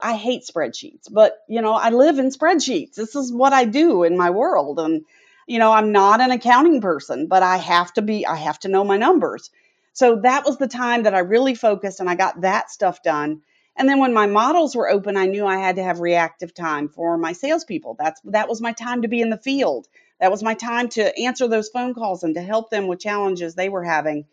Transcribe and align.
I 0.00 0.16
hate 0.16 0.44
spreadsheets, 0.44 1.10
but 1.10 1.38
you 1.48 1.60
know, 1.60 1.74
I 1.74 1.90
live 1.90 2.18
in 2.18 2.30
spreadsheets. 2.30 2.94
This 2.94 3.14
is 3.16 3.32
what 3.32 3.52
I 3.52 3.64
do 3.64 4.04
in 4.04 4.16
my 4.16 4.30
world. 4.30 4.78
And, 4.78 5.04
you 5.46 5.58
know, 5.58 5.72
I'm 5.72 5.92
not 5.92 6.20
an 6.20 6.30
accounting 6.30 6.80
person, 6.80 7.26
but 7.26 7.42
I 7.42 7.56
have 7.56 7.92
to 7.94 8.02
be, 8.02 8.26
I 8.26 8.36
have 8.36 8.58
to 8.60 8.68
know 8.68 8.84
my 8.84 8.96
numbers. 8.96 9.50
So 9.92 10.20
that 10.22 10.44
was 10.44 10.58
the 10.58 10.68
time 10.68 11.02
that 11.02 11.14
I 11.14 11.20
really 11.20 11.54
focused 11.56 11.98
and 12.00 12.08
I 12.08 12.14
got 12.14 12.42
that 12.42 12.70
stuff 12.70 13.02
done. 13.02 13.42
And 13.76 13.88
then 13.88 14.00
when 14.00 14.12
my 14.12 14.26
models 14.26 14.74
were 14.74 14.90
open, 14.90 15.16
I 15.16 15.26
knew 15.26 15.46
I 15.46 15.56
had 15.58 15.76
to 15.76 15.84
have 15.84 16.00
reactive 16.00 16.52
time 16.52 16.88
for 16.88 17.16
my 17.16 17.32
salespeople. 17.32 17.96
That's 17.98 18.20
that 18.24 18.48
was 18.48 18.60
my 18.60 18.72
time 18.72 19.02
to 19.02 19.08
be 19.08 19.20
in 19.20 19.30
the 19.30 19.36
field. 19.38 19.86
That 20.20 20.32
was 20.32 20.42
my 20.42 20.54
time 20.54 20.88
to 20.90 21.16
answer 21.16 21.46
those 21.46 21.68
phone 21.68 21.94
calls 21.94 22.24
and 22.24 22.34
to 22.34 22.42
help 22.42 22.70
them 22.70 22.88
with 22.88 23.00
challenges 23.00 23.54
they 23.54 23.68
were 23.68 23.84
having. 23.84 24.26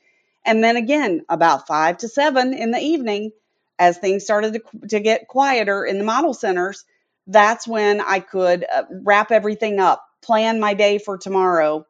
And 0.44 0.64
then 0.64 0.78
again, 0.78 1.26
about 1.30 1.68
five 1.68 1.98
to 2.00 2.08
seven 2.08 2.54
in 2.54 2.72
the 2.72 2.80
evening, 2.80 3.32
as 3.80 3.98
things 3.98 4.24
started 4.24 4.54
to, 4.54 4.88
to 4.88 5.00
get 5.00 5.28
quieter 5.28 5.86
in 5.86 5.98
the 5.98 6.04
model 6.04 6.34
centers, 6.34 6.86
that's 7.28 7.68
when 7.68 8.02
I 8.02 8.20
could 8.20 8.66
uh, 8.72 8.84
wrap 9.04 9.32
everything 9.32 9.80
up, 9.80 10.06
plan 10.22 10.60
my 10.60 10.74
day 10.74 10.98
for 10.98 11.18
tomorrow 11.18 11.86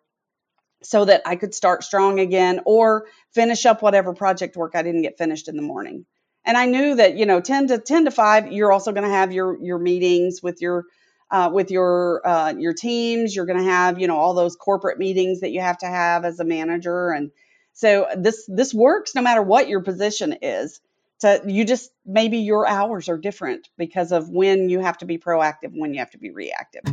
so 0.83 1.05
that 1.05 1.23
I 1.25 1.35
could 1.35 1.53
start 1.53 1.83
strong 1.83 2.19
again 2.19 2.61
or 2.65 3.07
finish 3.33 3.65
up 3.65 3.81
whatever 3.81 4.13
project 4.13 4.55
work 4.55 4.73
I 4.75 4.83
didn't 4.83 5.01
get 5.01 5.17
finished 5.17 5.47
in 5.47 5.55
the 5.55 5.61
morning. 5.61 6.05
And 6.45 6.57
I 6.57 6.67
knew 6.67 6.95
that, 6.95 7.17
you 7.17 7.25
know, 7.25 7.41
10 7.41 7.67
to 7.67 7.79
10 7.79 8.05
to 8.05 8.11
5, 8.11 8.51
you're 8.51 8.71
also 8.71 8.91
going 8.91 9.03
to 9.03 9.09
have 9.09 9.31
your 9.31 9.57
your 9.63 9.79
meetings 9.79 10.43
with 10.43 10.61
your 10.61 10.85
uh, 11.31 11.49
with 11.51 11.71
your 11.71 12.21
uh, 12.25 12.53
your 12.53 12.73
teams. 12.73 13.35
You're 13.35 13.47
going 13.47 13.57
to 13.57 13.69
have, 13.71 13.99
you 13.99 14.07
know, 14.07 14.17
all 14.17 14.35
those 14.35 14.55
corporate 14.55 14.99
meetings 14.99 15.39
that 15.39 15.51
you 15.51 15.61
have 15.61 15.79
to 15.79 15.87
have 15.87 16.23
as 16.23 16.39
a 16.39 16.45
manager 16.45 17.09
and 17.09 17.31
so 17.75 18.07
this 18.15 18.45
this 18.47 18.73
works 18.73 19.13
no 19.15 19.21
matter 19.21 19.41
what 19.41 19.67
your 19.67 19.81
position 19.81 20.37
is 20.41 20.79
to 21.19 21.41
you 21.45 21.65
just 21.65 21.91
maybe 22.05 22.37
your 22.39 22.67
hours 22.67 23.09
are 23.09 23.17
different 23.17 23.69
because 23.77 24.11
of 24.11 24.29
when 24.29 24.69
you 24.69 24.79
have 24.79 24.97
to 24.97 25.05
be 25.05 25.17
proactive 25.17 25.71
when 25.73 25.93
you 25.93 25.99
have 25.99 26.11
to 26.11 26.17
be 26.17 26.31
reactive 26.31 26.83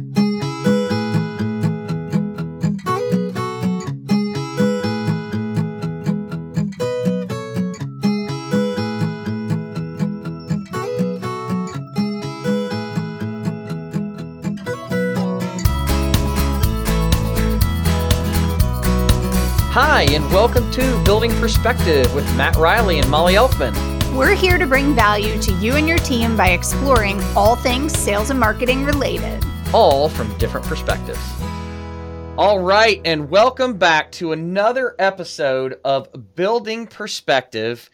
Hi, 19.75 20.03
and 20.11 20.31
welcome 20.31 20.71
to 20.73 21.03
Building 21.05 21.31
Perspective 21.37 22.15
with 22.15 22.27
Matt 22.37 22.57
Riley 22.57 22.99
and 22.99 23.09
Molly 23.09 23.35
Elfman. 23.35 23.92
We're 24.15 24.35
here 24.35 24.59
to 24.59 24.67
bring 24.67 24.95
value 24.95 25.41
to 25.41 25.53
you 25.53 25.77
and 25.77 25.89
your 25.89 25.97
team 25.97 26.37
by 26.37 26.51
exploring 26.51 27.19
all 27.35 27.57
things 27.57 27.97
sales 27.99 28.29
and 28.29 28.39
marketing 28.39 28.85
related, 28.85 29.43
all 29.73 30.11
from 30.11 30.37
different 30.37 30.67
perspectives. 30.67 31.19
All 32.37 32.59
right, 32.59 33.01
and 33.07 33.31
welcome 33.31 33.79
back 33.79 34.13
to 34.13 34.33
another 34.33 34.95
episode 34.99 35.81
of 35.83 36.11
Building 36.35 36.87
Perspective. 36.87 37.89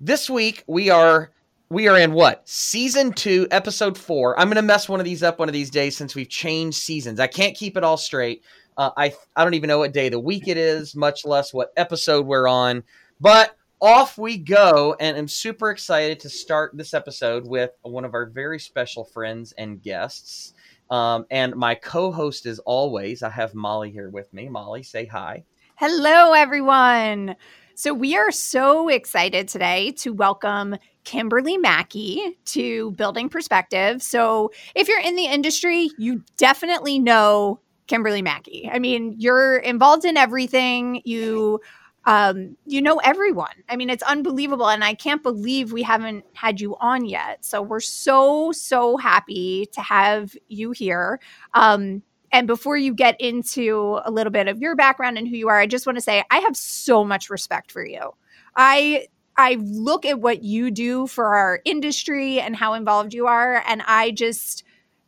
This 0.00 0.30
week 0.30 0.62
we 0.68 0.90
are 0.90 1.32
we 1.70 1.88
are 1.88 1.98
in 1.98 2.12
what 2.12 2.48
season 2.48 3.12
two, 3.12 3.48
episode 3.50 3.98
four. 3.98 4.38
I'm 4.38 4.46
going 4.46 4.54
to 4.54 4.62
mess 4.62 4.88
one 4.88 5.00
of 5.00 5.04
these 5.04 5.24
up 5.24 5.40
one 5.40 5.48
of 5.48 5.54
these 5.54 5.70
days 5.70 5.96
since 5.96 6.14
we've 6.14 6.28
changed 6.28 6.78
seasons. 6.78 7.18
I 7.18 7.26
can't 7.26 7.56
keep 7.56 7.76
it 7.76 7.82
all 7.82 7.96
straight. 7.96 8.44
Uh, 8.76 8.90
I 8.96 9.12
I 9.34 9.42
don't 9.42 9.54
even 9.54 9.66
know 9.66 9.80
what 9.80 9.92
day 9.92 10.06
of 10.06 10.12
the 10.12 10.20
week 10.20 10.46
it 10.46 10.56
is, 10.56 10.94
much 10.94 11.24
less 11.24 11.52
what 11.52 11.72
episode 11.76 12.26
we're 12.26 12.46
on. 12.46 12.84
But 13.20 13.56
off 13.84 14.16
we 14.16 14.38
go, 14.38 14.96
and 14.98 15.14
I'm 15.14 15.28
super 15.28 15.68
excited 15.70 16.18
to 16.20 16.30
start 16.30 16.74
this 16.74 16.94
episode 16.94 17.46
with 17.46 17.70
one 17.82 18.06
of 18.06 18.14
our 18.14 18.24
very 18.24 18.58
special 18.58 19.04
friends 19.04 19.52
and 19.58 19.82
guests. 19.82 20.54
Um, 20.90 21.26
and 21.30 21.54
my 21.54 21.74
co-host, 21.74 22.46
as 22.46 22.58
always, 22.60 23.22
I 23.22 23.28
have 23.28 23.54
Molly 23.54 23.90
here 23.90 24.08
with 24.08 24.32
me. 24.32 24.48
Molly, 24.48 24.84
say 24.84 25.04
hi. 25.04 25.44
Hello, 25.74 26.32
everyone. 26.32 27.36
So 27.74 27.92
we 27.92 28.16
are 28.16 28.30
so 28.30 28.88
excited 28.88 29.48
today 29.48 29.92
to 29.98 30.14
welcome 30.14 30.76
Kimberly 31.04 31.58
Mackey 31.58 32.38
to 32.46 32.92
Building 32.92 33.28
Perspective. 33.28 34.02
So 34.02 34.50
if 34.74 34.88
you're 34.88 34.98
in 34.98 35.14
the 35.14 35.26
industry, 35.26 35.90
you 35.98 36.24
definitely 36.38 36.98
know 36.98 37.60
Kimberly 37.86 38.22
Mackey. 38.22 38.66
I 38.72 38.78
mean, 38.78 39.16
you're 39.18 39.58
involved 39.58 40.06
in 40.06 40.16
everything. 40.16 41.02
You 41.04 41.60
um, 42.06 42.56
you 42.66 42.82
know 42.82 42.98
everyone. 42.98 43.54
I 43.68 43.76
mean, 43.76 43.90
it's 43.90 44.02
unbelievable. 44.02 44.68
And 44.68 44.84
I 44.84 44.94
can't 44.94 45.22
believe 45.22 45.72
we 45.72 45.82
haven't 45.82 46.24
had 46.34 46.60
you 46.60 46.76
on 46.80 47.06
yet. 47.06 47.44
So 47.44 47.62
we're 47.62 47.80
so, 47.80 48.52
so 48.52 48.96
happy 48.96 49.66
to 49.72 49.80
have 49.80 50.36
you 50.48 50.72
here. 50.72 51.20
Um, 51.54 52.02
and 52.32 52.46
before 52.46 52.76
you 52.76 52.92
get 52.92 53.18
into 53.20 54.00
a 54.04 54.10
little 54.10 54.32
bit 54.32 54.48
of 54.48 54.60
your 54.60 54.74
background 54.74 55.16
and 55.18 55.28
who 55.28 55.36
you 55.36 55.48
are, 55.48 55.58
I 55.58 55.66
just 55.66 55.86
want 55.86 55.96
to 55.96 56.02
say 56.02 56.24
I 56.30 56.38
have 56.38 56.56
so 56.56 57.04
much 57.04 57.30
respect 57.30 57.70
for 57.70 57.86
you. 57.86 58.10
I 58.56 59.06
I 59.36 59.54
look 59.60 60.04
at 60.04 60.20
what 60.20 60.42
you 60.42 60.70
do 60.70 61.06
for 61.06 61.34
our 61.34 61.60
industry 61.64 62.40
and 62.40 62.54
how 62.54 62.74
involved 62.74 63.14
you 63.14 63.26
are, 63.28 63.62
and 63.66 63.82
I 63.86 64.10
just 64.10 64.64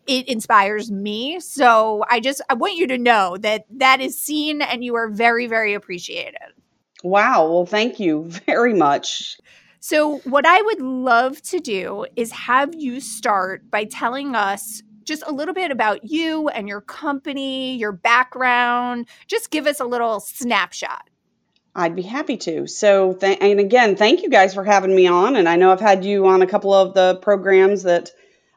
it 0.06 0.29
inspires 0.29 0.93
me. 0.93 1.41
So 1.41 2.05
I 2.09 2.21
just 2.21 2.41
I 2.49 2.55
want 2.55 2.77
you 2.77 2.87
to 2.87 2.99
know 2.99 3.37
that 3.39 3.65
that 3.71 4.01
is 4.01 4.19
seen 4.19 4.62
and 4.62 4.85
you 4.85 4.95
are 4.95 5.09
very 5.09 5.49
very 5.49 5.75
appreciated. 5.75 6.55
Wow. 7.06 7.49
Well, 7.49 7.67
thank 7.67 8.00
you 8.00 8.25
very 8.47 8.75
much. 8.75 9.39
So, 9.78 10.19
what 10.19 10.44
I 10.44 10.61
would 10.61 10.81
love 10.81 11.41
to 11.43 11.61
do 11.61 12.06
is 12.17 12.33
have 12.33 12.75
you 12.75 13.00
start 13.00 13.71
by 13.71 13.84
telling 13.84 14.34
us 14.34 14.83
just 15.05 15.22
a 15.25 15.33
little 15.33 15.55
bit 15.55 15.71
about 15.71 16.11
you 16.11 16.49
and 16.49 16.67
your 16.67 16.81
company, 16.81 17.77
your 17.77 17.93
background. 17.93 19.06
Just 19.28 19.53
give 19.53 19.69
us 19.69 19.78
a 19.78 19.84
little 19.84 20.19
snapshot. 20.19 21.09
I'd 21.77 21.94
be 21.94 22.03
happy 22.03 22.37
to. 22.39 22.67
So, 22.67 23.12
th- 23.12 23.38
and 23.41 23.61
again, 23.61 23.94
thank 23.94 24.23
you 24.23 24.28
guys 24.28 24.53
for 24.53 24.65
having 24.65 24.97
me 24.97 25.06
on. 25.06 25.37
And 25.37 25.49
I 25.49 25.55
know 25.55 25.71
I've 25.71 25.78
had 25.78 26.05
you 26.05 26.27
on 26.27 26.43
a 26.43 26.47
couple 26.47 26.75
of 26.75 26.94
the 26.94 27.21
programs 27.23 27.84
that 27.84 28.11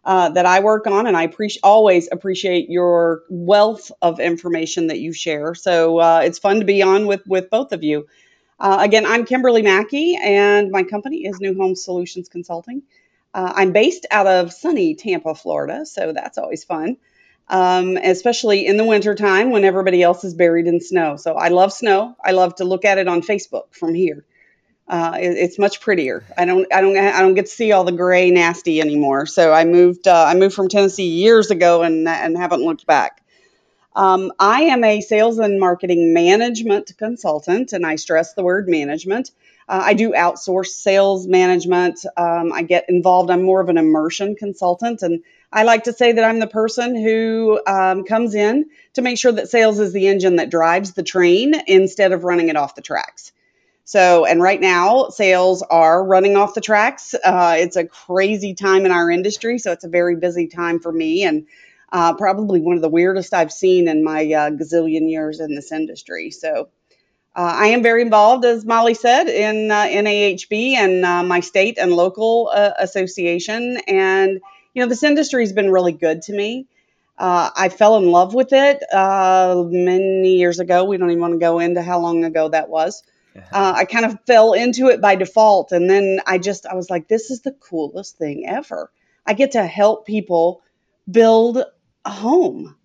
uh, 0.06 0.30
that 0.30 0.48
I 0.48 0.62
work 0.62 0.88
on, 0.88 1.06
and 1.06 1.16
I 1.16 1.24
appreciate 1.24 1.62
always 1.62 2.10
appreciate 2.12 2.68
your 2.70 3.22
wealth 3.30 3.92
of 4.02 4.20
information 4.20 4.88
that 4.88 4.98
you 4.98 5.14
share. 5.14 5.54
So 5.54 6.00
uh, 6.00 6.22
it's 6.24 6.40
fun 6.40 6.62
to 6.62 6.66
be 6.66 6.82
on 6.82 7.06
with 7.06 7.22
with 7.28 7.52
both 7.52 7.74
of 7.74 7.84
you. 7.84 8.08
Uh, 8.60 8.80
again, 8.82 9.06
I'm 9.06 9.26
Kimberly 9.26 9.62
Mackey, 9.62 10.18
and 10.22 10.70
my 10.70 10.84
company 10.84 11.26
is 11.26 11.40
New 11.40 11.56
Home 11.56 11.76
Solutions 11.76 12.28
Consulting. 12.28 12.84
Uh, 13.34 13.54
I'm 13.56 13.72
based 13.72 14.06
out 14.12 14.28
of 14.28 14.52
sunny 14.52 14.96
Tampa, 14.96 15.34
Florida, 15.34 15.86
so 15.86 16.12
that's 16.12 16.38
always 16.38 16.66
fun, 16.66 16.98
um, 17.48 17.96
especially 17.96 18.66
in 18.66 18.76
the 18.76 18.84
wintertime 18.84 19.52
when 19.52 19.64
everybody 19.64 20.04
else 20.04 20.26
is 20.26 20.34
buried 20.34 20.68
in 20.68 20.82
snow. 20.82 21.16
So 21.16 21.36
I 21.36 21.50
love 21.50 21.72
snow. 21.72 22.18
I 22.24 22.32
love 22.32 22.56
to 22.56 22.66
look 22.66 22.84
at 22.84 22.98
it 22.98 23.08
on 23.08 23.22
Facebook 23.22 23.72
from 23.72 23.94
here. 23.94 24.26
Uh, 24.90 25.18
it, 25.22 25.38
it's 25.38 25.60
much 25.60 25.80
prettier. 25.80 26.26
I 26.38 26.44
don't, 26.46 26.68
I 26.74 26.82
don't, 26.82 26.98
I 26.98 27.22
don't 27.22 27.36
get 27.36 27.46
to 27.46 27.52
see 27.52 27.72
all 27.72 27.86
the 27.86 27.92
gray 27.94 28.30
nasty 28.32 28.82
anymore. 28.82 29.26
So 29.28 29.54
I 29.54 29.64
moved, 29.64 30.08
uh, 30.08 30.26
I 30.28 30.34
moved 30.34 30.56
from 30.56 30.68
Tennessee 30.68 31.08
years 31.08 31.50
ago 31.52 31.84
and 31.84 32.10
and 32.10 32.36
haven't 32.36 32.62
looked 32.64 32.86
back. 32.86 33.22
Um, 33.96 34.32
I 34.40 34.64
am 34.64 34.84
a 34.84 35.02
sales 35.02 35.40
and 35.40 35.60
marketing 35.60 36.14
management 36.14 36.94
consultant, 36.98 37.74
and 37.74 37.86
I 37.86 37.96
stress 37.96 38.34
the 38.34 38.44
word 38.44 38.70
management. 38.70 39.32
Uh, 39.68 39.82
I 39.86 39.94
do 39.94 40.12
outsource 40.12 40.68
sales 40.68 41.28
management. 41.28 42.06
Um, 42.18 42.52
I 42.54 42.64
get 42.64 42.86
involved. 42.90 43.30
I'm 43.30 43.44
more 43.44 43.62
of 43.62 43.70
an 43.70 43.78
immersion 43.78 44.36
consultant, 44.36 45.02
and 45.02 45.24
I 45.52 45.64
like 45.64 45.86
to 45.86 45.94
say 45.94 46.12
that 46.12 46.24
I'm 46.24 46.40
the 46.40 46.48
person 46.48 46.96
who 46.96 47.60
um, 47.66 48.04
comes 48.04 48.36
in 48.36 48.70
to 48.94 49.02
make 49.02 49.18
sure 49.18 49.32
that 49.32 49.50
sales 49.50 49.80
is 49.80 49.94
the 49.94 50.08
engine 50.08 50.36
that 50.38 50.52
drives 50.52 50.94
the 50.94 51.04
train 51.04 51.56
instead 51.68 52.12
of 52.12 52.24
running 52.24 52.50
it 52.50 52.56
off 52.56 52.76
the 52.76 52.82
tracks. 52.82 53.32
So, 53.86 54.26
and 54.26 54.40
right 54.40 54.62
now, 54.62 55.10
sales 55.10 55.64
are 55.64 56.04
running 56.06 56.36
off 56.36 56.54
the 56.54 56.62
tracks. 56.62 57.16
Uh, 57.16 57.56
it's 57.58 57.76
a 57.76 57.86
crazy 57.86 58.54
time 58.54 58.86
in 58.86 58.92
our 58.92 59.10
industry, 59.10 59.58
so 59.58 59.72
it's 59.72 59.84
a 59.84 59.90
very 59.90 60.16
busy 60.16 60.46
time 60.46 60.80
for 60.80 60.92
me. 60.92 61.24
And 61.24 61.48
uh, 61.92 62.14
probably 62.14 62.62
one 62.62 62.76
of 62.76 62.82
the 62.82 62.90
weirdest 62.90 63.34
I've 63.34 63.52
seen 63.52 63.88
in 63.88 64.04
my 64.04 64.22
uh, 64.22 64.50
gazillion 64.52 65.10
years 65.10 65.40
in 65.40 65.56
this 65.56 65.72
industry. 65.72 66.32
So 66.32 66.70
uh, 67.36 67.54
I 67.56 67.68
am 67.68 67.84
very 67.84 68.02
involved, 68.02 68.46
as 68.46 68.66
Molly 68.66 68.94
said, 68.94 69.28
in 69.28 69.72
uh, 69.72 69.84
NAHB 69.86 70.74
and 70.74 71.06
uh, 71.06 71.24
my 71.24 71.40
state 71.40 71.78
and 71.78 71.92
local 71.92 72.52
uh, 72.54 72.72
association. 72.80 73.78
And, 73.88 74.40
you 74.74 74.84
know, 74.84 74.90
this 74.90 75.04
industry 75.04 75.44
has 75.44 75.54
been 75.54 75.72
really 75.72 75.94
good 75.94 76.24
to 76.24 76.34
me. 76.34 76.68
I 77.22 77.68
fell 77.68 77.98
in 77.98 78.10
love 78.12 78.34
with 78.34 78.54
it 78.54 78.82
many 78.94 80.38
years 80.38 80.60
ago. 80.60 80.86
We 80.86 80.98
don't 80.98 81.10
even 81.10 81.20
want 81.22 81.34
to 81.34 81.40
go 81.40 81.60
into 81.60 81.82
how 81.82 82.00
long 82.00 82.24
ago 82.24 82.48
that 82.50 82.70
was. 82.70 83.04
Uh, 83.52 83.74
I 83.76 83.86
kind 83.86 84.06
of 84.06 84.18
fell 84.26 84.54
into 84.54 84.88
it 84.88 85.02
by 85.02 85.16
default. 85.16 85.72
And 85.72 85.90
then 85.90 86.20
I 86.26 86.38
just, 86.38 86.66
I 86.66 86.76
was 86.76 86.90
like, 86.90 87.08
this 87.08 87.30
is 87.30 87.42
the 87.42 87.52
coolest 87.52 88.18
thing 88.18 88.46
ever. 88.48 88.92
I 89.26 89.34
get 89.34 89.52
to 89.52 89.66
help 89.66 90.06
people 90.06 90.62
build 91.10 91.64
home 92.10 92.76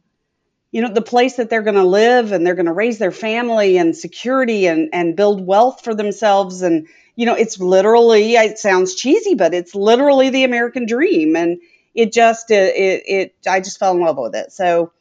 you 0.71 0.83
know 0.83 0.93
the 0.93 1.03
place 1.03 1.37
that 1.37 1.51
they're 1.51 1.63
going 1.63 1.77
to 1.77 1.85
live 1.85 2.33
and 2.33 2.47
they're 2.47 2.55
going 2.55 2.67
to 2.67 2.73
raise 2.73 2.99
their 2.99 3.13
family 3.13 3.77
and 3.77 3.97
security 3.97 4.67
and 4.67 4.91
and 4.93 5.17
build 5.17 5.47
wealth 5.47 5.83
for 5.85 5.95
themselves 5.95 6.63
and 6.63 6.89
you 7.17 7.27
know 7.27 7.35
it's 7.35 7.61
literally 7.61 8.35
it 8.35 8.59
sounds 8.59 8.95
cheesy 8.95 9.35
but 9.35 9.55
it's 9.55 9.75
literally 9.75 10.31
the 10.31 10.45
american 10.45 10.87
dream 10.87 11.37
and 11.37 11.61
it 11.95 12.13
just 12.13 12.51
it, 12.51 12.75
it, 12.77 13.03
it 13.07 13.35
I 13.49 13.61
just 13.61 13.79
fell 13.79 13.93
in 13.95 14.01
love 14.01 14.19
with 14.19 14.35
it. 14.35 14.53
So 14.53 14.93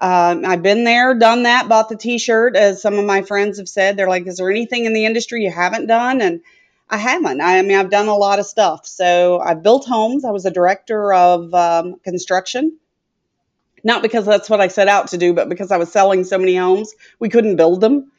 um, 0.00 0.44
I've 0.44 0.62
been 0.62 0.84
there, 0.84 1.14
done 1.14 1.44
that, 1.44 1.68
bought 1.68 1.88
the 1.88 1.96
T-shirt. 1.96 2.56
As 2.56 2.82
some 2.82 2.98
of 2.98 3.04
my 3.04 3.22
friends 3.22 3.58
have 3.58 3.68
said, 3.68 3.96
they're 3.96 4.08
like, 4.08 4.26
"Is 4.26 4.38
there 4.38 4.50
anything 4.50 4.84
in 4.84 4.92
the 4.92 5.04
industry 5.04 5.44
you 5.44 5.50
haven't 5.50 5.86
done?" 5.86 6.20
And 6.20 6.40
I 6.88 6.96
haven't. 6.96 7.40
I, 7.40 7.62
mean, 7.62 7.78
I've 7.78 7.90
done 7.90 8.08
a 8.08 8.16
lot 8.16 8.40
of 8.40 8.46
stuff. 8.46 8.86
So 8.86 9.38
I've 9.38 9.62
built 9.62 9.86
homes. 9.86 10.24
I 10.24 10.30
was 10.30 10.44
a 10.44 10.50
director 10.50 11.12
of 11.12 11.54
um, 11.54 12.00
construction. 12.02 12.78
Not 13.82 14.02
because 14.02 14.26
that's 14.26 14.50
what 14.50 14.60
I 14.60 14.68
set 14.68 14.88
out 14.88 15.08
to 15.08 15.18
do, 15.18 15.32
but 15.32 15.48
because 15.48 15.70
I 15.70 15.76
was 15.76 15.90
selling 15.90 16.24
so 16.24 16.38
many 16.38 16.56
homes, 16.56 16.94
we 17.18 17.28
couldn't 17.28 17.56
build 17.56 17.80
them. 17.80 18.10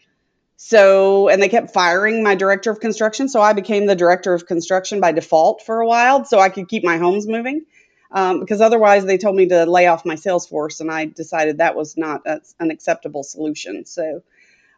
So, 0.58 1.28
and 1.28 1.42
they 1.42 1.50
kept 1.50 1.74
firing 1.74 2.24
my 2.24 2.36
director 2.36 2.69
of 2.69 2.80
construction. 2.80 3.28
So 3.30 3.42
I 3.42 3.54
became 3.54 3.88
the 3.88 3.96
director 3.96 4.34
of 4.34 4.46
construction 4.46 5.00
by 5.00 5.12
default 5.12 5.63
for 5.63 5.80
a 5.80 5.88
while 5.88 6.24
so 6.24 6.40
I 6.40 6.50
could 6.50 6.68
keep 6.68 6.84
my 6.84 6.98
homes 6.98 7.28
moving. 7.28 7.66
Um, 8.12 8.42
because 8.42 8.62
otherwise 8.62 9.06
they 9.06 9.18
told 9.18 9.36
me 9.36 9.48
to 9.48 9.66
lay 9.66 9.88
off 9.88 10.06
my 10.06 10.16
sales 10.16 10.46
force, 10.46 10.81
and 10.81 10.92
I 10.92 11.06
decided 11.06 11.58
that 11.58 11.75
was 11.75 11.96
not 11.98 12.22
a, 12.25 12.42
an 12.60 12.69
acceptable 12.69 13.24
solution. 13.24 13.86
So, 13.86 14.22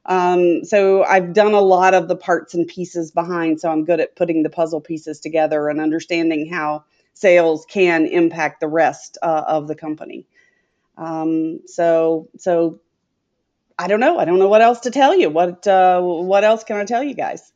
um, 0.05 0.63
so 0.63 1.03
I've 1.03 1.33
done 1.33 1.53
a 1.53 1.61
lot 1.61 1.95
of 1.95 2.07
the 2.07 2.15
parts 2.15 2.53
and 2.53 2.67
pieces 2.67 3.11
behind, 3.11 3.59
so 3.59 3.71
I'm 3.71 3.85
good 3.85 3.99
at 3.99 4.15
putting 4.15 4.43
the 4.43 4.51
puzzle 4.51 4.81
pieces 4.81 5.19
together 5.19 5.67
and 5.67 5.81
understanding 5.81 6.47
how 6.47 6.83
sales 7.13 7.65
can 7.67 8.05
impact 8.05 8.59
the 8.59 8.67
rest 8.67 9.17
uh, 9.21 9.43
of 9.47 9.67
the 9.67 9.75
company. 9.75 10.27
Um, 10.97 11.61
so, 11.65 12.29
so 12.37 12.79
I 13.77 13.87
don't 13.87 13.99
know. 13.99 14.19
I 14.19 14.25
don't 14.25 14.39
know 14.39 14.49
what 14.49 14.61
else 14.61 14.81
to 14.81 14.91
tell 14.91 15.15
you. 15.15 15.29
What 15.29 15.65
uh, 15.67 16.01
what 16.01 16.43
else 16.43 16.63
can 16.63 16.77
I 16.77 16.85
tell 16.85 17.03
you 17.03 17.13
guys? 17.13 17.51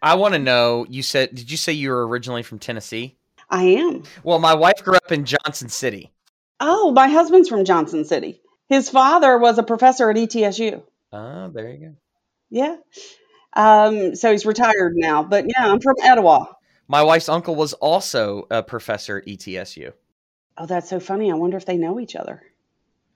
I 0.00 0.14
want 0.14 0.34
to 0.34 0.38
know. 0.38 0.86
You 0.88 1.02
said, 1.02 1.34
did 1.34 1.50
you 1.50 1.56
say 1.56 1.72
you 1.72 1.90
were 1.90 2.06
originally 2.06 2.42
from 2.42 2.58
Tennessee? 2.58 3.16
I 3.48 3.64
am. 3.64 4.02
Well, 4.24 4.38
my 4.38 4.54
wife 4.54 4.82
grew 4.82 4.94
up 4.94 5.12
in 5.12 5.24
Johnson 5.24 5.68
City. 5.68 6.10
Oh, 6.58 6.90
my 6.92 7.08
husband's 7.08 7.48
from 7.48 7.64
Johnson 7.64 8.04
City. 8.04 8.40
His 8.68 8.88
father 8.88 9.38
was 9.38 9.58
a 9.58 9.62
professor 9.62 10.10
at 10.10 10.16
ETSU. 10.16 10.82
Oh, 11.12 11.50
there 11.50 11.68
you 11.70 11.88
go. 11.88 11.94
Yeah. 12.50 12.76
Um, 13.54 14.14
so 14.14 14.32
he's 14.32 14.46
retired 14.46 14.94
now, 14.96 15.22
but 15.22 15.44
yeah, 15.46 15.70
I'm 15.70 15.80
from 15.80 15.96
Etowah. 16.02 16.56
My 16.88 17.02
wife's 17.02 17.28
uncle 17.28 17.54
was 17.54 17.74
also 17.74 18.46
a 18.50 18.62
professor 18.62 19.18
at 19.18 19.26
ETSU. 19.26 19.92
Oh, 20.56 20.66
that's 20.66 20.88
so 20.88 21.00
funny. 21.00 21.30
I 21.30 21.34
wonder 21.34 21.56
if 21.56 21.66
they 21.66 21.76
know 21.76 22.00
each 22.00 22.16
other. 22.16 22.42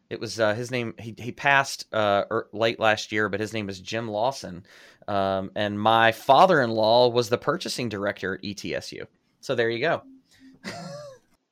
It 0.08 0.20
was 0.20 0.38
uh, 0.38 0.54
his 0.54 0.70
name. 0.70 0.94
He 0.98 1.14
he 1.18 1.32
passed 1.32 1.86
uh, 1.92 2.24
er, 2.30 2.48
late 2.52 2.78
last 2.78 3.10
year, 3.10 3.28
but 3.28 3.40
his 3.40 3.52
name 3.52 3.68
is 3.68 3.80
Jim 3.80 4.08
Lawson. 4.08 4.64
Um, 5.08 5.50
and 5.54 5.78
my 5.78 6.12
father-in-law 6.12 7.08
was 7.08 7.28
the 7.28 7.38
purchasing 7.38 7.88
director 7.88 8.34
at 8.34 8.42
ETSU. 8.42 9.06
So 9.40 9.54
there 9.54 9.70
you 9.70 9.80
go. 9.80 10.02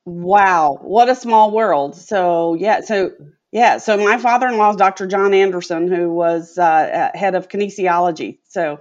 wow, 0.05 0.77
what 0.81 1.09
a 1.09 1.15
small 1.15 1.51
world. 1.51 1.95
So 1.95 2.53
yeah, 2.55 2.81
so 2.81 3.11
yeah, 3.51 3.77
so 3.77 3.97
my 3.97 4.17
father-in-law 4.17 4.71
is 4.71 4.75
Dr. 4.75 5.07
John 5.07 5.33
Anderson, 5.33 5.87
who 5.87 6.11
was 6.11 6.57
uh, 6.57 7.09
head 7.13 7.35
of 7.35 7.47
kinesiology. 7.47 8.39
So 8.47 8.79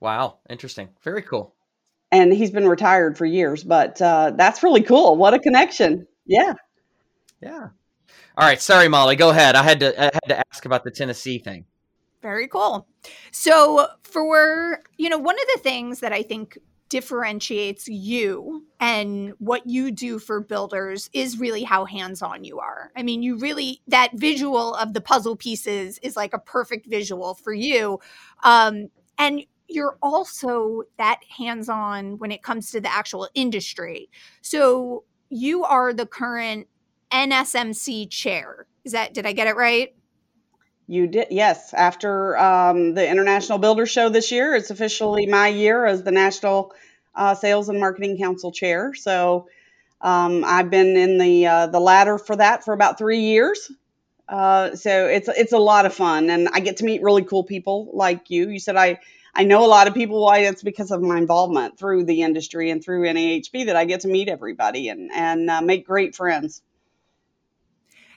wow, 0.00 0.38
interesting, 0.48 0.88
very 1.02 1.22
cool. 1.22 1.54
And 2.12 2.32
he's 2.32 2.50
been 2.50 2.68
retired 2.68 3.16
for 3.16 3.24
years, 3.24 3.62
but 3.62 4.00
uh, 4.02 4.32
that's 4.34 4.62
really 4.62 4.82
cool. 4.82 5.16
What 5.16 5.32
a 5.34 5.38
connection! 5.38 6.06
Yeah, 6.26 6.54
yeah. 7.40 7.68
All 8.40 8.46
right, 8.46 8.58
sorry, 8.58 8.88
Molly. 8.88 9.16
Go 9.16 9.28
ahead. 9.28 9.54
I 9.54 9.62
had 9.62 9.80
to 9.80 10.00
I 10.00 10.04
had 10.04 10.28
to 10.28 10.42
ask 10.50 10.64
about 10.64 10.82
the 10.82 10.90
Tennessee 10.90 11.38
thing. 11.38 11.66
Very 12.22 12.48
cool. 12.48 12.86
So, 13.32 13.86
for 14.02 14.80
you 14.96 15.10
know, 15.10 15.18
one 15.18 15.34
of 15.34 15.46
the 15.54 15.60
things 15.60 16.00
that 16.00 16.14
I 16.14 16.22
think 16.22 16.56
differentiates 16.88 17.86
you 17.86 18.64
and 18.80 19.34
what 19.40 19.66
you 19.66 19.90
do 19.90 20.18
for 20.18 20.40
builders 20.40 21.10
is 21.12 21.38
really 21.38 21.64
how 21.64 21.84
hands 21.84 22.22
on 22.22 22.42
you 22.42 22.58
are. 22.58 22.90
I 22.96 23.02
mean, 23.02 23.22
you 23.22 23.36
really, 23.36 23.82
that 23.88 24.12
visual 24.14 24.74
of 24.74 24.94
the 24.94 25.02
puzzle 25.02 25.36
pieces 25.36 25.98
is 26.02 26.16
like 26.16 26.32
a 26.32 26.38
perfect 26.38 26.86
visual 26.86 27.34
for 27.34 27.52
you. 27.52 28.00
Um, 28.42 28.88
and 29.18 29.42
you're 29.68 29.98
also 30.00 30.84
that 30.96 31.20
hands 31.36 31.68
on 31.68 32.16
when 32.16 32.32
it 32.32 32.42
comes 32.42 32.70
to 32.70 32.80
the 32.80 32.92
actual 32.92 33.28
industry. 33.34 34.08
So 34.40 35.04
you 35.28 35.62
are 35.62 35.92
the 35.92 36.06
current 36.06 36.66
NSMC 37.12 38.10
chair. 38.10 38.66
Is 38.84 38.92
that, 38.92 39.14
did 39.14 39.26
I 39.26 39.32
get 39.32 39.46
it 39.46 39.56
right? 39.56 39.94
You 40.86 41.06
did, 41.06 41.28
yes. 41.30 41.72
After 41.72 42.36
um, 42.36 42.94
the 42.94 43.08
International 43.08 43.58
Builder 43.58 43.86
Show 43.86 44.08
this 44.08 44.32
year, 44.32 44.54
it's 44.54 44.70
officially 44.70 45.26
my 45.26 45.48
year 45.48 45.86
as 45.86 46.02
the 46.02 46.10
National 46.10 46.72
uh, 47.14 47.34
Sales 47.34 47.68
and 47.68 47.78
Marketing 47.78 48.18
Council 48.18 48.50
Chair. 48.50 48.94
So 48.94 49.46
um, 50.00 50.44
I've 50.44 50.70
been 50.70 50.96
in 50.96 51.18
the 51.18 51.46
uh, 51.46 51.66
the 51.66 51.80
ladder 51.80 52.18
for 52.18 52.36
that 52.36 52.64
for 52.64 52.74
about 52.74 52.98
three 52.98 53.20
years. 53.20 53.70
Uh, 54.28 54.74
so 54.74 55.06
it's 55.06 55.28
it's 55.28 55.52
a 55.52 55.58
lot 55.58 55.86
of 55.86 55.94
fun, 55.94 56.30
and 56.30 56.48
I 56.52 56.60
get 56.60 56.78
to 56.78 56.84
meet 56.84 57.02
really 57.02 57.22
cool 57.22 57.44
people 57.44 57.90
like 57.92 58.30
you. 58.30 58.48
You 58.48 58.58
said 58.58 58.76
I 58.76 59.00
I 59.34 59.44
know 59.44 59.64
a 59.64 59.68
lot 59.68 59.88
of 59.88 59.94
people. 59.94 60.22
Why 60.22 60.38
it's 60.38 60.62
because 60.62 60.90
of 60.90 61.02
my 61.02 61.18
involvement 61.18 61.78
through 61.78 62.04
the 62.04 62.22
industry 62.22 62.70
and 62.70 62.82
through 62.82 63.04
NAHB 63.04 63.66
that 63.66 63.76
I 63.76 63.84
get 63.84 64.00
to 64.00 64.08
meet 64.08 64.28
everybody 64.28 64.88
and 64.88 65.10
and 65.12 65.50
uh, 65.50 65.60
make 65.60 65.86
great 65.86 66.14
friends. 66.14 66.62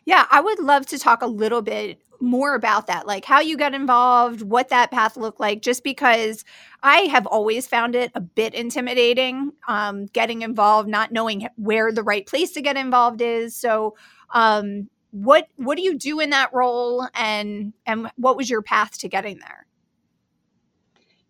Yeah, 0.05 0.25
I 0.29 0.41
would 0.41 0.59
love 0.59 0.85
to 0.87 0.99
talk 0.99 1.21
a 1.21 1.27
little 1.27 1.61
bit 1.61 2.01
more 2.19 2.55
about 2.55 2.87
that, 2.87 3.05
like 3.05 3.25
how 3.25 3.41
you 3.41 3.57
got 3.57 3.73
involved, 3.73 4.41
what 4.41 4.69
that 4.69 4.91
path 4.91 5.17
looked 5.17 5.39
like, 5.39 5.61
just 5.61 5.83
because 5.83 6.45
I 6.81 7.01
have 7.01 7.25
always 7.25 7.67
found 7.67 7.95
it 7.95 8.11
a 8.15 8.21
bit 8.21 8.53
intimidating 8.53 9.51
um, 9.67 10.05
getting 10.07 10.41
involved, 10.41 10.87
not 10.89 11.11
knowing 11.11 11.47
where 11.57 11.91
the 11.91 12.03
right 12.03 12.25
place 12.25 12.51
to 12.51 12.61
get 12.61 12.77
involved 12.77 13.21
is. 13.21 13.55
So, 13.55 13.95
um, 14.33 14.89
what 15.11 15.47
what 15.57 15.75
do 15.75 15.83
you 15.83 15.97
do 15.97 16.19
in 16.19 16.31
that 16.31 16.53
role, 16.53 17.07
and 17.13 17.73
and 17.85 18.09
what 18.15 18.35
was 18.35 18.49
your 18.49 18.61
path 18.61 18.97
to 18.99 19.09
getting 19.09 19.37
there? 19.39 19.67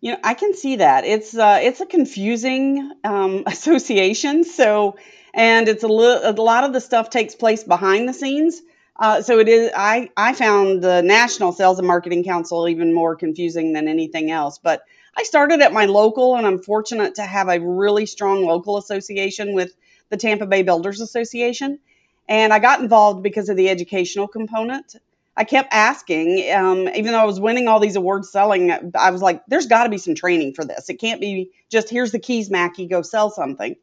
You 0.00 0.12
know, 0.12 0.18
I 0.22 0.34
can 0.34 0.54
see 0.54 0.76
that 0.76 1.04
it's 1.04 1.36
uh, 1.36 1.60
it's 1.62 1.80
a 1.80 1.86
confusing 1.86 2.92
um, 3.04 3.42
association. 3.46 4.44
So, 4.44 4.96
and 5.34 5.68
it's 5.68 5.84
a, 5.84 5.88
li- 5.88 6.20
a 6.24 6.32
lot 6.32 6.64
of 6.64 6.72
the 6.74 6.80
stuff 6.80 7.10
takes 7.10 7.34
place 7.36 7.64
behind 7.64 8.08
the 8.08 8.14
scenes. 8.14 8.62
Uh, 8.98 9.22
so 9.22 9.40
it 9.40 9.48
is. 9.48 9.72
I 9.76 10.10
I 10.16 10.34
found 10.34 10.82
the 10.82 11.02
National 11.02 11.52
Sales 11.52 11.78
and 11.78 11.88
Marketing 11.88 12.24
Council 12.24 12.68
even 12.68 12.94
more 12.94 13.16
confusing 13.16 13.74
than 13.74 13.88
anything 13.88 14.30
else. 14.30 14.58
But 14.58 14.82
I 15.16 15.24
started 15.24 15.62
at 15.62 15.72
my 15.72 15.86
local, 15.86 16.36
and 16.36 16.46
I'm 16.46 16.60
fortunate 16.60 17.16
to 17.16 17.22
have 17.22 17.48
a 17.48 17.60
really 17.60 18.06
strong 18.06 18.46
local 18.46 18.78
association 18.78 19.54
with 19.54 19.74
the 20.10 20.18
Tampa 20.18 20.46
Bay 20.46 20.62
Builders 20.62 21.00
Association. 21.00 21.80
And 22.28 22.52
I 22.52 22.60
got 22.60 22.80
involved 22.80 23.22
because 23.22 23.50
of 23.50 23.56
the 23.56 23.70
educational 23.70 24.28
component. 24.28 24.96
I 25.36 25.44
kept 25.44 25.74
asking, 25.74 26.50
um, 26.52 26.88
even 26.90 27.12
though 27.12 27.20
I 27.20 27.24
was 27.26 27.40
winning 27.40 27.68
all 27.68 27.80
these 27.80 27.96
awards 27.96 28.30
selling, 28.30 28.72
I 28.96 29.10
was 29.10 29.22
like, 29.22 29.42
there's 29.48 29.66
got 29.66 29.84
to 29.84 29.90
be 29.90 29.98
some 29.98 30.14
training 30.14 30.54
for 30.54 30.64
this. 30.64 30.88
It 30.90 31.00
can't 31.00 31.20
be 31.20 31.50
just 31.70 31.90
here's 31.90 32.12
the 32.12 32.20
keys, 32.20 32.50
Mackey, 32.50 32.86
go 32.86 33.02
sell 33.02 33.30
something. 33.30 33.76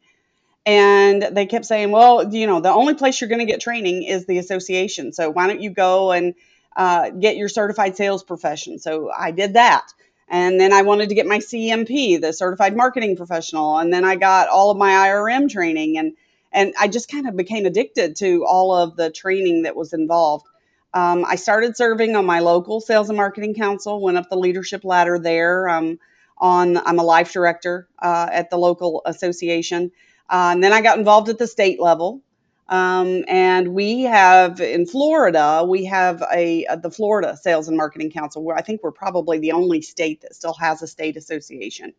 And 0.64 1.22
they 1.32 1.46
kept 1.46 1.66
saying, 1.66 1.90
well, 1.90 2.32
you 2.32 2.46
know, 2.46 2.60
the 2.60 2.72
only 2.72 2.94
place 2.94 3.20
you're 3.20 3.28
going 3.28 3.40
to 3.40 3.50
get 3.50 3.60
training 3.60 4.04
is 4.04 4.26
the 4.26 4.38
association. 4.38 5.12
So 5.12 5.30
why 5.30 5.48
don't 5.48 5.60
you 5.60 5.70
go 5.70 6.12
and 6.12 6.34
uh, 6.76 7.10
get 7.10 7.36
your 7.36 7.48
certified 7.48 7.96
sales 7.96 8.22
profession? 8.22 8.78
So 8.78 9.10
I 9.10 9.32
did 9.32 9.54
that. 9.54 9.92
And 10.28 10.60
then 10.60 10.72
I 10.72 10.82
wanted 10.82 11.08
to 11.08 11.14
get 11.14 11.26
my 11.26 11.38
CMP, 11.38 12.20
the 12.20 12.32
certified 12.32 12.76
marketing 12.76 13.16
professional. 13.16 13.78
And 13.78 13.92
then 13.92 14.04
I 14.04 14.16
got 14.16 14.48
all 14.48 14.70
of 14.70 14.78
my 14.78 14.90
IRM 14.90 15.50
training. 15.50 15.98
And, 15.98 16.12
and 16.52 16.74
I 16.80 16.88
just 16.88 17.10
kind 17.10 17.28
of 17.28 17.36
became 17.36 17.66
addicted 17.66 18.16
to 18.16 18.46
all 18.46 18.74
of 18.74 18.96
the 18.96 19.10
training 19.10 19.62
that 19.62 19.74
was 19.74 19.92
involved. 19.92 20.46
Um, 20.94 21.24
I 21.26 21.36
started 21.36 21.76
serving 21.76 22.14
on 22.16 22.24
my 22.24 22.38
local 22.38 22.80
sales 22.80 23.08
and 23.08 23.16
marketing 23.16 23.54
council, 23.54 24.00
went 24.00 24.16
up 24.16 24.30
the 24.30 24.36
leadership 24.36 24.84
ladder 24.84 25.18
there. 25.18 25.68
Um, 25.68 25.98
on 26.42 26.76
I'm 26.76 26.98
a 26.98 27.04
life 27.04 27.32
director 27.32 27.88
uh, 28.00 28.28
at 28.30 28.50
the 28.50 28.58
local 28.58 29.02
association. 29.06 29.92
Uh, 30.28 30.50
and 30.54 30.64
then 30.64 30.72
I 30.72 30.82
got 30.82 30.98
involved 30.98 31.28
at 31.28 31.38
the 31.38 31.46
state 31.46 31.80
level. 31.80 32.22
Um, 32.68 33.24
and 33.28 33.74
we 33.74 34.02
have 34.04 34.60
in 34.60 34.86
Florida, 34.86 35.64
we 35.68 35.84
have 35.86 36.22
a, 36.32 36.64
a, 36.66 36.76
the 36.78 36.90
Florida 36.90 37.36
Sales 37.36 37.68
and 37.68 37.76
Marketing 37.76 38.10
Council, 38.10 38.42
where 38.42 38.56
I 38.56 38.62
think 38.62 38.82
we're 38.82 38.92
probably 38.92 39.38
the 39.38 39.52
only 39.52 39.82
state 39.82 40.22
that 40.22 40.34
still 40.34 40.54
has 40.54 40.82
a 40.82 40.86
state 40.86 41.16
association. 41.16 41.92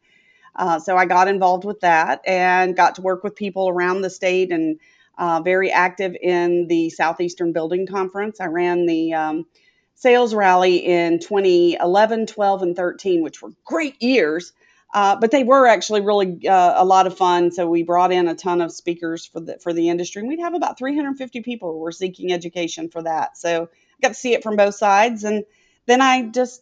Uh, 0.55 0.79
so 0.79 0.97
I 0.97 1.05
got 1.05 1.27
involved 1.27 1.65
with 1.65 1.81
that 1.81 2.21
and 2.27 2.75
got 2.75 2.95
to 2.95 3.03
work 3.03 3.23
with 3.23 3.35
people 3.35 3.69
around 3.69 4.01
the 4.01 4.11
state 4.11 4.51
and 4.51 4.79
uh, 5.17 5.41
very 5.43 5.71
active 5.71 6.15
in 6.21 6.67
the 6.67 6.89
Southeastern 6.91 7.53
Building 7.53 7.87
Conference. 7.87 8.41
I 8.41 8.47
ran 8.47 8.85
the 8.85 9.13
um, 9.13 9.47
sales 9.95 10.35
rally 10.35 10.77
in 10.77 11.19
2011, 11.19 12.27
12, 12.27 12.61
and 12.63 12.75
13, 12.75 13.23
which 13.23 13.41
were 13.41 13.51
great 13.65 14.01
years. 14.01 14.53
Uh, 14.93 15.15
but 15.19 15.31
they 15.31 15.43
were 15.43 15.65
actually 15.65 16.01
really 16.01 16.47
uh, 16.47 16.73
a 16.77 16.85
lot 16.85 17.07
of 17.07 17.17
fun. 17.17 17.51
So 17.51 17.67
we 17.67 17.81
brought 17.81 18.11
in 18.11 18.27
a 18.27 18.35
ton 18.35 18.61
of 18.61 18.71
speakers 18.71 19.25
for 19.25 19.39
the 19.39 19.57
for 19.57 19.73
the 19.73 19.89
industry. 19.89 20.19
And 20.19 20.29
we'd 20.29 20.39
have 20.39 20.53
about 20.53 20.77
350 20.77 21.41
people 21.41 21.73
who 21.73 21.79
were 21.79 21.91
seeking 21.91 22.31
education 22.31 22.89
for 22.89 23.01
that. 23.01 23.35
So 23.35 23.63
I 23.63 24.01
got 24.01 24.09
to 24.09 24.13
see 24.13 24.33
it 24.33 24.43
from 24.43 24.55
both 24.55 24.75
sides. 24.75 25.23
And 25.23 25.45
then 25.87 25.99
I 25.99 26.27
just 26.27 26.61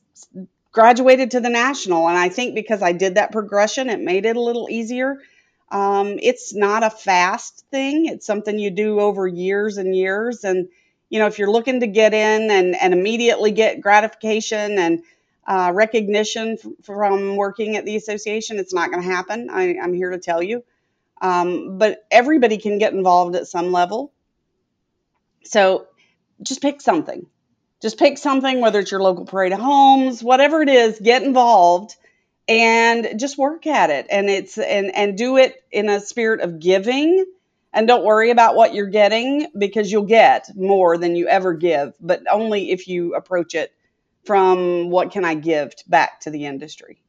graduated 0.71 1.31
to 1.31 1.41
the 1.41 1.49
national. 1.49 2.07
And 2.07 2.17
I 2.17 2.29
think 2.29 2.55
because 2.55 2.81
I 2.81 2.93
did 2.93 3.15
that 3.15 3.33
progression, 3.33 3.89
it 3.89 3.99
made 3.99 4.25
it 4.25 4.37
a 4.37 4.41
little 4.41 4.69
easier. 4.69 5.17
Um, 5.69 6.17
it's 6.21 6.53
not 6.53 6.83
a 6.83 6.89
fast 6.89 7.65
thing. 7.69 8.05
It's 8.05 8.25
something 8.25 8.57
you 8.57 8.71
do 8.71 8.99
over 8.99 9.27
years 9.27 9.77
and 9.77 9.95
years. 9.95 10.43
And, 10.45 10.69
you 11.09 11.19
know, 11.19 11.27
if 11.27 11.37
you're 11.37 11.51
looking 11.51 11.81
to 11.81 11.87
get 11.87 12.13
in 12.13 12.49
and, 12.49 12.75
and 12.75 12.93
immediately 12.93 13.51
get 13.51 13.81
gratification 13.81 14.79
and 14.79 15.03
uh, 15.45 15.71
recognition 15.73 16.57
from 16.83 17.35
working 17.35 17.75
at 17.75 17.85
the 17.85 17.95
association, 17.95 18.59
it's 18.59 18.73
not 18.73 18.91
going 18.91 19.03
to 19.03 19.09
happen. 19.09 19.49
I, 19.49 19.77
I'm 19.77 19.93
here 19.93 20.11
to 20.11 20.19
tell 20.19 20.41
you. 20.41 20.63
Um, 21.21 21.77
but 21.77 22.05
everybody 22.09 22.57
can 22.57 22.77
get 22.77 22.93
involved 22.93 23.35
at 23.35 23.47
some 23.47 23.71
level. 23.71 24.11
So 25.43 25.87
just 26.41 26.61
pick 26.61 26.81
something. 26.81 27.27
Just 27.81 27.97
pick 27.97 28.17
something, 28.17 28.61
whether 28.61 28.79
it's 28.79 28.91
your 28.91 29.01
local 29.01 29.25
parade 29.25 29.53
of 29.53 29.59
homes, 29.59 30.23
whatever 30.23 30.61
it 30.61 30.69
is, 30.69 30.99
get 30.99 31.23
involved 31.23 31.95
and 32.47 33.19
just 33.19 33.37
work 33.37 33.67
at 33.67 33.89
it 33.89 34.07
and 34.09 34.29
it's 34.29 34.57
and 34.57 34.93
and 34.95 35.17
do 35.17 35.37
it 35.37 35.63
in 35.71 35.89
a 35.89 35.99
spirit 36.01 36.41
of 36.41 36.59
giving 36.59 37.25
and 37.73 37.87
don't 37.87 38.03
worry 38.03 38.29
about 38.31 38.55
what 38.55 38.73
you're 38.73 38.87
getting 38.87 39.47
because 39.57 39.91
you'll 39.91 40.03
get 40.03 40.49
more 40.55 40.97
than 40.97 41.15
you 41.15 41.27
ever 41.27 41.53
give 41.53 41.93
but 42.01 42.23
only 42.29 42.71
if 42.71 42.87
you 42.87 43.15
approach 43.15 43.55
it 43.55 43.71
from 44.23 44.89
what 44.89 45.11
can 45.11 45.25
i 45.25 45.33
give 45.33 45.73
back 45.87 46.19
to 46.19 46.29
the 46.29 46.45
industry 46.45 47.01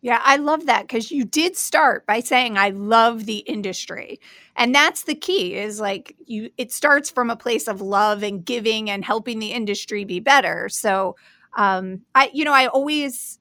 yeah, 0.00 0.20
I 0.22 0.36
love 0.36 0.66
that 0.66 0.82
because 0.82 1.10
you 1.10 1.24
did 1.24 1.56
start 1.56 2.06
by 2.06 2.20
saying 2.20 2.56
I 2.56 2.70
love 2.70 3.26
the 3.26 3.38
industry. 3.38 4.20
And 4.54 4.72
that's 4.72 5.04
the 5.04 5.16
key 5.16 5.56
is 5.56 5.80
like 5.80 6.14
you 6.24 6.50
it 6.56 6.70
starts 6.72 7.10
from 7.10 7.30
a 7.30 7.36
place 7.36 7.66
of 7.66 7.80
love 7.80 8.22
and 8.22 8.44
giving 8.44 8.90
and 8.90 9.04
helping 9.04 9.40
the 9.40 9.52
industry 9.52 10.04
be 10.04 10.20
better. 10.20 10.68
So 10.68 11.16
um 11.56 12.02
I 12.14 12.30
you 12.32 12.44
know, 12.44 12.52
I 12.52 12.68
always 12.68 13.40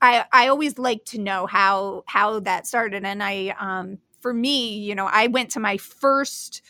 I 0.00 0.26
I 0.32 0.46
always 0.46 0.78
like 0.78 1.04
to 1.06 1.18
know 1.18 1.46
how 1.46 2.04
how 2.06 2.38
that 2.40 2.68
started 2.68 3.04
and 3.04 3.20
I 3.20 3.56
um 3.58 3.98
for 4.20 4.32
me, 4.32 4.78
you 4.78 4.94
know, 4.94 5.06
I 5.06 5.26
went 5.26 5.50
to 5.52 5.60
my 5.60 5.76
first 5.76 6.62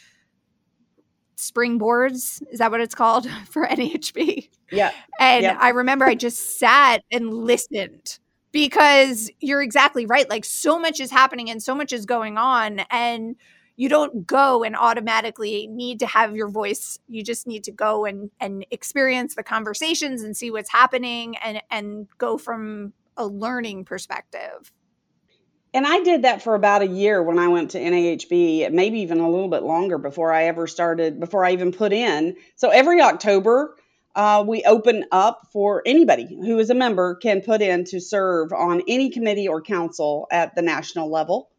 springboards 1.37 2.43
is 2.51 2.61
that 2.61 2.71
what 2.71 2.81
it's 2.81 2.95
called 2.95 3.29
for 3.51 3.67
NAHB? 3.67 4.49
Yeah. 4.71 4.93
And 5.21 5.43
yeah. 5.43 5.59
I 5.61 5.71
remember 5.71 6.05
I 6.05 6.15
just 6.15 6.59
sat 6.59 7.03
and 7.11 7.33
listened 7.33 8.19
because 8.53 9.31
you're 9.41 9.63
exactly 9.63 10.07
right. 10.07 10.29
Like 10.29 10.45
so 10.45 10.79
much 10.79 11.01
is 11.01 11.11
happening 11.11 11.51
and 11.51 11.63
so 11.63 11.75
much 11.75 11.93
is 11.93 12.07
going 12.07 12.39
on. 12.39 12.81
And 12.91 13.37
you 13.77 13.89
don't 13.89 14.27
go 14.27 14.65
and 14.65 14.75
automatically 14.75 15.67
need 15.67 16.01
to 16.01 16.07
have 16.07 16.35
your 16.35 16.49
voice. 16.49 16.99
You 17.09 17.23
just 17.23 17.47
need 17.47 17.65
to 17.65 17.73
go 17.73 18.07
and, 18.07 18.31
and 18.41 18.65
experience 18.71 19.35
the 19.35 19.43
conversations 19.43 20.23
and 20.23 20.37
see 20.37 20.51
what's 20.51 20.73
happening 20.73 21.37
and, 21.37 21.61
and 21.71 22.09
go 22.17 22.39
from 22.39 22.95
a 23.17 23.27
learning 23.27 23.85
perspective. 23.85 24.73
And 25.75 25.87
I 25.87 26.01
did 26.01 26.23
that 26.23 26.41
for 26.41 26.55
about 26.55 26.81
a 26.81 26.87
year 26.87 27.23
when 27.23 27.39
I 27.39 27.49
went 27.49 27.73
to 27.73 27.79
NAHB, 27.79 28.73
maybe 28.73 29.01
even 29.01 29.21
a 29.21 29.29
little 29.29 29.49
bit 29.49 29.63
longer 29.63 29.99
before 29.99 30.33
I 30.33 30.45
ever 30.45 30.67
started, 30.67 31.21
before 31.21 31.45
I 31.45 31.53
even 31.53 31.71
put 31.71 31.93
in. 31.93 32.37
So 32.55 32.71
every 32.71 33.03
October, 33.03 33.77
uh, 34.17 34.43
we 34.47 34.65
open 34.65 35.05
up 35.13 35.47
for 35.53 35.83
anybody 35.85 36.27
who 36.27 36.59
is 36.59 36.71
a 36.71 36.75
member 36.75 37.15
can 37.17 37.43
put 37.43 37.61
in 37.61 37.85
to 37.85 38.01
serve 38.01 38.51
on 38.51 38.83
any 38.89 39.11
committee 39.11 39.47
or 39.47 39.61
council 39.61 40.27
at 40.31 40.55
the 40.55 40.63
national 40.63 41.11
level. 41.11 41.51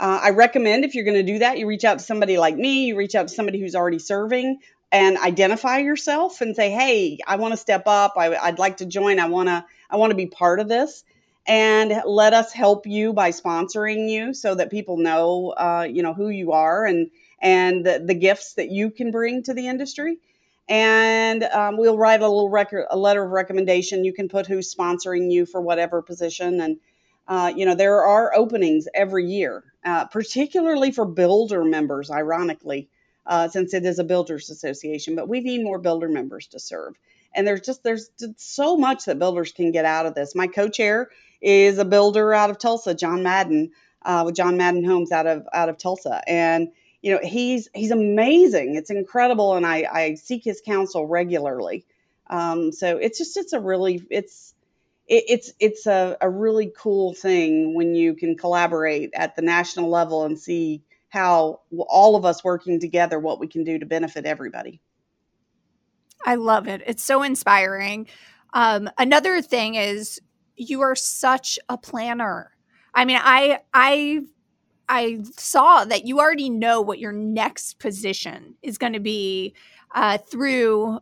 Uh, 0.00 0.18
I 0.24 0.30
recommend 0.30 0.84
if 0.84 0.96
you're 0.96 1.04
going 1.04 1.24
to 1.24 1.32
do 1.32 1.38
that, 1.38 1.56
you 1.56 1.68
reach 1.68 1.84
out 1.84 2.00
to 2.00 2.04
somebody 2.04 2.36
like 2.36 2.56
me, 2.56 2.86
you 2.86 2.96
reach 2.96 3.14
out 3.14 3.28
to 3.28 3.34
somebody 3.34 3.60
who's 3.60 3.76
already 3.76 4.00
serving 4.00 4.58
and 4.90 5.16
identify 5.16 5.78
yourself 5.78 6.40
and 6.40 6.56
say, 6.56 6.70
"Hey, 6.70 7.18
I 7.26 7.36
want 7.36 7.52
to 7.52 7.56
step 7.56 7.84
up. 7.86 8.14
I, 8.16 8.50
would 8.50 8.58
like 8.58 8.78
to 8.78 8.86
join. 8.86 9.20
I 9.20 9.28
want 9.28 9.48
to. 9.48 9.64
I 9.88 9.96
want 9.96 10.10
to 10.10 10.16
be 10.16 10.26
part 10.26 10.58
of 10.58 10.68
this." 10.68 11.04
And 11.46 12.02
let 12.06 12.32
us 12.32 12.52
help 12.52 12.86
you 12.86 13.12
by 13.12 13.30
sponsoring 13.30 14.08
you, 14.08 14.34
so 14.34 14.54
that 14.56 14.70
people 14.70 14.96
know, 14.96 15.50
uh, 15.50 15.86
you 15.88 16.02
know, 16.02 16.12
who 16.12 16.28
you 16.28 16.52
are 16.52 16.84
and 16.84 17.10
and 17.40 17.86
the, 17.86 18.02
the 18.04 18.14
gifts 18.14 18.54
that 18.54 18.70
you 18.70 18.90
can 18.90 19.12
bring 19.12 19.44
to 19.44 19.54
the 19.54 19.68
industry 19.68 20.18
and 20.68 21.44
um, 21.44 21.76
we'll 21.76 21.98
write 21.98 22.20
a 22.20 22.28
little 22.28 22.48
record, 22.48 22.86
a 22.90 22.96
letter 22.96 23.22
of 23.24 23.30
recommendation. 23.30 24.04
You 24.04 24.12
can 24.12 24.28
put 24.28 24.46
who's 24.46 24.74
sponsoring 24.74 25.30
you 25.30 25.46
for 25.46 25.60
whatever 25.60 26.02
position, 26.02 26.60
and 26.60 26.78
uh, 27.28 27.52
you 27.54 27.66
know 27.66 27.74
there 27.74 28.02
are 28.02 28.34
openings 28.34 28.88
every 28.94 29.26
year, 29.26 29.64
uh, 29.84 30.06
particularly 30.06 30.90
for 30.90 31.04
builder 31.04 31.64
members. 31.64 32.10
Ironically, 32.10 32.88
uh, 33.26 33.48
since 33.48 33.74
it 33.74 33.84
is 33.84 33.98
a 33.98 34.04
builders 34.04 34.50
association, 34.50 35.16
but 35.16 35.28
we 35.28 35.40
need 35.40 35.62
more 35.62 35.78
builder 35.78 36.08
members 36.08 36.46
to 36.48 36.58
serve. 36.58 36.94
And 37.34 37.46
there's 37.46 37.62
just 37.62 37.82
there's 37.82 38.10
so 38.36 38.76
much 38.76 39.04
that 39.06 39.18
builders 39.18 39.52
can 39.52 39.72
get 39.72 39.84
out 39.84 40.06
of 40.06 40.14
this. 40.14 40.34
My 40.34 40.46
co-chair 40.46 41.10
is 41.40 41.78
a 41.78 41.84
builder 41.84 42.32
out 42.32 42.50
of 42.50 42.58
Tulsa, 42.58 42.94
John 42.94 43.22
Madden, 43.22 43.72
uh, 44.02 44.22
with 44.24 44.34
John 44.36 44.56
Madden 44.56 44.84
Homes 44.84 45.12
out 45.12 45.26
of 45.26 45.46
out 45.52 45.68
of 45.68 45.76
Tulsa, 45.76 46.22
and 46.26 46.68
you 47.04 47.12
know 47.12 47.20
he's 47.22 47.68
he's 47.74 47.90
amazing. 47.90 48.76
It's 48.76 48.88
incredible 48.88 49.56
and 49.56 49.66
i 49.66 49.86
i 49.92 50.14
seek 50.14 50.42
his 50.42 50.62
counsel 50.64 51.06
regularly. 51.06 51.84
Um, 52.30 52.72
so 52.72 52.96
it's 52.96 53.18
just 53.18 53.36
it's 53.36 53.52
a 53.52 53.60
really 53.60 54.02
it's 54.08 54.54
it, 55.06 55.24
it's 55.28 55.52
it's 55.60 55.86
a, 55.86 56.16
a 56.22 56.30
really 56.30 56.72
cool 56.74 57.12
thing 57.12 57.74
when 57.74 57.94
you 57.94 58.14
can 58.14 58.38
collaborate 58.38 59.10
at 59.12 59.36
the 59.36 59.42
national 59.42 59.90
level 59.90 60.24
and 60.24 60.38
see 60.38 60.82
how 61.10 61.60
all 61.88 62.16
of 62.16 62.24
us 62.24 62.42
working 62.42 62.80
together 62.80 63.18
what 63.20 63.38
we 63.38 63.48
can 63.48 63.64
do 63.64 63.78
to 63.78 63.84
benefit 63.84 64.24
everybody. 64.24 64.80
I 66.24 66.36
love 66.36 66.66
it. 66.68 66.80
It's 66.86 67.04
so 67.04 67.22
inspiring. 67.22 68.08
Um, 68.54 68.88
another 68.96 69.42
thing 69.42 69.74
is 69.74 70.22
you 70.56 70.80
are 70.80 70.94
such 70.94 71.58
a 71.68 71.76
planner. 71.76 72.52
I 72.94 73.04
mean 73.04 73.20
i 73.22 73.58
i 73.74 74.22
I 74.88 75.20
saw 75.36 75.84
that 75.84 76.06
you 76.06 76.20
already 76.20 76.50
know 76.50 76.80
what 76.80 76.98
your 76.98 77.12
next 77.12 77.78
position 77.78 78.54
is 78.62 78.78
going 78.78 78.92
to 78.92 79.00
be 79.00 79.54
uh, 79.94 80.18
through 80.18 81.00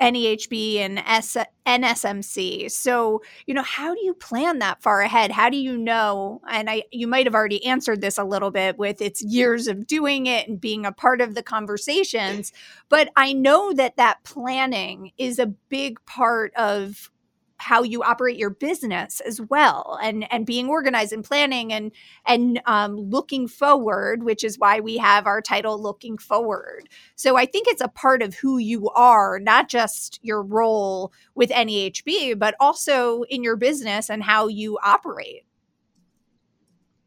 NAHB 0.00 0.76
and 0.76 0.98
S- 0.98 1.36
NSMC. 1.66 2.70
So, 2.70 3.22
you 3.46 3.54
know, 3.54 3.62
how 3.62 3.94
do 3.94 4.00
you 4.02 4.14
plan 4.14 4.58
that 4.58 4.82
far 4.82 5.02
ahead? 5.02 5.30
How 5.30 5.50
do 5.50 5.56
you 5.56 5.76
know? 5.76 6.40
And 6.48 6.70
I, 6.70 6.84
you 6.90 7.06
might 7.06 7.26
have 7.26 7.34
already 7.34 7.64
answered 7.66 8.00
this 8.00 8.16
a 8.16 8.24
little 8.24 8.50
bit 8.50 8.78
with 8.78 9.02
its 9.02 9.22
years 9.22 9.68
of 9.68 9.86
doing 9.86 10.26
it 10.26 10.48
and 10.48 10.60
being 10.60 10.86
a 10.86 10.92
part 10.92 11.20
of 11.20 11.34
the 11.34 11.42
conversations. 11.42 12.52
But 12.88 13.10
I 13.16 13.32
know 13.34 13.72
that 13.74 13.96
that 13.96 14.24
planning 14.24 15.12
is 15.18 15.38
a 15.38 15.46
big 15.46 16.04
part 16.06 16.54
of 16.54 17.10
how 17.60 17.82
you 17.82 18.02
operate 18.02 18.36
your 18.36 18.50
business 18.50 19.20
as 19.20 19.40
well 19.40 19.98
and 20.02 20.30
and 20.32 20.46
being 20.46 20.68
organized 20.68 21.12
and 21.12 21.24
planning 21.24 21.72
and 21.72 21.92
and 22.26 22.60
um, 22.66 22.96
looking 22.96 23.46
forward 23.46 24.22
which 24.22 24.42
is 24.42 24.58
why 24.58 24.80
we 24.80 24.96
have 24.96 25.26
our 25.26 25.42
title 25.42 25.80
looking 25.80 26.16
forward. 26.18 26.88
So 27.16 27.36
i 27.36 27.46
think 27.46 27.68
it's 27.68 27.82
a 27.82 27.88
part 27.88 28.22
of 28.22 28.34
who 28.34 28.58
you 28.58 28.88
are 28.90 29.38
not 29.38 29.68
just 29.68 30.18
your 30.22 30.42
role 30.42 31.12
with 31.34 31.50
NAHB 31.50 32.38
but 32.38 32.54
also 32.58 33.22
in 33.24 33.42
your 33.42 33.56
business 33.56 34.10
and 34.10 34.22
how 34.22 34.48
you 34.48 34.78
operate. 34.82 35.44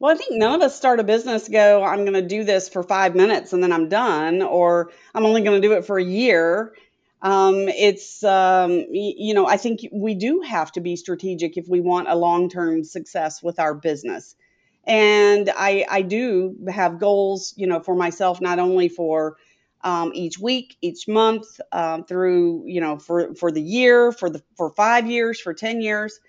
Well, 0.03 0.13
I 0.13 0.17
think 0.17 0.33
none 0.33 0.53
of 0.53 0.61
us 0.61 0.75
start 0.75 0.99
a 0.99 1.03
business 1.05 1.47
go, 1.47 1.81
I'm 1.81 2.03
going 2.03 2.11
to 2.11 2.21
do 2.21 2.43
this 2.43 2.67
for 2.67 2.83
five 2.83 3.15
minutes 3.15 3.53
and 3.53 3.63
then 3.63 3.71
I'm 3.71 3.87
done, 3.87 4.41
or 4.41 4.91
I'm 5.15 5.25
only 5.25 5.43
going 5.43 5.61
to 5.61 5.65
do 5.65 5.75
it 5.75 5.85
for 5.85 5.97
a 5.97 6.03
year 6.03 6.73
um, 7.23 7.69
it's 7.69 8.21
um, 8.25 8.85
you 8.91 9.33
know 9.33 9.47
I 9.47 9.55
think 9.55 9.79
we 9.93 10.13
do 10.13 10.41
have 10.41 10.73
to 10.73 10.81
be 10.81 10.97
strategic 10.97 11.55
if 11.57 11.69
we 11.69 11.79
want 11.79 12.09
a 12.09 12.15
long-term 12.15 12.83
success 12.83 13.41
with 13.41 13.59
our 13.59 13.73
business, 13.73 14.35
and 14.83 15.49
I 15.55 15.85
I 15.89 16.01
do 16.01 16.57
have 16.69 16.99
goals 16.99 17.53
you 17.55 17.65
know 17.65 17.79
for 17.79 17.95
myself 17.95 18.41
not 18.41 18.59
only 18.59 18.89
for 18.89 19.37
um, 19.85 20.11
each 20.13 20.37
week, 20.37 20.75
each 20.81 21.07
month, 21.07 21.61
um, 21.71 22.03
through 22.03 22.65
you 22.67 22.81
know 22.81 22.99
for 22.99 23.33
for 23.35 23.51
the 23.51 23.61
year, 23.61 24.11
for 24.11 24.29
the 24.29 24.43
for 24.57 24.71
five 24.71 25.09
years, 25.09 25.39
for 25.39 25.53
ten 25.53 25.79
years, 25.79 26.19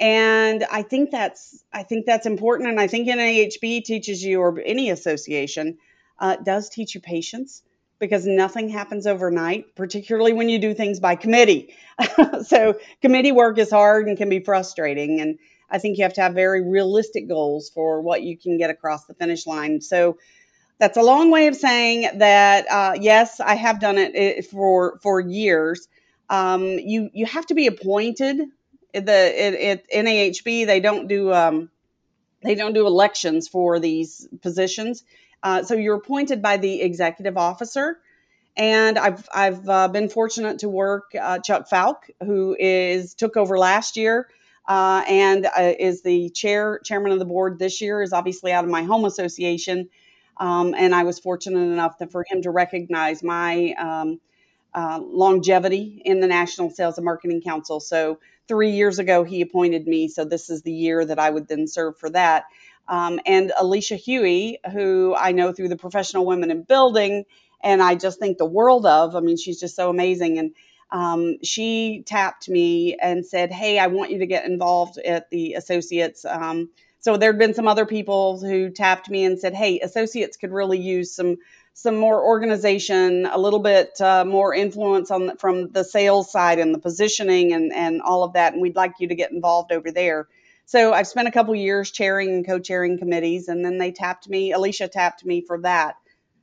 and 0.00 0.64
I 0.64 0.82
think 0.82 1.12
that's 1.12 1.62
I 1.72 1.84
think 1.84 2.06
that's 2.06 2.26
important, 2.26 2.68
and 2.68 2.80
I 2.80 2.88
think 2.88 3.08
NAHB 3.08 3.84
teaches 3.84 4.24
you 4.24 4.40
or 4.40 4.60
any 4.60 4.90
association 4.90 5.78
uh, 6.18 6.36
does 6.44 6.68
teach 6.70 6.96
you 6.96 7.00
patience 7.00 7.62
because 8.00 8.26
nothing 8.26 8.68
happens 8.68 9.06
overnight, 9.06 9.76
particularly 9.76 10.32
when 10.32 10.48
you 10.48 10.58
do 10.58 10.74
things 10.74 10.98
by 10.98 11.14
committee. 11.14 11.74
so, 12.46 12.78
committee 13.02 13.30
work 13.30 13.58
is 13.58 13.70
hard 13.70 14.08
and 14.08 14.16
can 14.16 14.28
be 14.28 14.40
frustrating. 14.40 15.20
And 15.20 15.38
I 15.70 15.78
think 15.78 15.98
you 15.98 16.04
have 16.04 16.14
to 16.14 16.22
have 16.22 16.34
very 16.34 16.66
realistic 16.66 17.28
goals 17.28 17.70
for 17.70 18.00
what 18.00 18.22
you 18.22 18.36
can 18.36 18.58
get 18.58 18.70
across 18.70 19.04
the 19.04 19.14
finish 19.14 19.46
line. 19.46 19.80
So, 19.80 20.16
that's 20.80 20.96
a 20.96 21.02
long 21.02 21.30
way 21.30 21.46
of 21.46 21.54
saying 21.54 22.18
that 22.18 22.66
uh, 22.70 22.94
yes, 22.98 23.38
I 23.38 23.54
have 23.54 23.80
done 23.80 23.98
it 23.98 24.46
for 24.46 24.98
for 25.02 25.20
years. 25.20 25.86
Um, 26.30 26.64
you 26.64 27.10
you 27.12 27.26
have 27.26 27.46
to 27.46 27.54
be 27.54 27.66
appointed. 27.66 28.40
The 28.92 29.62
at, 29.62 29.88
NAHB 29.90 30.66
they 30.66 30.80
don't 30.80 31.06
do 31.06 31.32
um, 31.32 31.70
they 32.42 32.54
don't 32.54 32.72
do 32.72 32.86
elections 32.86 33.46
for 33.46 33.78
these 33.78 34.26
positions. 34.40 35.04
Uh, 35.42 35.62
so 35.62 35.74
you're 35.74 35.96
appointed 35.96 36.42
by 36.42 36.56
the 36.58 36.82
executive 36.82 37.36
officer. 37.36 37.98
And 38.56 38.98
I've, 38.98 39.28
I've 39.34 39.68
uh, 39.68 39.88
been 39.88 40.08
fortunate 40.08 40.60
to 40.60 40.68
work 40.68 41.12
uh, 41.20 41.38
Chuck 41.38 41.68
Fowke, 41.70 42.10
who 42.22 42.56
is 42.58 43.14
took 43.14 43.36
over 43.36 43.58
last 43.58 43.96
year. 43.96 44.28
uh, 44.66 45.02
and 45.08 45.46
uh, 45.46 45.72
is 45.78 46.02
the 46.02 46.30
chair 46.30 46.80
chairman 46.84 47.12
of 47.12 47.18
the 47.18 47.24
board 47.24 47.58
this 47.58 47.80
year. 47.80 48.02
Is 48.02 48.12
obviously 48.12 48.52
out 48.52 48.64
of 48.64 48.70
my 48.70 48.84
home 48.84 49.04
association, 49.04 49.88
um, 50.36 50.74
and 50.78 50.94
I 50.94 51.02
was 51.04 51.18
fortunate 51.18 51.58
enough 51.60 51.98
to, 51.98 52.06
for 52.06 52.24
him 52.28 52.42
to 52.42 52.50
recognize 52.50 53.22
my 53.22 53.74
um, 53.78 54.20
uh, 54.74 55.00
longevity 55.02 56.00
in 56.04 56.20
the 56.20 56.28
National 56.28 56.70
Sales 56.70 56.98
and 56.98 57.04
Marketing 57.04 57.42
Council. 57.42 57.80
So 57.80 58.20
three 58.46 58.70
years 58.70 59.00
ago, 59.00 59.24
he 59.24 59.40
appointed 59.40 59.86
me. 59.88 60.08
So 60.08 60.24
this 60.24 60.50
is 60.50 60.62
the 60.62 60.72
year 60.72 61.04
that 61.04 61.18
I 61.18 61.30
would 61.30 61.48
then 61.48 61.66
serve 61.66 61.98
for 61.98 62.10
that. 62.10 62.44
Um, 62.90 63.20
and 63.24 63.52
Alicia 63.58 63.94
Huey, 63.94 64.58
who 64.72 65.14
I 65.16 65.30
know 65.32 65.52
through 65.52 65.68
the 65.68 65.76
Professional 65.76 66.26
Women 66.26 66.50
in 66.50 66.64
Building, 66.64 67.24
and 67.62 67.80
I 67.82 67.94
just 67.94 68.18
think 68.18 68.36
the 68.36 68.44
world 68.44 68.84
of. 68.84 69.14
I 69.14 69.20
mean, 69.20 69.36
she's 69.36 69.60
just 69.60 69.76
so 69.76 69.90
amazing. 69.90 70.38
And 70.38 70.54
um, 70.90 71.36
she 71.44 72.02
tapped 72.04 72.48
me 72.48 72.96
and 73.00 73.24
said, 73.24 73.52
Hey, 73.52 73.78
I 73.78 73.86
want 73.86 74.10
you 74.10 74.18
to 74.18 74.26
get 74.26 74.44
involved 74.44 74.98
at 74.98 75.30
the 75.30 75.54
associates. 75.54 76.24
Um, 76.24 76.70
so 76.98 77.16
there'd 77.16 77.38
been 77.38 77.54
some 77.54 77.68
other 77.68 77.86
people 77.86 78.40
who 78.40 78.70
tapped 78.70 79.08
me 79.08 79.24
and 79.24 79.38
said, 79.38 79.54
Hey, 79.54 79.80
associates 79.80 80.36
could 80.36 80.50
really 80.52 80.80
use 80.80 81.14
some 81.14 81.36
some 81.72 81.96
more 81.96 82.22
organization, 82.22 83.24
a 83.26 83.38
little 83.38 83.60
bit 83.60 83.98
uh, 84.00 84.24
more 84.24 84.52
influence 84.52 85.10
on 85.12 85.36
from 85.36 85.70
the 85.70 85.84
sales 85.84 86.30
side 86.30 86.58
and 86.58 86.74
the 86.74 86.80
positioning 86.80 87.52
and 87.52 87.72
and 87.72 88.02
all 88.02 88.24
of 88.24 88.32
that, 88.32 88.52
and 88.52 88.60
we'd 88.60 88.76
like 88.76 88.94
you 88.98 89.08
to 89.08 89.14
get 89.14 89.30
involved 89.30 89.70
over 89.70 89.92
there. 89.92 90.26
So 90.70 90.92
I've 90.92 91.08
spent 91.08 91.26
a 91.26 91.32
couple 91.32 91.52
years 91.56 91.90
chairing 91.90 92.28
and 92.28 92.46
co-chairing 92.46 92.96
committees, 92.96 93.48
and 93.48 93.64
then 93.64 93.78
they 93.78 93.90
tapped 93.90 94.28
me. 94.28 94.52
Alicia 94.52 94.86
tapped 94.86 95.24
me 95.24 95.40
for 95.40 95.58
that. 95.62 95.96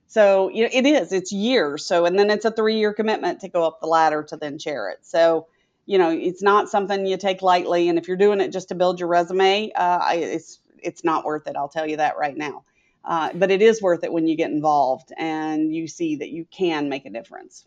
So 0.07 0.49
you 0.49 0.63
know, 0.63 0.69
it 0.73 0.85
is. 0.85 1.13
It's 1.13 1.31
years. 1.31 1.85
So 1.85 2.03
and 2.03 2.19
then 2.19 2.29
it's 2.29 2.43
a 2.43 2.51
three-year 2.51 2.93
commitment 2.93 3.39
to 3.39 3.47
go 3.47 3.63
up 3.63 3.79
the 3.79 3.87
ladder 3.87 4.23
to 4.23 4.35
then 4.35 4.59
chair 4.59 4.89
it. 4.89 4.97
So 5.03 5.47
you 5.85 5.97
know, 5.97 6.09
it's 6.09 6.43
not 6.43 6.67
something 6.67 7.05
you 7.05 7.15
take 7.15 7.41
lightly. 7.41 7.87
And 7.87 7.97
if 7.97 8.09
you're 8.09 8.17
doing 8.17 8.41
it 8.41 8.51
just 8.51 8.67
to 8.67 8.75
build 8.75 8.99
your 8.99 9.07
resume, 9.07 9.71
uh, 9.73 9.99
it's 10.15 10.59
it's 10.77 11.05
not 11.05 11.23
worth 11.23 11.47
it. 11.47 11.55
I'll 11.55 11.69
tell 11.69 11.87
you 11.87 11.95
that 11.95 12.17
right 12.17 12.35
now. 12.35 12.65
Uh, 13.05 13.29
but 13.33 13.49
it 13.49 13.61
is 13.61 13.81
worth 13.81 14.03
it 14.03 14.11
when 14.11 14.27
you 14.27 14.35
get 14.35 14.51
involved 14.51 15.13
and 15.17 15.73
you 15.73 15.87
see 15.87 16.17
that 16.17 16.31
you 16.31 16.45
can 16.51 16.89
make 16.89 17.05
a 17.05 17.09
difference. 17.09 17.65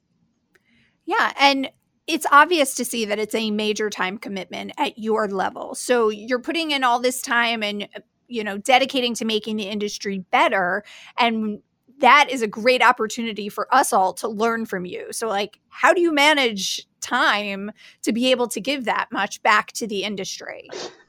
Yeah, 1.07 1.33
and 1.40 1.71
it's 2.07 2.26
obvious 2.30 2.75
to 2.75 2.85
see 2.85 3.04
that 3.04 3.19
it's 3.19 3.35
a 3.35 3.50
major 3.50 3.90
time 3.90 4.19
commitment 4.19 4.73
at 4.78 4.99
your 4.99 5.28
level. 5.28 5.75
So 5.75 6.09
you're 6.09 6.40
putting 6.40 6.71
in 6.71 6.85
all 6.85 7.00
this 7.00 7.23
time 7.23 7.62
and 7.62 7.85
uh, 7.95 8.00
you 8.28 8.45
know 8.45 8.59
dedicating 8.59 9.14
to 9.14 9.25
making 9.25 9.57
the 9.57 9.64
industry 9.64 10.25
better 10.30 10.85
and 11.19 11.61
that 12.00 12.28
is 12.30 12.42
a 12.42 12.47
great 12.47 12.83
opportunity 12.83 13.49
for 13.49 13.73
us 13.75 13.92
all 13.92 14.12
to 14.14 14.28
learn 14.28 14.66
from 14.66 14.85
you. 14.85 15.12
So, 15.12 15.28
like, 15.28 15.61
how 15.69 15.92
do 15.92 16.00
you 16.00 16.12
manage 16.12 16.87
time 17.00 17.71
to 18.02 18.12
be 18.12 18.30
able 18.30 18.49
to 18.49 18.61
give 18.61 18.85
that 18.87 19.09
much 19.12 19.42
back 19.42 19.73
to 19.73 19.87
the 19.87 20.02
industry? 20.02 20.69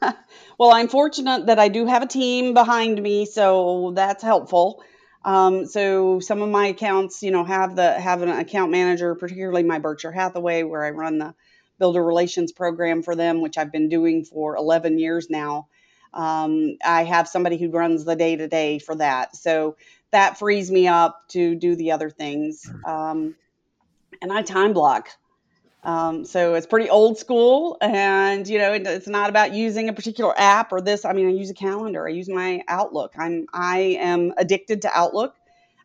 well, 0.59 0.71
I'm 0.71 0.87
fortunate 0.87 1.47
that 1.47 1.59
I 1.59 1.67
do 1.67 1.85
have 1.85 2.03
a 2.03 2.07
team 2.07 2.53
behind 2.53 3.01
me, 3.01 3.25
so 3.25 3.93
that's 3.95 4.23
helpful. 4.23 4.83
Um, 5.23 5.65
so 5.65 6.19
some 6.19 6.41
of 6.41 6.49
my 6.49 6.67
accounts, 6.67 7.21
you 7.21 7.31
know, 7.31 7.43
have 7.43 7.75
the 7.75 7.93
have 7.99 8.21
an 8.21 8.29
account 8.29 8.71
manager, 8.71 9.13
particularly 9.15 9.63
my 9.63 9.79
Berkshire 9.79 10.11
Hathaway, 10.11 10.63
where 10.63 10.83
I 10.83 10.91
run 10.91 11.19
the 11.19 11.33
builder 11.79 12.03
relations 12.03 12.51
program 12.51 13.01
for 13.03 13.15
them, 13.15 13.41
which 13.41 13.57
I've 13.57 13.71
been 13.71 13.89
doing 13.89 14.23
for 14.23 14.55
11 14.55 14.99
years 14.99 15.29
now. 15.29 15.67
Um, 16.13 16.77
I 16.83 17.03
have 17.05 17.27
somebody 17.27 17.57
who 17.57 17.69
runs 17.69 18.03
the 18.03 18.15
day 18.15 18.35
to 18.35 18.47
day 18.47 18.79
for 18.79 18.95
that. 18.95 19.35
So 19.35 19.77
that 20.11 20.37
frees 20.37 20.69
me 20.69 20.87
up 20.87 21.27
to 21.29 21.55
do 21.55 21.75
the 21.75 21.91
other 21.91 22.09
things. 22.09 22.69
Um, 22.85 23.35
and 24.21 24.31
I 24.31 24.41
time 24.41 24.73
block. 24.73 25.09
Um, 25.83 26.25
so 26.25 26.53
it's 26.53 26.67
pretty 26.67 26.89
old 26.89 27.17
school, 27.17 27.77
and 27.81 28.47
you 28.47 28.59
know, 28.59 28.73
it, 28.73 28.85
it's 28.85 29.07
not 29.07 29.29
about 29.29 29.53
using 29.53 29.89
a 29.89 29.93
particular 29.93 30.33
app 30.37 30.71
or 30.71 30.79
this. 30.79 31.05
I 31.05 31.13
mean, 31.13 31.27
I 31.27 31.31
use 31.31 31.49
a 31.49 31.55
calendar. 31.55 32.07
I 32.07 32.11
use 32.11 32.29
my 32.29 32.63
Outlook. 32.67 33.13
I'm 33.17 33.47
I 33.51 33.97
am 33.99 34.33
addicted 34.37 34.83
to 34.83 34.91
Outlook. 34.93 35.35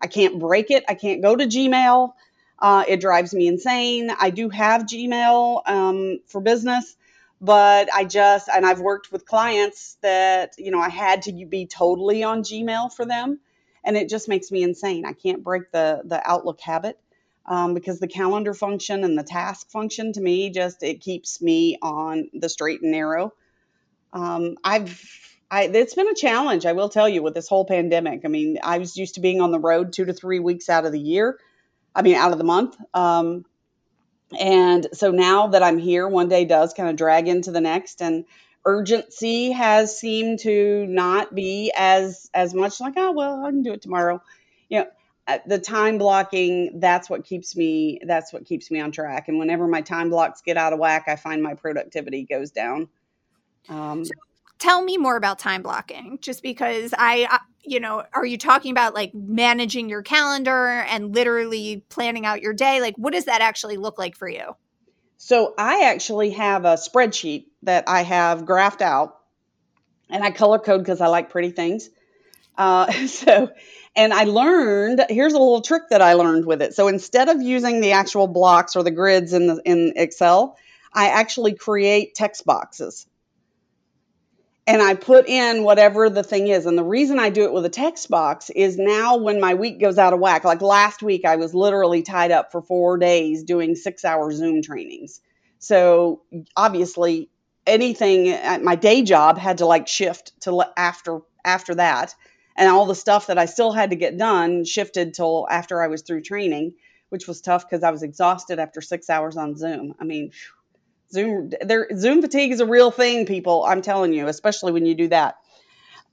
I 0.02 0.06
can't 0.06 0.38
break 0.38 0.70
it. 0.70 0.84
I 0.88 0.94
can't 0.94 1.22
go 1.22 1.34
to 1.34 1.46
Gmail. 1.46 2.12
Uh, 2.58 2.84
it 2.86 3.00
drives 3.00 3.34
me 3.34 3.46
insane. 3.46 4.10
I 4.10 4.30
do 4.30 4.50
have 4.50 4.82
Gmail 4.82 5.62
um, 5.66 6.20
for 6.26 6.42
business, 6.42 6.96
but 7.40 7.88
I 7.94 8.04
just 8.04 8.50
and 8.54 8.66
I've 8.66 8.80
worked 8.80 9.10
with 9.12 9.24
clients 9.24 9.96
that 10.02 10.54
you 10.58 10.70
know 10.70 10.80
I 10.80 10.90
had 10.90 11.22
to 11.22 11.32
be 11.32 11.66
totally 11.66 12.22
on 12.22 12.42
Gmail 12.42 12.92
for 12.92 13.06
them 13.06 13.40
and 13.82 13.96
it 13.96 14.10
just 14.10 14.28
makes 14.28 14.50
me 14.50 14.62
insane. 14.62 15.06
I 15.06 15.12
can't 15.12 15.42
break 15.42 15.70
the 15.70 16.02
the 16.04 16.20
Outlook 16.28 16.60
habit 16.60 16.98
um, 17.46 17.74
because 17.74 18.00
the 18.00 18.08
calendar 18.08 18.54
function 18.54 19.04
and 19.04 19.18
the 19.18 19.22
task 19.22 19.70
function 19.70 20.12
to 20.12 20.20
me 20.20 20.50
just 20.50 20.82
it 20.82 21.00
keeps 21.00 21.40
me 21.40 21.78
on 21.80 22.28
the 22.34 22.48
straight 22.48 22.82
and 22.82 22.92
narrow. 22.92 23.32
Um, 24.12 24.56
I've 24.64 25.02
I, 25.48 25.64
it's 25.64 25.94
been 25.94 26.08
a 26.08 26.14
challenge, 26.14 26.66
I 26.66 26.72
will 26.72 26.88
tell 26.88 27.08
you, 27.08 27.22
with 27.22 27.34
this 27.34 27.48
whole 27.48 27.64
pandemic. 27.64 28.22
I 28.24 28.28
mean, 28.28 28.58
I 28.64 28.78
was 28.78 28.96
used 28.96 29.14
to 29.14 29.20
being 29.20 29.40
on 29.40 29.52
the 29.52 29.60
road 29.60 29.92
two 29.92 30.04
to 30.04 30.12
three 30.12 30.40
weeks 30.40 30.68
out 30.68 30.86
of 30.86 30.92
the 30.92 31.00
year. 31.00 31.38
I 31.94 32.02
mean, 32.02 32.16
out 32.16 32.32
of 32.32 32.38
the 32.38 32.44
month. 32.44 32.76
Um, 32.92 33.44
and 34.38 34.88
so 34.92 35.12
now 35.12 35.48
that 35.48 35.62
I'm 35.62 35.78
here, 35.78 36.08
one 36.08 36.28
day 36.28 36.44
does 36.44 36.74
kind 36.74 36.88
of 36.88 36.96
drag 36.96 37.28
into 37.28 37.52
the 37.52 37.60
next. 37.60 38.02
And 38.02 38.24
urgency 38.66 39.52
has 39.52 39.96
seemed 39.96 40.40
to 40.40 40.86
not 40.88 41.32
be 41.32 41.72
as 41.74 42.28
as 42.34 42.52
much 42.52 42.80
like 42.80 42.94
oh 42.96 43.12
well 43.12 43.44
i 43.44 43.50
can 43.50 43.62
do 43.62 43.72
it 43.72 43.80
tomorrow 43.80 44.20
you 44.68 44.80
know 44.80 44.86
the 45.46 45.58
time 45.58 45.98
blocking 45.98 46.78
that's 46.80 47.10
what 47.10 47.24
keeps 47.24 47.56
me 47.56 48.00
that's 48.06 48.32
what 48.32 48.44
keeps 48.44 48.70
me 48.70 48.80
on 48.80 48.92
track. 48.92 49.28
And 49.28 49.38
whenever 49.38 49.66
my 49.66 49.80
time 49.80 50.10
blocks 50.10 50.40
get 50.42 50.56
out 50.56 50.72
of 50.72 50.78
whack 50.78 51.04
i 51.08 51.16
find 51.16 51.42
my 51.42 51.54
productivity 51.54 52.24
goes 52.24 52.50
down. 52.50 52.88
Um, 53.68 54.04
so 54.04 54.12
tell 54.58 54.82
me 54.82 54.96
more 54.96 55.16
about 55.16 55.38
time 55.38 55.62
blocking 55.62 56.18
just 56.22 56.42
because 56.42 56.94
i, 56.96 57.26
I 57.28 57.40
you 57.62 57.78
know 57.78 58.04
are 58.14 58.24
you 58.24 58.38
talking 58.38 58.70
about 58.70 58.94
like 58.94 59.12
managing 59.14 59.88
your 59.88 60.02
calendar 60.02 60.68
and 60.68 61.14
literally 61.14 61.84
planning 61.88 62.24
out 62.24 62.40
your 62.40 62.52
day? 62.52 62.80
Like 62.80 62.94
what 62.96 63.12
does 63.12 63.24
that 63.24 63.40
actually 63.40 63.76
look 63.76 63.98
like 63.98 64.16
for 64.16 64.28
you? 64.28 64.54
So 65.18 65.54
I 65.56 65.84
actually 65.84 66.30
have 66.30 66.64
a 66.64 66.74
spreadsheet 66.74 67.46
that 67.62 67.84
I 67.88 68.02
have 68.02 68.42
graphed 68.42 68.82
out, 68.82 69.16
and 70.10 70.22
I 70.22 70.30
color 70.30 70.58
code 70.58 70.82
because 70.82 71.00
I 71.00 71.06
like 71.08 71.30
pretty 71.30 71.50
things. 71.50 71.88
Uh, 72.56 72.90
so, 73.06 73.50
and 73.96 74.12
I 74.12 74.24
learned 74.24 75.06
here's 75.08 75.32
a 75.32 75.38
little 75.38 75.62
trick 75.62 75.84
that 75.90 76.02
I 76.02 76.12
learned 76.12 76.44
with 76.44 76.62
it. 76.62 76.74
So 76.74 76.88
instead 76.88 77.28
of 77.28 77.42
using 77.42 77.80
the 77.80 77.92
actual 77.92 78.28
blocks 78.28 78.76
or 78.76 78.82
the 78.82 78.90
grids 78.90 79.32
in 79.32 79.46
the 79.46 79.60
in 79.64 79.94
Excel, 79.96 80.56
I 80.92 81.08
actually 81.08 81.54
create 81.54 82.14
text 82.14 82.44
boxes 82.44 83.06
and 84.66 84.82
I 84.82 84.94
put 84.94 85.28
in 85.28 85.62
whatever 85.62 86.10
the 86.10 86.24
thing 86.24 86.48
is. 86.48 86.66
And 86.66 86.76
the 86.76 86.84
reason 86.84 87.18
I 87.18 87.30
do 87.30 87.44
it 87.44 87.52
with 87.52 87.64
a 87.64 87.70
text 87.70 88.10
box 88.10 88.50
is 88.50 88.76
now 88.76 89.16
when 89.16 89.40
my 89.40 89.54
week 89.54 89.80
goes 89.80 89.96
out 89.96 90.12
of 90.12 90.18
whack, 90.18 90.44
like 90.44 90.60
last 90.60 91.02
week, 91.02 91.24
I 91.24 91.36
was 91.36 91.54
literally 91.54 92.02
tied 92.02 92.32
up 92.32 92.50
for 92.50 92.60
four 92.60 92.98
days 92.98 93.44
doing 93.44 93.76
six 93.76 94.04
hour 94.04 94.32
Zoom 94.32 94.62
trainings. 94.62 95.20
So 95.58 96.22
obviously, 96.56 97.30
anything 97.66 98.28
at 98.28 98.62
my 98.62 98.74
day 98.74 99.02
job 99.02 99.38
had 99.38 99.58
to 99.58 99.66
like 99.66 99.86
shift 99.86 100.32
to 100.42 100.64
after 100.76 101.20
after 101.44 101.76
that 101.76 102.14
and 102.56 102.68
all 102.68 102.86
the 102.86 102.94
stuff 102.94 103.26
that 103.28 103.38
I 103.38 103.46
still 103.46 103.72
had 103.72 103.90
to 103.90 103.96
get 103.96 104.16
done 104.16 104.64
shifted 104.64 105.14
till 105.14 105.46
after 105.50 105.82
I 105.82 105.88
was 105.88 106.02
through 106.02 106.22
training, 106.22 106.74
which 107.10 107.28
was 107.28 107.40
tough 107.40 107.68
because 107.68 107.82
I 107.82 107.90
was 107.90 108.02
exhausted 108.02 108.58
after 108.58 108.80
six 108.80 109.10
hours 109.10 109.36
on 109.36 109.56
Zoom. 109.56 109.94
I 110.00 110.04
mean, 110.04 110.32
Zoom, 111.12 111.50
there, 111.60 111.88
Zoom 111.96 112.22
fatigue 112.22 112.52
is 112.52 112.60
a 112.60 112.66
real 112.66 112.90
thing, 112.90 113.26
people. 113.26 113.64
I'm 113.64 113.82
telling 113.82 114.12
you, 114.12 114.26
especially 114.26 114.72
when 114.72 114.86
you 114.86 114.94
do 114.94 115.08
that. 115.08 115.36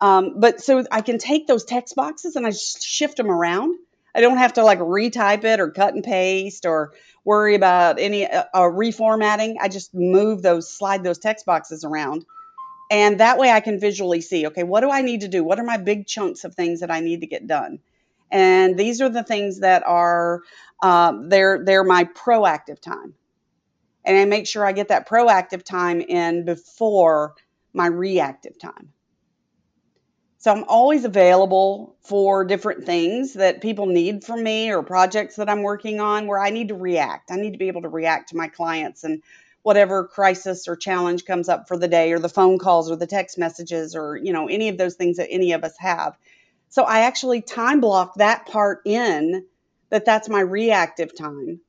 Um, 0.01 0.39
but 0.39 0.61
so 0.61 0.83
I 0.91 1.01
can 1.01 1.17
take 1.17 1.47
those 1.47 1.63
text 1.63 1.95
boxes 1.95 2.35
and 2.35 2.45
I 2.45 2.51
shift 2.51 3.17
them 3.17 3.31
around. 3.31 3.77
I 4.15 4.21
don't 4.21 4.37
have 4.37 4.53
to 4.53 4.63
like 4.63 4.79
retype 4.79 5.43
it 5.43 5.59
or 5.59 5.71
cut 5.71 5.93
and 5.93 6.03
paste 6.03 6.65
or 6.65 6.93
worry 7.23 7.55
about 7.55 7.99
any 7.99 8.29
uh, 8.29 8.43
uh, 8.53 8.61
reformatting. 8.61 9.55
I 9.59 9.69
just 9.69 9.93
move 9.93 10.41
those, 10.41 10.69
slide 10.69 11.03
those 11.03 11.19
text 11.19 11.45
boxes 11.45 11.83
around. 11.83 12.25
And 12.93 13.19
that 13.19 13.39
way 13.39 13.49
I 13.49 13.59
can 13.59 13.79
visually 13.79 14.21
see, 14.21 14.45
okay, 14.47 14.63
what 14.63 14.81
do 14.81 14.91
I 14.91 15.01
need 15.01 15.21
to 15.21 15.27
do? 15.27 15.43
What 15.43 15.59
are 15.59 15.63
my 15.63 15.77
big 15.77 16.05
chunks 16.05 16.43
of 16.43 16.53
things 16.53 16.81
that 16.81 16.91
I 16.91 16.99
need 16.99 17.21
to 17.21 17.27
get 17.27 17.47
done? 17.47 17.79
And 18.31 18.77
these 18.77 19.01
are 19.01 19.09
the 19.09 19.23
things 19.23 19.61
that 19.61 19.83
are, 19.87 20.41
uh, 20.83 21.13
they're, 21.27 21.63
they're 21.65 21.83
my 21.83 22.03
proactive 22.03 22.79
time 22.79 23.15
and 24.05 24.17
I 24.17 24.25
make 24.25 24.47
sure 24.47 24.65
I 24.65 24.73
get 24.73 24.89
that 24.89 25.07
proactive 25.07 25.63
time 25.63 26.01
in 26.01 26.45
before 26.45 27.33
my 27.73 27.87
reactive 27.87 28.59
time. 28.59 28.91
So 30.37 30.51
I'm 30.51 30.65
always 30.65 31.05
available 31.05 31.95
for 32.01 32.43
different 32.43 32.85
things 32.85 33.33
that 33.33 33.61
people 33.61 33.85
need 33.85 34.25
from 34.25 34.43
me 34.43 34.71
or 34.71 34.83
projects 34.83 35.37
that 35.37 35.49
I'm 35.49 35.61
working 35.61 36.01
on 36.01 36.27
where 36.27 36.39
I 36.39 36.49
need 36.49 36.67
to 36.67 36.75
react. 36.75 37.31
I 37.31 37.37
need 37.37 37.53
to 37.53 37.57
be 37.57 37.69
able 37.69 37.83
to 37.83 37.89
react 37.89 38.29
to 38.29 38.37
my 38.37 38.49
clients 38.49 39.05
and 39.05 39.23
whatever 39.63 40.07
crisis 40.07 40.67
or 40.67 40.75
challenge 40.75 41.25
comes 41.25 41.49
up 41.49 41.67
for 41.67 41.77
the 41.77 41.87
day 41.87 42.11
or 42.11 42.19
the 42.19 42.29
phone 42.29 42.59
calls 42.59 42.91
or 42.91 42.95
the 42.95 43.07
text 43.07 43.37
messages 43.37 43.95
or 43.95 44.17
you 44.17 44.31
know 44.31 44.47
any 44.47 44.69
of 44.69 44.77
those 44.77 44.95
things 44.95 45.17
that 45.17 45.31
any 45.31 45.51
of 45.53 45.63
us 45.63 45.75
have. 45.79 46.17
So 46.69 46.83
I 46.83 47.01
actually 47.01 47.41
time 47.41 47.81
block 47.81 48.15
that 48.15 48.45
part 48.45 48.81
in 48.85 49.45
that 49.89 50.05
that's 50.05 50.29
my 50.29 50.39
reactive 50.39 51.15
time 51.17 51.59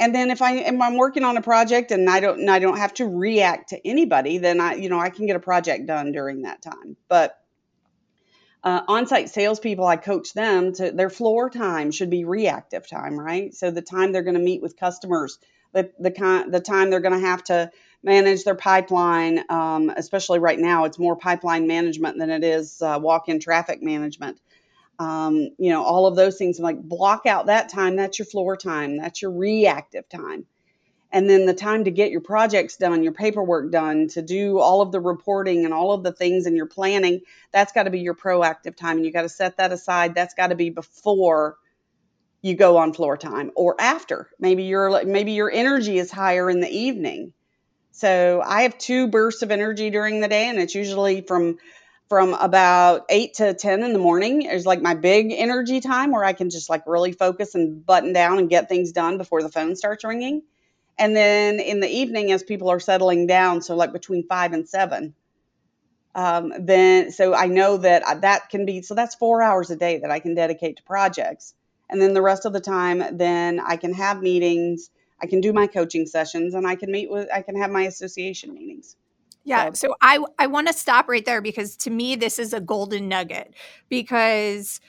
and 0.00 0.14
then 0.14 0.30
if 0.30 0.40
I 0.40 0.54
if 0.54 0.80
I'm 0.80 0.96
working 0.96 1.24
on 1.24 1.36
a 1.36 1.42
project 1.42 1.90
and 1.90 2.08
I 2.08 2.20
don't 2.20 2.40
and 2.40 2.50
I 2.50 2.58
don't 2.58 2.78
have 2.78 2.94
to 2.94 3.06
react 3.06 3.68
to 3.68 3.86
anybody, 3.86 4.38
then 4.38 4.58
I 4.58 4.74
you 4.74 4.88
know 4.88 4.98
I 4.98 5.10
can 5.10 5.26
get 5.26 5.36
a 5.36 5.40
project 5.40 5.86
done 5.86 6.10
during 6.10 6.42
that 6.42 6.62
time. 6.62 6.96
But 7.06 7.36
uh, 8.64 8.80
on-site 8.88 9.28
salespeople, 9.30 9.86
I 9.86 9.96
coach 9.96 10.32
them 10.32 10.72
to 10.74 10.90
their 10.90 11.10
floor 11.10 11.48
time 11.48 11.90
should 11.90 12.10
be 12.10 12.24
reactive 12.24 12.88
time, 12.88 13.18
right? 13.18 13.54
So 13.54 13.70
the 13.70 13.82
time 13.82 14.12
they're 14.12 14.22
going 14.22 14.34
to 14.34 14.40
meet 14.40 14.60
with 14.60 14.78
customers, 14.78 15.38
the 15.72 15.90
the 15.98 16.10
kind 16.10 16.52
the 16.52 16.60
time 16.60 16.90
they're 16.90 17.00
going 17.00 17.20
to 17.20 17.26
have 17.26 17.44
to 17.44 17.70
manage 18.02 18.44
their 18.44 18.54
pipeline, 18.54 19.44
um, 19.50 19.90
especially 19.96 20.38
right 20.38 20.58
now, 20.58 20.84
it's 20.84 20.98
more 20.98 21.16
pipeline 21.16 21.66
management 21.66 22.18
than 22.18 22.30
it 22.30 22.44
is 22.44 22.80
uh, 22.82 22.98
walk-in 23.00 23.40
traffic 23.40 23.82
management 23.82 24.38
um, 25.00 25.50
you 25.58 25.70
know, 25.70 25.84
all 25.84 26.06
of 26.06 26.16
those 26.16 26.38
things. 26.38 26.60
Like 26.60 26.80
block 26.80 27.26
out 27.26 27.46
that 27.46 27.70
time. 27.70 27.96
That's 27.96 28.18
your 28.18 28.26
floor 28.26 28.56
time. 28.56 28.98
That's 28.98 29.22
your 29.22 29.32
reactive 29.32 30.08
time. 30.08 30.46
And 31.12 31.28
then 31.28 31.46
the 31.46 31.54
time 31.54 31.84
to 31.84 31.92
get 31.92 32.12
your 32.12 32.20
projects 32.22 32.76
done, 32.76 33.02
your 33.02 33.12
paperwork 33.12 33.72
done, 33.72 34.08
to 34.08 34.22
do 34.22 34.60
all 34.60 34.82
of 34.82 34.92
the 34.92 35.00
reporting 35.00 35.64
and 35.64 35.74
all 35.74 35.92
of 35.92 36.04
the 36.04 36.12
things 36.12 36.46
and 36.46 36.56
your 36.56 36.66
planning, 36.66 37.22
that's 37.52 37.72
got 37.72 37.84
to 37.84 37.90
be 37.90 38.00
your 38.00 38.14
proactive 38.14 38.76
time. 38.76 38.98
And 38.98 39.06
you 39.06 39.12
got 39.12 39.22
to 39.22 39.30
set 39.30 39.56
that 39.58 39.72
aside. 39.72 40.14
That's 40.14 40.34
got 40.34 40.48
to 40.48 40.54
be 40.54 40.70
before 40.70 41.56
you 42.42 42.54
go 42.54 42.78
on 42.78 42.92
floor 42.92 43.16
time 43.16 43.50
or 43.54 43.76
after. 43.80 44.28
Maybe 44.38 44.64
your 44.64 45.04
maybe 45.04 45.32
your 45.32 45.50
energy 45.50 45.98
is 45.98 46.10
higher 46.10 46.48
in 46.48 46.60
the 46.60 46.70
evening. 46.70 47.32
So 47.92 48.42
I 48.44 48.62
have 48.62 48.78
two 48.78 49.08
bursts 49.08 49.42
of 49.42 49.50
energy 49.50 49.90
during 49.90 50.20
the 50.20 50.28
day, 50.28 50.48
and 50.48 50.58
it's 50.58 50.74
usually 50.74 51.20
from 51.22 51.58
from 52.08 52.34
about 52.34 53.04
8 53.08 53.34
to 53.34 53.54
10 53.54 53.84
in 53.84 53.92
the 53.92 53.98
morning 54.00 54.42
is 54.42 54.66
like 54.66 54.82
my 54.82 54.94
big 54.94 55.30
energy 55.30 55.80
time 55.80 56.10
where 56.10 56.24
I 56.24 56.32
can 56.32 56.50
just 56.50 56.68
like 56.68 56.82
really 56.84 57.12
focus 57.12 57.54
and 57.54 57.86
button 57.86 58.12
down 58.12 58.38
and 58.38 58.50
get 58.50 58.68
things 58.68 58.90
done 58.90 59.16
before 59.16 59.44
the 59.44 59.48
phone 59.48 59.76
starts 59.76 60.02
ringing. 60.02 60.42
And 60.98 61.14
then 61.14 61.60
in 61.60 61.78
the 61.78 61.88
evening, 61.88 62.32
as 62.32 62.42
people 62.42 62.68
are 62.68 62.80
settling 62.80 63.28
down, 63.28 63.62
so 63.62 63.76
like 63.76 63.92
between 63.92 64.26
5 64.26 64.52
and 64.52 64.68
7, 64.68 65.14
um, 66.16 66.52
then 66.58 67.12
so 67.12 67.32
I 67.32 67.46
know 67.46 67.76
that 67.76 68.22
that 68.22 68.48
can 68.48 68.66
be 68.66 68.82
so 68.82 68.94
that's 68.94 69.14
four 69.14 69.40
hours 69.40 69.70
a 69.70 69.76
day 69.76 69.98
that 69.98 70.10
I 70.10 70.18
can 70.18 70.34
dedicate 70.34 70.78
to 70.78 70.82
projects. 70.82 71.54
And 71.90 72.00
then 72.00 72.14
the 72.14 72.22
rest 72.22 72.46
of 72.46 72.52
the 72.52 72.60
time, 72.60 73.02
then 73.12 73.60
I 73.60 73.76
can 73.76 73.92
have 73.92 74.22
meetings, 74.22 74.90
I 75.20 75.26
can 75.26 75.40
do 75.40 75.52
my 75.52 75.66
coaching 75.66 76.06
sessions, 76.06 76.54
and 76.54 76.66
I 76.66 76.76
can 76.76 76.90
meet 76.90 77.10
with, 77.10 77.28
I 77.34 77.42
can 77.42 77.56
have 77.60 77.70
my 77.70 77.82
association 77.82 78.54
meetings. 78.54 78.96
Yeah. 79.44 79.72
So 79.72 79.96
I 80.00 80.22
I 80.38 80.46
want 80.46 80.68
to 80.68 80.72
stop 80.72 81.08
right 81.08 81.24
there 81.24 81.40
because 81.40 81.76
to 81.78 81.90
me 81.90 82.14
this 82.14 82.38
is 82.38 82.52
a 82.52 82.60
golden 82.60 83.08
nugget 83.08 83.54
because 83.88 84.80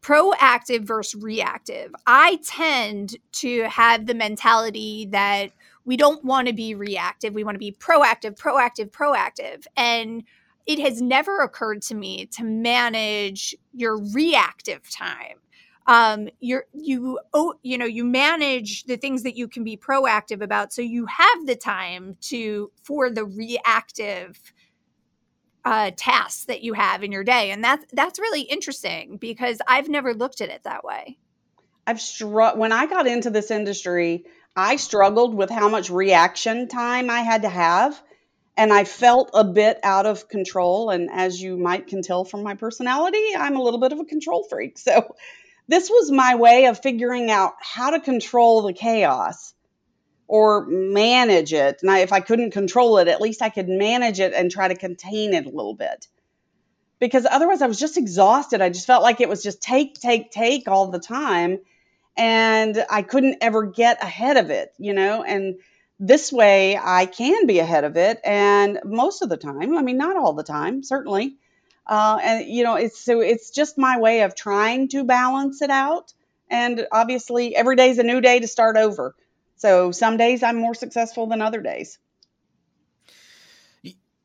proactive 0.00 0.82
versus 0.82 1.20
reactive. 1.20 1.92
I 2.06 2.38
tend 2.44 3.16
to 3.32 3.64
have 3.64 4.06
the 4.06 4.14
mentality 4.14 5.08
that 5.10 5.50
we 5.84 5.96
don't 5.96 6.24
want 6.24 6.48
to 6.48 6.54
be 6.54 6.74
reactive. 6.74 7.34
We 7.34 7.44
want 7.44 7.56
to 7.56 7.58
be 7.58 7.72
proactive, 7.72 8.36
proactive, 8.36 8.90
proactive. 8.90 9.66
And 9.76 10.24
it 10.66 10.78
has 10.78 11.02
never 11.02 11.40
occurred 11.40 11.82
to 11.82 11.94
me 11.94 12.26
to 12.26 12.44
manage 12.44 13.54
your 13.72 13.98
reactive 14.12 14.88
time 14.90 15.38
um, 15.86 16.28
you're 16.40 16.66
you 16.72 17.18
oh 17.34 17.54
you 17.62 17.78
know 17.78 17.86
you 17.86 18.04
manage 18.04 18.84
the 18.84 18.96
things 18.96 19.22
that 19.22 19.36
you 19.36 19.48
can 19.48 19.64
be 19.64 19.76
proactive 19.76 20.42
about 20.42 20.72
so 20.72 20.82
you 20.82 21.06
have 21.06 21.46
the 21.46 21.56
time 21.56 22.16
to 22.20 22.70
for 22.82 23.10
the 23.10 23.24
reactive 23.24 24.38
uh, 25.64 25.90
tasks 25.96 26.46
that 26.46 26.62
you 26.62 26.72
have 26.74 27.02
in 27.02 27.12
your 27.12 27.24
day 27.24 27.50
and 27.50 27.62
that's 27.62 27.84
that's 27.92 28.18
really 28.18 28.42
interesting 28.42 29.16
because 29.16 29.58
i've 29.68 29.88
never 29.88 30.14
looked 30.14 30.40
at 30.40 30.48
it 30.48 30.62
that 30.64 30.84
way. 30.84 31.18
I've 31.86 32.00
when 32.56 32.72
i 32.72 32.86
got 32.86 33.06
into 33.06 33.30
this 33.30 33.50
industry 33.50 34.24
i 34.56 34.76
struggled 34.76 35.34
with 35.34 35.50
how 35.50 35.68
much 35.68 35.90
reaction 35.90 36.68
time 36.68 37.10
i 37.10 37.20
had 37.20 37.42
to 37.42 37.48
have 37.48 38.00
and 38.56 38.72
i 38.72 38.84
felt 38.84 39.30
a 39.34 39.44
bit 39.44 39.78
out 39.82 40.06
of 40.06 40.28
control 40.28 40.90
and 40.90 41.10
as 41.10 41.42
you 41.42 41.56
might 41.56 41.88
can 41.88 42.00
tell 42.00 42.24
from 42.24 42.42
my 42.42 42.54
personality 42.54 43.24
i'm 43.36 43.56
a 43.56 43.62
little 43.62 43.80
bit 43.80 43.92
of 43.92 43.98
a 43.98 44.04
control 44.04 44.46
freak 44.48 44.78
so 44.78 45.14
this 45.70 45.88
was 45.88 46.10
my 46.10 46.34
way 46.34 46.66
of 46.66 46.80
figuring 46.80 47.30
out 47.30 47.52
how 47.60 47.90
to 47.90 48.00
control 48.00 48.62
the 48.62 48.72
chaos 48.72 49.54
or 50.26 50.66
manage 50.66 51.52
it. 51.52 51.78
And 51.80 51.90
I, 51.90 52.00
if 52.00 52.12
I 52.12 52.18
couldn't 52.18 52.50
control 52.50 52.98
it, 52.98 53.06
at 53.06 53.20
least 53.20 53.40
I 53.40 53.50
could 53.50 53.68
manage 53.68 54.18
it 54.18 54.32
and 54.34 54.50
try 54.50 54.66
to 54.66 54.74
contain 54.74 55.32
it 55.32 55.46
a 55.46 55.50
little 55.50 55.74
bit. 55.74 56.08
Because 56.98 57.24
otherwise, 57.24 57.62
I 57.62 57.68
was 57.68 57.78
just 57.78 57.96
exhausted. 57.96 58.60
I 58.60 58.68
just 58.68 58.86
felt 58.86 59.04
like 59.04 59.20
it 59.20 59.28
was 59.28 59.44
just 59.44 59.62
take, 59.62 59.94
take, 59.94 60.32
take 60.32 60.66
all 60.66 60.88
the 60.88 60.98
time. 60.98 61.60
And 62.16 62.84
I 62.90 63.02
couldn't 63.02 63.38
ever 63.40 63.64
get 63.64 64.02
ahead 64.02 64.38
of 64.38 64.50
it, 64.50 64.72
you 64.76 64.92
know? 64.92 65.22
And 65.22 65.54
this 66.00 66.32
way, 66.32 66.76
I 66.82 67.06
can 67.06 67.46
be 67.46 67.60
ahead 67.60 67.84
of 67.84 67.96
it. 67.96 68.18
And 68.24 68.80
most 68.84 69.22
of 69.22 69.28
the 69.28 69.36
time, 69.36 69.78
I 69.78 69.82
mean, 69.82 69.98
not 69.98 70.16
all 70.16 70.32
the 70.32 70.42
time, 70.42 70.82
certainly, 70.82 71.36
uh, 71.86 72.18
and 72.22 72.46
you 72.46 72.64
know, 72.64 72.76
it's 72.76 73.00
so 73.00 73.20
it's 73.20 73.50
just 73.50 73.78
my 73.78 73.98
way 73.98 74.22
of 74.22 74.34
trying 74.34 74.88
to 74.88 75.04
balance 75.04 75.62
it 75.62 75.70
out. 75.70 76.12
And 76.48 76.86
obviously, 76.92 77.54
every 77.54 77.76
day 77.76 77.90
is 77.90 77.98
a 77.98 78.02
new 78.02 78.20
day 78.20 78.40
to 78.40 78.48
start 78.48 78.76
over. 78.76 79.14
So 79.56 79.92
some 79.92 80.16
days 80.16 80.42
I'm 80.42 80.56
more 80.56 80.74
successful 80.74 81.26
than 81.26 81.42
other 81.42 81.60
days. 81.60 81.98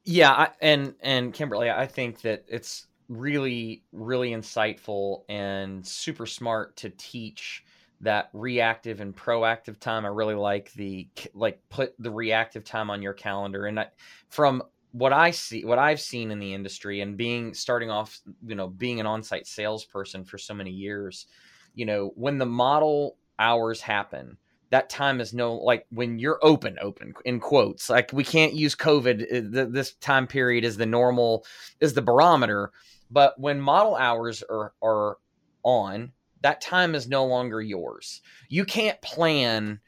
Yeah, 0.04 0.32
I, 0.32 0.50
and 0.62 0.94
and 1.02 1.34
Kimberly, 1.34 1.70
I 1.70 1.88
think 1.88 2.22
that 2.22 2.46
it's 2.48 2.88
really 3.08 3.84
really 3.92 4.32
insightful 4.32 5.24
and 5.30 5.86
super 5.86 6.26
smart 6.26 6.76
to 6.78 6.90
teach 6.90 7.64
that 8.02 8.30
reactive 8.34 9.02
and 9.02 9.16
proactive 9.16 9.80
time. 9.80 10.06
I 10.06 10.10
really 10.10 10.36
like 10.36 10.72
the 10.74 11.08
like 11.34 11.60
put 11.70 11.96
the 12.00 12.12
reactive 12.12 12.64
time 12.64 12.90
on 12.90 13.02
your 13.02 13.14
calendar. 13.14 13.66
And 13.66 13.80
I, 13.80 13.88
from 14.30 14.64
what 14.98 15.12
I 15.12 15.32
see, 15.32 15.66
what 15.66 15.78
I've 15.78 16.00
seen 16.00 16.32
in 16.32 16.40
the 16.40 16.54
industry, 16.54 17.02
and 17.02 17.18
being 17.18 17.54
starting 17.54 17.90
off, 17.90 18.18
you 18.46 18.56
know, 18.56 18.70
being 18.70 19.02
an 19.02 19.06
on-site 19.06 19.46
salesperson 19.46 20.24
for 20.24 20.38
so 20.38 20.54
many 20.54 20.72
years, 20.72 21.28
you 21.74 21.86
know, 21.86 22.14
when 22.16 22.38
the 22.38 22.46
model 22.46 23.18
hours 23.38 23.82
happen, 23.82 24.38
that 24.70 24.90
time 24.90 25.20
is 25.20 25.34
no 25.34 25.56
like 25.56 25.86
when 25.90 26.18
you're 26.18 26.40
open, 26.42 26.78
open 26.82 27.14
in 27.26 27.42
quotes. 27.42 27.90
Like 27.90 28.12
we 28.14 28.24
can't 28.24 28.54
use 28.54 28.74
COVID. 28.74 29.58
Uh, 29.58 29.66
this 29.70 29.96
time 29.96 30.28
period 30.28 30.64
is 30.64 30.78
the 30.78 30.86
normal, 30.86 31.46
is 31.82 31.94
the 31.94 32.02
barometer. 32.02 32.72
But 33.12 33.38
when 33.38 33.60
model 33.60 33.96
hours 33.96 34.44
are 34.50 34.72
are 34.82 35.18
on, 35.64 36.14
that 36.42 36.62
time 36.62 36.96
is 36.96 37.10
no 37.10 37.26
longer 37.26 37.62
yours. 37.62 38.22
You 38.48 38.64
can't 38.64 39.02
plan 39.02 39.82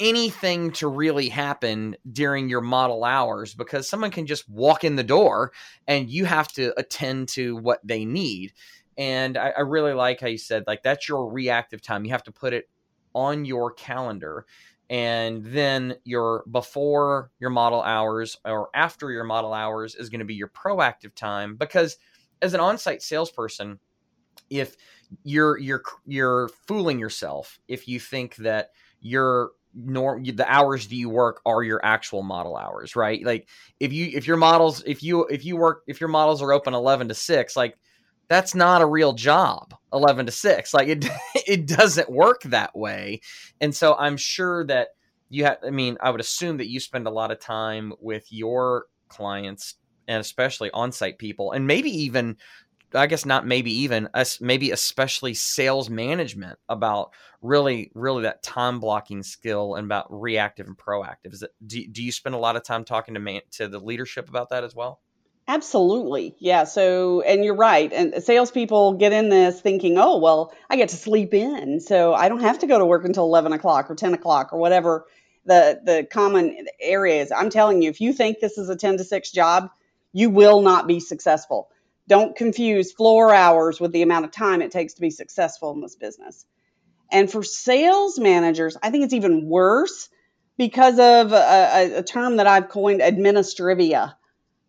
anything 0.00 0.72
to 0.72 0.88
really 0.88 1.28
happen 1.28 1.94
during 2.10 2.48
your 2.48 2.62
model 2.62 3.04
hours 3.04 3.54
because 3.54 3.88
someone 3.88 4.10
can 4.10 4.26
just 4.26 4.48
walk 4.48 4.82
in 4.82 4.96
the 4.96 5.04
door 5.04 5.52
and 5.86 6.10
you 6.10 6.24
have 6.24 6.48
to 6.52 6.72
attend 6.78 7.28
to 7.28 7.56
what 7.56 7.80
they 7.84 8.04
need. 8.04 8.52
And 8.96 9.36
I, 9.36 9.50
I, 9.50 9.60
really 9.60 9.92
like 9.92 10.20
how 10.20 10.26
you 10.26 10.38
said, 10.38 10.64
like, 10.66 10.82
that's 10.82 11.08
your 11.08 11.30
reactive 11.30 11.80
time. 11.80 12.04
You 12.04 12.10
have 12.10 12.24
to 12.24 12.32
put 12.32 12.52
it 12.52 12.68
on 13.14 13.44
your 13.44 13.72
calendar. 13.72 14.46
And 14.88 15.44
then 15.44 15.96
your 16.04 16.44
before 16.50 17.30
your 17.38 17.50
model 17.50 17.80
hours 17.80 18.36
or 18.44 18.70
after 18.74 19.10
your 19.12 19.24
model 19.24 19.52
hours 19.52 19.94
is 19.94 20.08
going 20.08 20.18
to 20.18 20.24
be 20.24 20.34
your 20.34 20.48
proactive 20.48 21.14
time 21.14 21.54
because 21.54 21.96
as 22.42 22.54
an 22.54 22.60
on-site 22.60 23.00
salesperson, 23.00 23.78
if 24.48 24.76
you're 25.22 25.58
you're 25.58 25.82
you're 26.06 26.48
fooling 26.66 26.98
yourself 26.98 27.58
if 27.68 27.88
you 27.88 28.00
think 28.00 28.36
that 28.36 28.70
you're 29.00 29.50
the 29.74 30.44
hours 30.48 30.88
that 30.88 30.94
you 30.94 31.08
work 31.08 31.40
are 31.46 31.62
your 31.62 31.80
actual 31.84 32.22
model 32.22 32.56
hours 32.56 32.96
right? 32.96 33.24
Like 33.24 33.48
if 33.78 33.92
you 33.92 34.10
if 34.12 34.26
your 34.26 34.36
models 34.36 34.82
if 34.86 35.02
you 35.02 35.26
if 35.26 35.44
you 35.44 35.56
work 35.56 35.82
if 35.86 36.00
your 36.00 36.08
models 36.08 36.42
are 36.42 36.52
open 36.52 36.74
11 36.74 37.08
to 37.08 37.14
6 37.14 37.56
like 37.56 37.76
that's 38.28 38.54
not 38.54 38.82
a 38.82 38.86
real 38.86 39.12
job 39.12 39.74
11 39.92 40.26
to 40.26 40.32
6 40.32 40.74
like 40.74 40.88
it 40.88 41.06
it 41.46 41.66
doesn't 41.66 42.10
work 42.10 42.42
that 42.44 42.76
way. 42.76 43.20
And 43.60 43.74
so 43.74 43.94
i'm 43.98 44.16
sure 44.16 44.64
that 44.66 44.88
you 45.28 45.44
have 45.44 45.58
i 45.64 45.70
mean 45.70 45.96
i 46.00 46.10
would 46.10 46.20
assume 46.20 46.58
that 46.58 46.68
you 46.68 46.80
spend 46.80 47.06
a 47.06 47.10
lot 47.10 47.30
of 47.30 47.38
time 47.40 47.92
with 48.00 48.26
your 48.30 48.86
clients 49.08 49.76
and 50.08 50.20
especially 50.20 50.70
on-site 50.72 51.18
people 51.18 51.52
and 51.52 51.66
maybe 51.66 51.90
even 51.90 52.36
I 52.94 53.06
guess 53.06 53.24
not 53.24 53.46
maybe 53.46 53.72
even 53.82 54.08
us 54.14 54.40
maybe 54.40 54.70
especially 54.70 55.34
sales 55.34 55.88
management 55.88 56.58
about 56.68 57.12
really 57.42 57.90
really 57.94 58.22
that 58.24 58.42
time 58.42 58.80
blocking 58.80 59.22
skill 59.22 59.74
and 59.74 59.84
about 59.84 60.06
reactive 60.10 60.66
and 60.66 60.76
proactive. 60.76 61.32
Is 61.32 61.42
it 61.42 61.50
do, 61.66 61.86
do 61.86 62.02
you 62.02 62.12
spend 62.12 62.34
a 62.34 62.38
lot 62.38 62.56
of 62.56 62.64
time 62.64 62.84
talking 62.84 63.14
to 63.14 63.20
man, 63.20 63.42
to 63.52 63.68
the 63.68 63.78
leadership 63.78 64.28
about 64.28 64.50
that 64.50 64.64
as 64.64 64.74
well? 64.74 65.00
Absolutely. 65.50 66.36
Yeah. 66.38 66.62
So, 66.62 67.22
and 67.22 67.44
you're 67.44 67.56
right. 67.56 67.92
And 67.92 68.22
salespeople 68.22 68.92
get 68.94 69.12
in 69.12 69.30
this 69.30 69.60
thinking, 69.60 69.98
oh, 69.98 70.18
well, 70.18 70.52
I 70.68 70.76
get 70.76 70.90
to 70.90 70.96
sleep 70.96 71.34
in. 71.34 71.80
So 71.80 72.14
I 72.14 72.28
don't 72.28 72.42
have 72.42 72.60
to 72.60 72.68
go 72.68 72.78
to 72.78 72.86
work 72.86 73.04
until 73.04 73.24
11 73.24 73.52
o'clock 73.52 73.90
or 73.90 73.96
10 73.96 74.14
o'clock 74.14 74.52
or 74.52 74.60
whatever 74.60 75.06
the, 75.46 75.80
the 75.84 76.06
common 76.08 76.66
area 76.80 77.20
is. 77.22 77.32
I'm 77.32 77.50
telling 77.50 77.82
you, 77.82 77.90
if 77.90 78.00
you 78.00 78.12
think 78.12 78.38
this 78.38 78.58
is 78.58 78.68
a 78.68 78.76
10 78.76 78.98
to 78.98 79.04
6 79.04 79.30
job, 79.32 79.70
you 80.12 80.30
will 80.30 80.60
not 80.60 80.86
be 80.86 81.00
successful. 81.00 81.68
Don't 82.10 82.34
confuse 82.34 82.90
floor 82.90 83.32
hours 83.32 83.80
with 83.80 83.92
the 83.92 84.02
amount 84.02 84.24
of 84.24 84.32
time 84.32 84.62
it 84.62 84.72
takes 84.72 84.94
to 84.94 85.00
be 85.00 85.10
successful 85.10 85.70
in 85.70 85.80
this 85.80 85.94
business. 85.94 86.44
And 87.12 87.30
for 87.30 87.44
sales 87.44 88.18
managers, 88.18 88.76
I 88.82 88.90
think 88.90 89.04
it's 89.04 89.14
even 89.14 89.46
worse 89.46 90.08
because 90.58 90.98
of 90.98 91.32
a, 91.32 91.98
a 91.98 92.02
term 92.02 92.38
that 92.38 92.48
I've 92.48 92.68
coined 92.68 93.00
administrivia. 93.00 94.14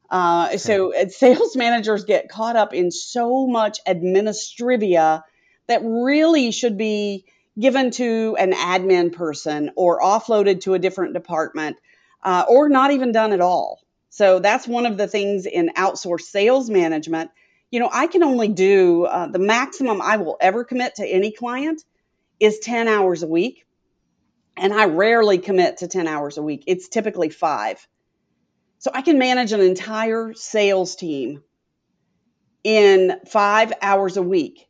Uh, 0.07 0.55
so 0.57 0.93
sales 1.09 1.55
managers 1.55 2.03
get 2.05 2.29
caught 2.29 2.57
up 2.57 2.75
in 2.75 2.91
so 2.91 3.47
much 3.47 3.79
administrivia 3.87 5.23
that 5.65 5.81
really 5.83 6.51
should 6.51 6.77
be 6.77 7.25
given 7.59 7.89
to 7.89 8.37
an 8.37 8.51
admin 8.51 9.11
person 9.11 9.71
or 9.75 9.99
offloaded 9.99 10.61
to 10.61 10.75
a 10.75 10.79
different 10.79 11.15
department 11.15 11.77
uh, 12.21 12.43
or 12.47 12.69
not 12.69 12.91
even 12.91 13.11
done 13.11 13.33
at 13.33 13.41
all. 13.41 13.79
So 14.11 14.39
that's 14.39 14.67
one 14.67 14.85
of 14.85 14.97
the 14.97 15.07
things 15.07 15.45
in 15.45 15.71
outsourced 15.77 16.23
sales 16.23 16.69
management. 16.69 17.31
You 17.71 17.79
know, 17.79 17.89
I 17.91 18.07
can 18.07 18.23
only 18.23 18.49
do 18.49 19.05
uh, 19.05 19.27
the 19.27 19.39
maximum 19.39 20.01
I 20.01 20.17
will 20.17 20.35
ever 20.41 20.65
commit 20.65 20.95
to 20.95 21.07
any 21.07 21.31
client 21.31 21.81
is 22.37 22.59
10 22.59 22.89
hours 22.89 23.23
a 23.23 23.27
week. 23.27 23.65
And 24.57 24.73
I 24.73 24.85
rarely 24.85 25.37
commit 25.37 25.77
to 25.77 25.87
10 25.87 26.07
hours 26.07 26.37
a 26.37 26.41
week. 26.41 26.65
It's 26.67 26.89
typically 26.89 27.29
five. 27.29 27.87
So 28.79 28.91
I 28.93 29.01
can 29.01 29.17
manage 29.17 29.53
an 29.53 29.61
entire 29.61 30.33
sales 30.33 30.97
team 30.97 31.41
in 32.65 33.17
five 33.27 33.71
hours 33.81 34.17
a 34.17 34.21
week. 34.21 34.67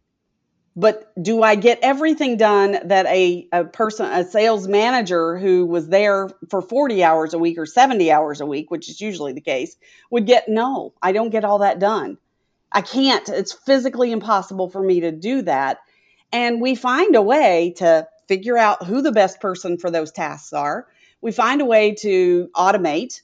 But 0.76 1.12
do 1.22 1.44
I 1.44 1.56
get 1.56 1.80
everything 1.82 2.38
done 2.38 2.78
that 2.86 3.06
a, 3.08 3.48
a 3.52 3.66
person, 3.66 4.06
a 4.06 4.24
sales 4.24 4.68
manager 4.68 5.38
who 5.38 5.66
was 5.66 5.90
there 5.90 6.30
for 6.50 6.62
40 6.62 7.04
hours 7.04 7.34
a 7.34 7.38
week 7.38 7.58
or 7.58 7.66
70 7.66 8.10
hours 8.10 8.40
a 8.40 8.46
week, 8.46 8.72
which 8.72 8.90
is 8.90 9.02
usually 9.02 9.34
the 9.34 9.42
case, 9.42 9.76
would 10.10 10.26
get? 10.26 10.48
No, 10.48 10.94
I 11.02 11.12
don't 11.12 11.30
get 11.30 11.44
all 11.44 11.60
that 11.60 11.80
done. 11.80 12.18
I 12.72 12.82
can't. 12.82 13.28
It's 13.28 13.52
physically 13.52 14.14
impossible 14.14 14.70
for 14.70 14.82
me 14.82 15.02
to 15.02 15.12
do 15.12 15.42
that. 15.42 15.80
And 16.32 16.62
we 16.62 16.76
find 16.76 17.16
a 17.18 17.22
way 17.22 17.74
to 17.78 18.08
figure 18.30 18.58
out 18.58 18.86
who 18.86 19.02
the 19.02 19.12
best 19.12 19.42
person 19.42 19.78
for 19.78 19.92
those 19.92 20.14
tasks 20.14 20.54
are. 20.54 20.88
We 21.20 21.34
find 21.34 21.60
a 21.60 21.66
way 21.66 21.96
to 21.96 22.50
automate, 22.56 23.22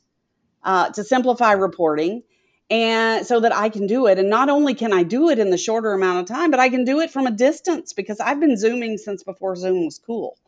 uh, 0.64 0.90
to 0.90 1.04
simplify 1.06 1.54
reporting, 1.54 2.24
and 2.70 3.26
so 3.26 3.40
that 3.40 3.56
I 3.56 3.70
can 3.70 3.88
do 3.88 4.08
it. 4.08 4.20
And 4.20 4.30
not 4.30 4.50
only 4.50 4.74
can 4.74 4.92
I 4.92 5.04
do 5.04 5.30
it 5.30 5.40
in 5.40 5.50
the 5.50 5.58
shorter 5.58 5.94
amount 5.94 6.20
of 6.20 6.26
time, 6.26 6.52
but 6.52 6.60
I 6.60 6.70
can 6.70 6.84
do 6.84 7.00
it 7.00 7.12
from 7.12 7.28
a 7.28 7.32
distance 7.32 7.94
because 7.94 8.20
I've 8.20 8.40
been 8.40 8.58
Zooming 8.58 8.98
since 8.98 9.24
before 9.24 9.56
Zoom 9.56 9.86
was 9.86 10.00
cool. 10.00 10.38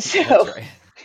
So, 0.00 0.46
right. 0.46 0.62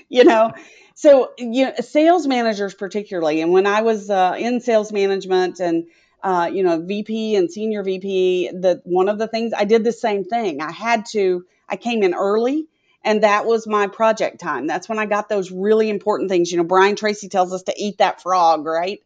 you 0.08 0.24
know, 0.24 0.54
so 0.94 1.32
you 1.40 1.66
know, 1.66 1.74
sales 1.80 2.28
managers 2.28 2.76
particularly, 2.76 3.42
and 3.42 3.52
when 3.52 3.66
I 3.66 3.82
was 3.82 4.08
uh, 4.08 4.36
in 4.38 4.62
sales 4.62 4.92
management 4.92 5.60
and 5.60 5.86
uh, 6.22 6.52
you 6.54 6.62
know 6.62 6.80
VP 6.80 7.36
and 7.36 7.52
senior 7.52 7.82
VP, 7.82 8.52
the 8.54 8.84
one 8.84 9.10
of 9.10 9.18
the 9.18 9.28
things 9.28 9.52
I 9.58 9.66
did 9.66 9.84
the 9.84 9.92
same 9.92 10.26
thing. 10.26 10.62
I 10.62 10.72
had 10.72 11.08
to. 11.08 11.44
I 11.68 11.76
came 11.76 12.04
in 12.04 12.14
early. 12.14 12.68
And 13.06 13.24
that 13.24 13.46
was 13.46 13.68
my 13.68 13.88
project 13.88 14.40
time. 14.40 14.66
That's 14.66 14.88
when 14.88 14.98
I 14.98 15.06
got 15.06 15.28
those 15.28 15.52
really 15.52 15.90
important 15.90 16.30
things. 16.30 16.50
You 16.50 16.58
know, 16.58 16.64
Brian 16.64 16.96
Tracy 16.96 17.28
tells 17.28 17.52
us 17.52 17.64
to 17.64 17.74
eat 17.76 17.98
that 17.98 18.22
frog, 18.22 18.66
right? 18.66 19.02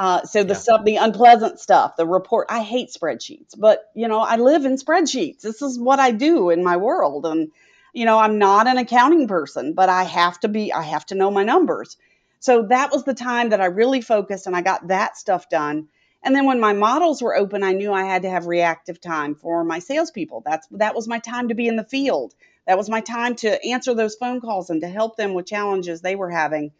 Uh, 0.00 0.24
so 0.24 0.42
the 0.42 0.54
yeah. 0.54 0.56
stuff, 0.56 0.82
the 0.86 0.96
unpleasant 0.96 1.60
stuff, 1.60 1.96
the 1.96 2.06
report. 2.06 2.46
I 2.50 2.62
hate 2.62 2.88
spreadsheets, 2.90 3.50
but 3.58 3.84
you 3.94 4.08
know, 4.08 4.20
I 4.20 4.36
live 4.36 4.64
in 4.64 4.76
spreadsheets. 4.76 5.42
This 5.42 5.60
is 5.60 5.78
what 5.78 6.00
I 6.00 6.10
do 6.10 6.48
in 6.48 6.64
my 6.64 6.78
world, 6.78 7.26
and 7.26 7.52
you 7.92 8.06
know, 8.06 8.18
I'm 8.18 8.38
not 8.38 8.66
an 8.66 8.78
accounting 8.78 9.28
person, 9.28 9.74
but 9.74 9.90
I 9.90 10.04
have 10.04 10.40
to 10.40 10.48
be. 10.48 10.72
I 10.72 10.82
have 10.82 11.04
to 11.08 11.16
know 11.16 11.30
my 11.30 11.44
numbers. 11.44 11.98
So 12.40 12.62
that 12.70 12.90
was 12.90 13.04
the 13.04 13.12
time 13.14 13.50
that 13.50 13.60
I 13.60 13.66
really 13.66 14.00
focused, 14.00 14.46
and 14.46 14.56
I 14.56 14.62
got 14.62 14.88
that 14.88 15.18
stuff 15.18 15.50
done. 15.50 15.88
And 16.22 16.34
then 16.34 16.46
when 16.46 16.60
my 16.60 16.72
models 16.72 17.22
were 17.22 17.36
open, 17.36 17.62
I 17.62 17.72
knew 17.72 17.92
I 17.92 18.04
had 18.04 18.22
to 18.22 18.30
have 18.30 18.46
reactive 18.46 19.02
time 19.02 19.34
for 19.34 19.64
my 19.64 19.80
salespeople. 19.80 20.42
That's 20.46 20.66
that 20.72 20.94
was 20.94 21.08
my 21.08 21.18
time 21.18 21.48
to 21.48 21.54
be 21.54 21.68
in 21.68 21.76
the 21.76 21.84
field. 21.84 22.34
That 22.66 22.78
was 22.78 22.88
my 22.88 23.02
time 23.02 23.34
to 23.36 23.62
answer 23.66 23.94
those 23.94 24.16
phone 24.16 24.40
calls 24.40 24.70
and 24.70 24.80
to 24.80 24.88
help 24.88 25.16
them 25.18 25.34
with 25.34 25.46
challenges 25.46 26.00
they 26.00 26.16
were 26.16 26.30
having. 26.30 26.72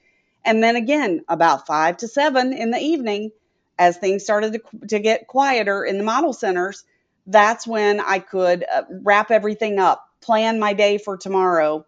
And 0.44 0.62
then 0.62 0.76
again, 0.76 1.24
about 1.29 1.66
five 1.66 1.98
to 1.98 2.09
seven 2.09 2.53
in 2.53 2.70
the 2.70 2.79
evening, 2.79 3.31
as 3.79 3.96
things 3.96 4.22
started 4.22 4.53
to, 4.53 4.87
to 4.88 4.98
get 4.98 5.26
quieter 5.26 5.85
in 5.85 5.98
the 5.98 6.05
model 6.05 6.33
centers, 6.33 6.85
that's 7.26 7.66
when 7.66 8.00
I 8.00 8.18
could 8.18 8.64
uh, 8.64 8.83
wrap 9.03 9.31
everything 9.31 9.79
up, 9.79 10.07
plan 10.20 10.59
my 10.59 10.72
day 10.72 10.98
for 10.98 11.16
tomorrow 11.16 11.87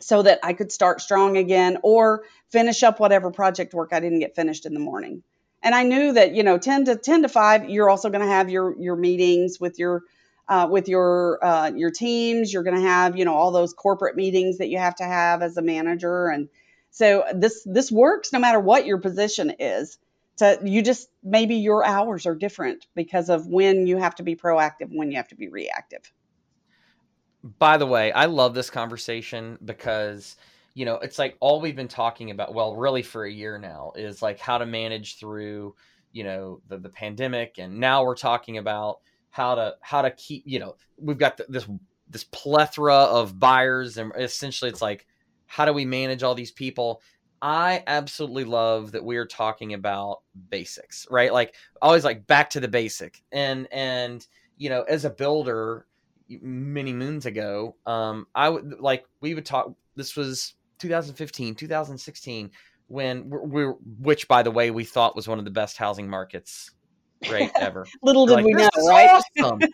so 0.00 0.22
that 0.22 0.40
I 0.42 0.52
could 0.52 0.70
start 0.70 1.00
strong 1.00 1.36
again 1.36 1.78
or 1.82 2.24
finish 2.50 2.82
up 2.82 3.00
whatever 3.00 3.30
project 3.30 3.74
work 3.74 3.92
I 3.92 4.00
didn't 4.00 4.20
get 4.20 4.36
finished 4.36 4.66
in 4.66 4.74
the 4.74 4.80
morning. 4.80 5.22
And 5.62 5.74
I 5.74 5.82
knew 5.82 6.12
that, 6.12 6.34
you 6.34 6.42
know, 6.42 6.56
10 6.56 6.84
to 6.86 6.96
10 6.96 7.22
to 7.22 7.28
5, 7.28 7.68
you're 7.68 7.90
also 7.90 8.10
going 8.10 8.24
to 8.24 8.30
have 8.30 8.48
your 8.48 8.78
your 8.78 8.94
meetings 8.94 9.58
with 9.58 9.78
your 9.78 10.02
uh, 10.46 10.68
with 10.70 10.88
your 10.88 11.44
uh, 11.44 11.70
your 11.74 11.90
teams. 11.90 12.52
You're 12.52 12.62
going 12.62 12.76
to 12.76 12.88
have, 12.88 13.16
you 13.16 13.24
know, 13.24 13.34
all 13.34 13.50
those 13.50 13.72
corporate 13.72 14.14
meetings 14.14 14.58
that 14.58 14.68
you 14.68 14.78
have 14.78 14.94
to 14.96 15.04
have 15.04 15.42
as 15.42 15.56
a 15.56 15.62
manager 15.62 16.28
and 16.28 16.48
so 16.98 17.22
this 17.32 17.62
this 17.64 17.92
works 17.92 18.32
no 18.32 18.40
matter 18.40 18.58
what 18.58 18.84
your 18.84 18.98
position 18.98 19.54
is. 19.60 19.98
So 20.34 20.58
you 20.64 20.82
just 20.82 21.08
maybe 21.22 21.54
your 21.54 21.84
hours 21.84 22.26
are 22.26 22.34
different 22.34 22.88
because 22.96 23.28
of 23.28 23.46
when 23.46 23.86
you 23.86 23.98
have 23.98 24.16
to 24.16 24.24
be 24.24 24.34
proactive, 24.34 24.88
when 24.90 25.12
you 25.12 25.16
have 25.18 25.28
to 25.28 25.36
be 25.36 25.46
reactive. 25.46 26.12
By 27.60 27.76
the 27.76 27.86
way, 27.86 28.10
I 28.10 28.24
love 28.24 28.52
this 28.52 28.68
conversation 28.68 29.58
because 29.64 30.34
you 30.74 30.86
know 30.86 30.96
it's 30.96 31.20
like 31.20 31.36
all 31.38 31.60
we've 31.60 31.76
been 31.76 31.86
talking 31.86 32.32
about. 32.32 32.52
Well, 32.52 32.74
really 32.74 33.02
for 33.02 33.24
a 33.24 33.30
year 33.30 33.58
now 33.58 33.92
is 33.94 34.20
like 34.20 34.40
how 34.40 34.58
to 34.58 34.66
manage 34.66 35.20
through 35.20 35.76
you 36.10 36.24
know 36.24 36.60
the 36.66 36.78
the 36.78 36.88
pandemic, 36.88 37.58
and 37.58 37.78
now 37.78 38.02
we're 38.02 38.16
talking 38.16 38.58
about 38.58 38.98
how 39.30 39.54
to 39.54 39.76
how 39.82 40.02
to 40.02 40.10
keep 40.10 40.42
you 40.46 40.58
know 40.58 40.74
we've 40.96 41.16
got 41.16 41.36
the, 41.36 41.46
this 41.48 41.68
this 42.10 42.24
plethora 42.24 42.96
of 42.96 43.38
buyers 43.38 43.98
and 43.98 44.10
essentially 44.18 44.68
it's 44.68 44.82
like 44.82 45.06
how 45.48 45.64
do 45.64 45.72
we 45.72 45.84
manage 45.84 46.22
all 46.22 46.34
these 46.34 46.52
people? 46.52 47.02
I 47.40 47.82
absolutely 47.86 48.44
love 48.44 48.92
that 48.92 49.04
we 49.04 49.16
are 49.16 49.26
talking 49.26 49.74
about 49.74 50.18
basics, 50.50 51.06
right? 51.10 51.32
Like 51.32 51.54
always 51.82 52.04
like 52.04 52.26
back 52.26 52.50
to 52.50 52.60
the 52.60 52.68
basic. 52.68 53.22
And 53.32 53.66
and 53.72 54.24
you 54.56 54.70
know, 54.70 54.82
as 54.82 55.04
a 55.04 55.10
builder 55.10 55.86
many 56.28 56.92
moons 56.92 57.26
ago, 57.26 57.76
um 57.86 58.26
I 58.34 58.48
would 58.48 58.78
like 58.78 59.04
we 59.20 59.34
would 59.34 59.46
talk 59.46 59.72
this 59.96 60.16
was 60.16 60.54
2015, 60.78 61.54
2016 61.54 62.50
when 62.88 63.30
we 63.30 63.64
which 64.00 64.28
by 64.28 64.42
the 64.42 64.50
way 64.50 64.70
we 64.70 64.84
thought 64.84 65.16
was 65.16 65.28
one 65.28 65.38
of 65.38 65.44
the 65.44 65.50
best 65.50 65.76
housing 65.76 66.08
markets 66.08 66.70
right 67.30 67.50
ever. 67.60 67.86
Little 68.02 68.26
did 68.26 68.34
like, 68.34 68.44
we 68.44 68.52
know, 68.52 68.68
right? 68.86 69.22
Awesome. 69.40 69.60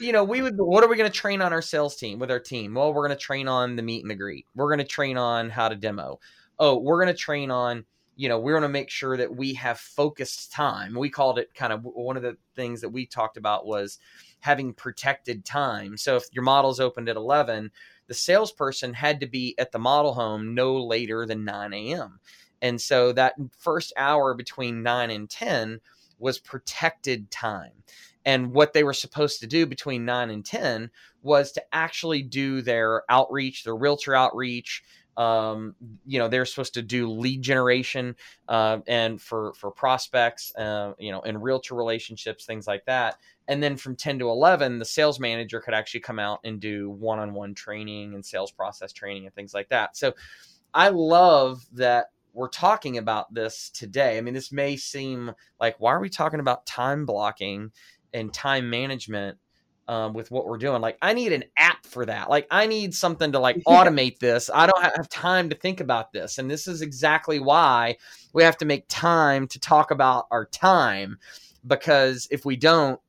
you 0.00 0.12
know, 0.12 0.24
we 0.24 0.42
would. 0.42 0.56
What 0.56 0.84
are 0.84 0.88
we 0.88 0.96
going 0.96 1.10
to 1.10 1.16
train 1.16 1.40
on 1.40 1.52
our 1.52 1.62
sales 1.62 1.96
team 1.96 2.18
with 2.18 2.30
our 2.30 2.40
team? 2.40 2.74
Well, 2.74 2.92
we're 2.92 3.06
going 3.06 3.16
to 3.16 3.22
train 3.22 3.48
on 3.48 3.76
the 3.76 3.82
meet 3.82 4.02
and 4.02 4.10
the 4.10 4.14
greet. 4.14 4.46
We're 4.54 4.68
going 4.68 4.78
to 4.78 4.84
train 4.84 5.16
on 5.16 5.50
how 5.50 5.68
to 5.68 5.76
demo. 5.76 6.20
Oh, 6.58 6.78
we're 6.78 7.02
going 7.02 7.14
to 7.14 7.20
train 7.20 7.50
on. 7.50 7.84
You 8.16 8.28
know, 8.28 8.38
we're 8.38 8.52
going 8.52 8.62
to 8.62 8.68
make 8.68 8.90
sure 8.90 9.16
that 9.16 9.34
we 9.34 9.54
have 9.54 9.78
focused 9.78 10.52
time. 10.52 10.94
We 10.94 11.10
called 11.10 11.38
it 11.38 11.52
kind 11.52 11.72
of 11.72 11.82
one 11.82 12.16
of 12.16 12.22
the 12.22 12.36
things 12.54 12.80
that 12.82 12.90
we 12.90 13.06
talked 13.06 13.36
about 13.36 13.66
was 13.66 13.98
having 14.38 14.72
protected 14.72 15.44
time. 15.44 15.96
So 15.96 16.16
if 16.16 16.24
your 16.30 16.44
model's 16.44 16.78
opened 16.78 17.08
at 17.08 17.16
11, 17.16 17.72
the 18.06 18.14
salesperson 18.14 18.94
had 18.94 19.18
to 19.20 19.26
be 19.26 19.56
at 19.58 19.72
the 19.72 19.78
model 19.78 20.14
home 20.14 20.54
no 20.54 20.76
later 20.76 21.26
than 21.26 21.44
9 21.44 21.72
a.m. 21.72 22.20
And 22.62 22.80
so 22.80 23.12
that 23.12 23.34
first 23.58 23.92
hour 23.96 24.34
between 24.34 24.82
9 24.82 25.10
and 25.10 25.28
10 25.28 25.80
was 26.18 26.38
protected 26.38 27.30
time. 27.30 27.72
And 28.24 28.52
what 28.52 28.72
they 28.72 28.84
were 28.84 28.94
supposed 28.94 29.40
to 29.40 29.46
do 29.46 29.66
between 29.66 30.04
9 30.04 30.30
and 30.30 30.44
10 30.44 30.90
was 31.22 31.52
to 31.52 31.62
actually 31.72 32.22
do 32.22 32.62
their 32.62 33.02
outreach, 33.08 33.64
their 33.64 33.76
realtor 33.76 34.14
outreach. 34.14 34.82
Um, 35.16 35.76
you 36.06 36.18
know, 36.18 36.26
they're 36.26 36.44
supposed 36.44 36.74
to 36.74 36.82
do 36.82 37.08
lead 37.08 37.42
generation 37.42 38.16
uh, 38.48 38.78
and 38.88 39.20
for 39.20 39.52
for 39.54 39.70
prospects, 39.70 40.54
uh, 40.56 40.94
you 40.98 41.12
know, 41.12 41.20
and 41.20 41.40
realtor 41.40 41.74
relationships, 41.74 42.46
things 42.46 42.66
like 42.66 42.84
that. 42.86 43.18
And 43.46 43.62
then 43.62 43.76
from 43.76 43.94
10 43.94 44.18
to 44.20 44.28
11, 44.28 44.78
the 44.78 44.84
sales 44.84 45.20
manager 45.20 45.60
could 45.60 45.74
actually 45.74 46.00
come 46.00 46.18
out 46.18 46.40
and 46.44 46.58
do 46.58 46.90
one 46.90 47.18
on 47.18 47.34
one 47.34 47.54
training 47.54 48.14
and 48.14 48.24
sales 48.24 48.50
process 48.50 48.92
training 48.92 49.26
and 49.26 49.34
things 49.34 49.54
like 49.54 49.68
that. 49.68 49.96
So 49.96 50.14
I 50.72 50.88
love 50.88 51.64
that 51.74 52.06
we're 52.34 52.48
talking 52.48 52.98
about 52.98 53.32
this 53.32 53.70
today. 53.70 54.18
I 54.18 54.20
mean, 54.20 54.34
this 54.34 54.52
may 54.52 54.76
seem 54.76 55.32
like 55.60 55.76
why 55.78 55.92
are 55.92 56.00
we 56.00 56.10
talking 56.10 56.40
about 56.40 56.66
time 56.66 57.06
blocking 57.06 57.70
and 58.12 58.32
time 58.34 58.68
management 58.68 59.38
um, 59.86 60.12
with 60.14 60.30
what 60.30 60.46
we're 60.46 60.58
doing? 60.58 60.82
Like, 60.82 60.98
I 61.00 61.12
need 61.12 61.32
an 61.32 61.44
app 61.56 61.86
for 61.86 62.04
that. 62.06 62.28
Like, 62.28 62.46
I 62.50 62.66
need 62.66 62.92
something 62.92 63.32
to 63.32 63.38
like 63.38 63.56
automate 63.68 64.18
this. 64.18 64.50
I 64.52 64.66
don't 64.66 64.82
have 64.82 65.08
time 65.08 65.48
to 65.50 65.56
think 65.56 65.80
about 65.80 66.12
this, 66.12 66.38
and 66.38 66.50
this 66.50 66.66
is 66.66 66.82
exactly 66.82 67.38
why 67.38 67.96
we 68.32 68.42
have 68.42 68.58
to 68.58 68.64
make 68.64 68.84
time 68.88 69.46
to 69.48 69.60
talk 69.60 69.90
about 69.90 70.26
our 70.30 70.46
time 70.46 71.18
because 71.66 72.28
if 72.30 72.44
we 72.44 72.56
don't 72.56 73.00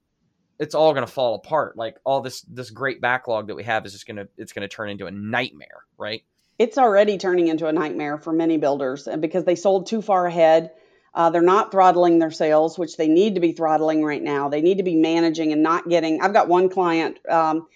it's 0.57 0.73
all 0.73 0.93
going 0.93 1.05
to 1.05 1.11
fall 1.11 1.35
apart 1.35 1.77
like 1.77 1.97
all 2.05 2.21
this 2.21 2.41
this 2.43 2.69
great 2.69 3.01
backlog 3.01 3.47
that 3.47 3.55
we 3.55 3.63
have 3.63 3.85
is 3.85 3.91
just 3.91 4.07
going 4.07 4.15
to 4.15 4.27
it's 4.37 4.53
going 4.53 4.61
to 4.61 4.73
turn 4.73 4.89
into 4.89 5.05
a 5.05 5.11
nightmare 5.11 5.83
right 5.97 6.23
it's 6.57 6.77
already 6.77 7.17
turning 7.17 7.47
into 7.47 7.67
a 7.67 7.73
nightmare 7.73 8.17
for 8.17 8.31
many 8.31 8.57
builders 8.57 9.07
because 9.19 9.43
they 9.43 9.55
sold 9.55 9.87
too 9.87 10.01
far 10.01 10.25
ahead. 10.25 10.71
Uh, 11.13 11.29
they're 11.29 11.41
not 11.41 11.71
throttling 11.71 12.19
their 12.19 12.31
sales, 12.31 12.77
which 12.77 12.97
they 12.97 13.07
need 13.07 13.35
to 13.35 13.41
be 13.41 13.53
throttling 13.53 14.03
right 14.03 14.21
now. 14.21 14.49
They 14.49 14.61
need 14.61 14.77
to 14.77 14.83
be 14.83 14.95
managing 14.95 15.53
and 15.53 15.63
not 15.63 15.87
getting. 15.87 16.21
I've 16.21 16.33
got 16.33 16.49
one 16.49 16.69
client, 16.69 17.19
um, 17.29 17.67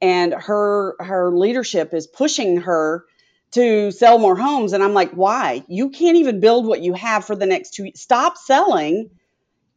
and 0.00 0.32
her 0.32 0.96
her 1.00 1.30
leadership 1.30 1.94
is 1.94 2.06
pushing 2.06 2.58
her 2.62 3.04
to 3.52 3.90
sell 3.90 4.18
more 4.18 4.36
homes 4.36 4.72
and 4.72 4.82
i'm 4.82 4.92
like 4.92 5.12
why 5.12 5.64
you 5.68 5.90
can't 5.90 6.16
even 6.16 6.40
build 6.40 6.66
what 6.66 6.82
you 6.82 6.92
have 6.92 7.24
for 7.24 7.36
the 7.36 7.46
next 7.46 7.74
two 7.74 7.90
stop 7.94 8.36
selling 8.36 9.08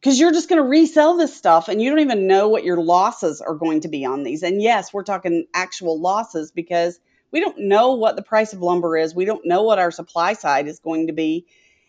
because 0.00 0.18
you're 0.18 0.32
just 0.32 0.48
going 0.48 0.60
to 0.60 0.68
resell 0.68 1.16
this 1.16 1.34
stuff 1.34 1.68
and 1.68 1.80
you 1.80 1.88
don't 1.88 2.00
even 2.00 2.26
know 2.26 2.48
what 2.48 2.64
your 2.64 2.82
losses 2.82 3.40
are 3.40 3.54
going 3.54 3.80
to 3.80 3.88
be 3.88 4.04
on 4.04 4.22
these 4.22 4.42
and 4.42 4.60
yes 4.60 4.92
we're 4.92 5.02
talking 5.02 5.46
actual 5.54 5.98
losses 5.98 6.50
because 6.50 6.98
we 7.32 7.40
don't 7.40 7.58
know 7.58 7.94
what 7.94 8.16
the 8.16 8.22
price 8.22 8.52
of 8.52 8.60
lumber 8.60 8.96
is. 8.96 9.14
We 9.14 9.24
don't 9.24 9.46
know 9.46 9.62
what 9.62 9.78
our 9.78 9.90
supply 9.90 10.32
side 10.32 10.66
is 10.66 10.78
going 10.80 11.06
to 11.08 11.12
be. 11.12 11.46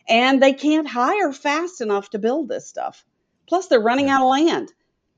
And 0.07 0.41
they 0.41 0.53
can't 0.53 0.87
hire 0.87 1.31
fast 1.31 1.81
enough 1.81 2.09
to 2.11 2.19
build 2.19 2.49
this 2.49 2.67
stuff. 2.67 3.05
Plus 3.47 3.67
they're 3.67 3.79
running 3.79 4.09
out 4.09 4.23
of 4.23 4.29
land. 4.29 4.71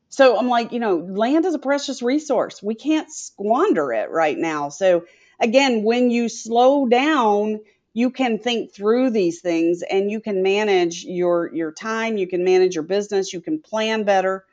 So 0.10 0.38
I'm 0.38 0.48
like, 0.48 0.72
you 0.72 0.80
know, 0.80 0.98
land 0.98 1.46
is 1.46 1.56
a 1.56 1.60
precious 1.60 2.02
resource. 2.02 2.62
We 2.62 2.76
can't 2.76 3.12
squander 3.12 3.92
it 3.94 4.12
right 4.12 4.38
now. 4.38 4.70
So 4.70 5.06
again, 5.40 5.84
when 5.84 6.12
you 6.12 6.30
slow 6.30 6.88
down, 6.88 7.62
you 7.94 8.12
can 8.12 8.40
think 8.40 8.74
through 8.74 9.12
these 9.12 9.42
things 9.42 9.82
and 9.84 10.12
you 10.12 10.20
can 10.20 10.44
manage 10.44 11.04
your 11.04 11.54
your 11.54 11.72
time, 11.72 12.18
you 12.18 12.28
can 12.28 12.44
manage 12.44 12.76
your 12.76 12.84
business, 12.84 13.34
you 13.34 13.42
can 13.42 13.60
plan 13.60 14.04
better. 14.04 14.46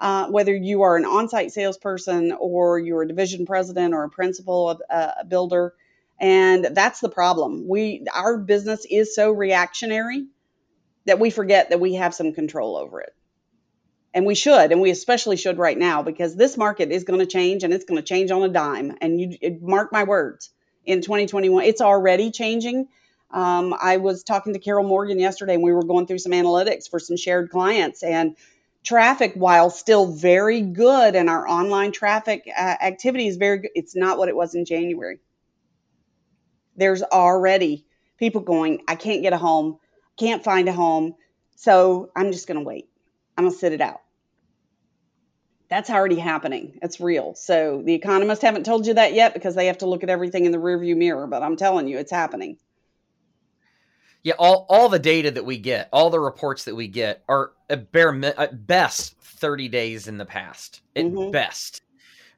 Uh, 0.00 0.26
whether 0.28 0.54
you 0.54 0.82
are 0.82 0.96
an 0.96 1.04
on-site 1.04 1.52
salesperson 1.52 2.32
or 2.38 2.78
you're 2.78 3.02
a 3.02 3.08
division 3.08 3.46
president 3.46 3.94
or 3.94 4.04
a 4.04 4.10
principal 4.10 4.68
of 4.68 4.82
uh, 4.90 5.12
a 5.20 5.24
builder, 5.24 5.72
and 6.20 6.68
that's 6.72 7.00
the 7.00 7.08
problem. 7.08 7.68
We 7.68 8.04
our 8.12 8.38
business 8.38 8.86
is 8.90 9.14
so 9.14 9.30
reactionary 9.30 10.26
that 11.06 11.20
we 11.20 11.30
forget 11.30 11.70
that 11.70 11.80
we 11.80 11.94
have 11.94 12.14
some 12.14 12.32
control 12.32 12.76
over 12.76 13.00
it. 13.00 13.14
And 14.12 14.26
we 14.26 14.34
should 14.34 14.70
and 14.70 14.80
we 14.80 14.90
especially 14.90 15.36
should 15.36 15.58
right 15.58 15.76
now 15.76 16.02
because 16.02 16.36
this 16.36 16.56
market 16.56 16.90
is 16.92 17.04
going 17.04 17.20
to 17.20 17.26
change 17.26 17.64
and 17.64 17.74
it's 17.74 17.84
going 17.84 18.00
to 18.00 18.06
change 18.06 18.30
on 18.30 18.42
a 18.42 18.48
dime. 18.48 18.96
And 19.00 19.20
you 19.20 19.58
mark 19.60 19.92
my 19.92 20.04
words 20.04 20.50
in 20.84 21.00
2021 21.00 21.64
it's 21.64 21.80
already 21.80 22.30
changing. 22.30 22.88
Um, 23.30 23.74
i 23.80 23.96
was 23.96 24.22
talking 24.22 24.52
to 24.52 24.60
carol 24.60 24.86
morgan 24.86 25.18
yesterday 25.18 25.54
and 25.54 25.62
we 25.62 25.72
were 25.72 25.82
going 25.82 26.06
through 26.06 26.18
some 26.18 26.30
analytics 26.30 26.88
for 26.88 27.00
some 27.00 27.16
shared 27.16 27.50
clients 27.50 28.04
and 28.04 28.36
traffic 28.84 29.32
while 29.34 29.70
still 29.70 30.12
very 30.12 30.60
good 30.60 31.16
and 31.16 31.28
our 31.28 31.48
online 31.48 31.90
traffic 31.90 32.48
uh, 32.56 32.76
activity 32.82 33.26
is 33.26 33.36
very 33.36 33.58
good 33.58 33.70
it's 33.74 33.96
not 33.96 34.18
what 34.18 34.28
it 34.28 34.36
was 34.36 34.54
in 34.54 34.64
january 34.64 35.18
there's 36.76 37.02
already 37.02 37.84
people 38.18 38.40
going 38.40 38.82
i 38.86 38.94
can't 38.94 39.22
get 39.22 39.32
a 39.32 39.38
home 39.38 39.78
can't 40.18 40.44
find 40.44 40.68
a 40.68 40.72
home 40.72 41.14
so 41.56 42.10
i'm 42.14 42.30
just 42.30 42.46
going 42.46 42.58
to 42.58 42.64
wait 42.64 42.88
i'm 43.36 43.44
going 43.44 43.52
to 43.52 43.58
sit 43.58 43.72
it 43.72 43.80
out 43.80 44.00
that's 45.68 45.90
already 45.90 46.18
happening. 46.18 46.78
It's 46.82 47.00
real. 47.00 47.34
So 47.34 47.82
the 47.84 47.94
economists 47.94 48.42
haven't 48.42 48.64
told 48.64 48.86
you 48.86 48.94
that 48.94 49.14
yet 49.14 49.34
because 49.34 49.54
they 49.54 49.66
have 49.66 49.78
to 49.78 49.86
look 49.86 50.02
at 50.02 50.10
everything 50.10 50.44
in 50.44 50.52
the 50.52 50.58
rearview 50.58 50.96
mirror, 50.96 51.26
but 51.26 51.42
I'm 51.42 51.56
telling 51.56 51.88
you, 51.88 51.98
it's 51.98 52.12
happening. 52.12 52.58
Yeah, 54.24 54.34
all, 54.38 54.66
all 54.68 54.88
the 54.88 54.98
data 54.98 55.30
that 55.30 55.44
we 55.44 55.58
get, 55.58 55.88
all 55.92 56.10
the 56.10 56.18
reports 56.18 56.64
that 56.64 56.74
we 56.74 56.88
get 56.88 57.22
are 57.28 57.52
at 57.70 57.92
bare 57.92 58.14
at 58.38 58.66
best 58.66 59.16
30 59.20 59.68
days 59.68 60.08
in 60.08 60.16
the 60.16 60.24
past. 60.24 60.80
At 60.96 61.04
mm-hmm. 61.04 61.30
best. 61.30 61.82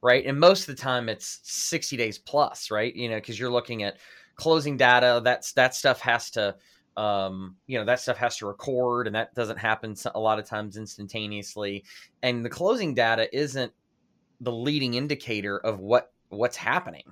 Right? 0.03 0.27
And 0.27 0.39
most 0.39 0.69
of 0.69 0.77
the 0.77 0.83
time 0.83 1.09
it's 1.09 1.41
60 1.45 1.97
days 1.97 2.19
plus, 2.19 2.71
right? 2.71 2.95
You 2.95 3.09
know, 3.09 3.21
cuz 3.21 3.39
you're 3.39 3.51
looking 3.51 3.83
at 3.83 3.97
closing 4.35 4.77
data, 4.77 5.21
that's 5.25 5.53
that 5.53 5.75
stuff 5.75 6.01
has 6.01 6.31
to 6.33 6.57
um, 6.97 7.57
you 7.67 7.79
know 7.79 7.85
that 7.85 8.01
stuff 8.01 8.17
has 8.17 8.37
to 8.39 8.47
record 8.47 9.07
and 9.07 9.15
that 9.15 9.35
doesn't 9.35 9.59
happen 9.59 9.95
a 10.15 10.21
lot 10.21 10.39
of 10.39 10.47
times 10.47 10.77
instantaneously 10.77 11.85
and 12.23 12.45
the 12.45 12.51
closing 12.51 12.95
data 12.95 13.29
isn't 13.37 13.73
the 14.41 14.53
leading 14.53 14.95
indicator 14.95 15.59
of 15.59 15.79
what 15.79 16.13
what's 16.31 16.57
happening 16.57 17.05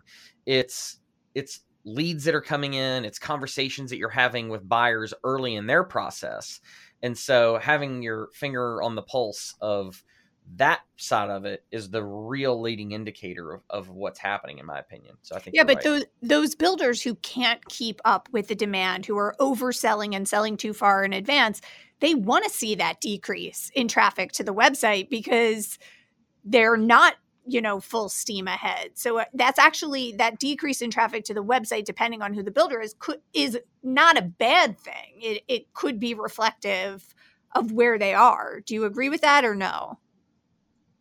it's 0.46 1.00
it's 1.34 1.60
leads 1.84 2.24
that 2.24 2.34
are 2.34 2.40
coming 2.40 2.74
in 2.74 3.04
it's 3.04 3.18
conversations 3.18 3.90
that 3.90 3.98
you're 3.98 4.08
having 4.08 4.48
with 4.48 4.68
buyers 4.68 5.12
early 5.22 5.54
in 5.54 5.66
their 5.66 5.84
process 5.84 6.60
and 7.02 7.16
so 7.16 7.58
having 7.58 8.02
your 8.02 8.28
finger 8.32 8.82
on 8.82 8.94
the 8.94 9.02
pulse 9.02 9.54
of 9.60 10.02
that 10.56 10.80
side 10.96 11.30
of 11.30 11.44
it 11.44 11.64
is 11.70 11.90
the 11.90 12.02
real 12.02 12.60
leading 12.60 12.92
indicator 12.92 13.52
of, 13.52 13.62
of 13.70 13.88
what's 13.88 14.18
happening 14.18 14.58
in 14.58 14.66
my 14.66 14.78
opinion 14.78 15.14
so 15.22 15.34
i 15.34 15.38
think 15.38 15.56
yeah 15.56 15.64
but 15.64 15.76
right. 15.76 15.84
those 15.84 16.04
those 16.22 16.54
builders 16.54 17.02
who 17.02 17.14
can't 17.16 17.64
keep 17.68 18.00
up 18.04 18.28
with 18.32 18.48
the 18.48 18.54
demand 18.54 19.06
who 19.06 19.16
are 19.16 19.34
overselling 19.40 20.14
and 20.14 20.28
selling 20.28 20.56
too 20.56 20.72
far 20.72 21.02
in 21.04 21.12
advance 21.12 21.60
they 22.00 22.14
want 22.14 22.44
to 22.44 22.50
see 22.50 22.74
that 22.74 23.00
decrease 23.00 23.70
in 23.74 23.88
traffic 23.88 24.32
to 24.32 24.44
the 24.44 24.54
website 24.54 25.08
because 25.08 25.78
they're 26.44 26.76
not 26.76 27.14
you 27.46 27.60
know 27.60 27.80
full 27.80 28.08
steam 28.08 28.48
ahead 28.48 28.90
so 28.94 29.18
uh, 29.18 29.24
that's 29.34 29.58
actually 29.58 30.12
that 30.12 30.38
decrease 30.38 30.80
in 30.82 30.90
traffic 30.90 31.24
to 31.24 31.34
the 31.34 31.44
website 31.44 31.84
depending 31.84 32.22
on 32.22 32.34
who 32.34 32.42
the 32.42 32.50
builder 32.50 32.80
is 32.80 32.94
could 32.98 33.20
is 33.32 33.58
not 33.82 34.18
a 34.18 34.22
bad 34.22 34.78
thing 34.78 35.18
it, 35.20 35.42
it 35.48 35.72
could 35.74 36.00
be 36.00 36.14
reflective 36.14 37.14
of 37.52 37.72
where 37.72 37.98
they 37.98 38.14
are 38.14 38.60
do 38.60 38.74
you 38.74 38.84
agree 38.84 39.08
with 39.08 39.20
that 39.20 39.44
or 39.44 39.54
no 39.54 39.98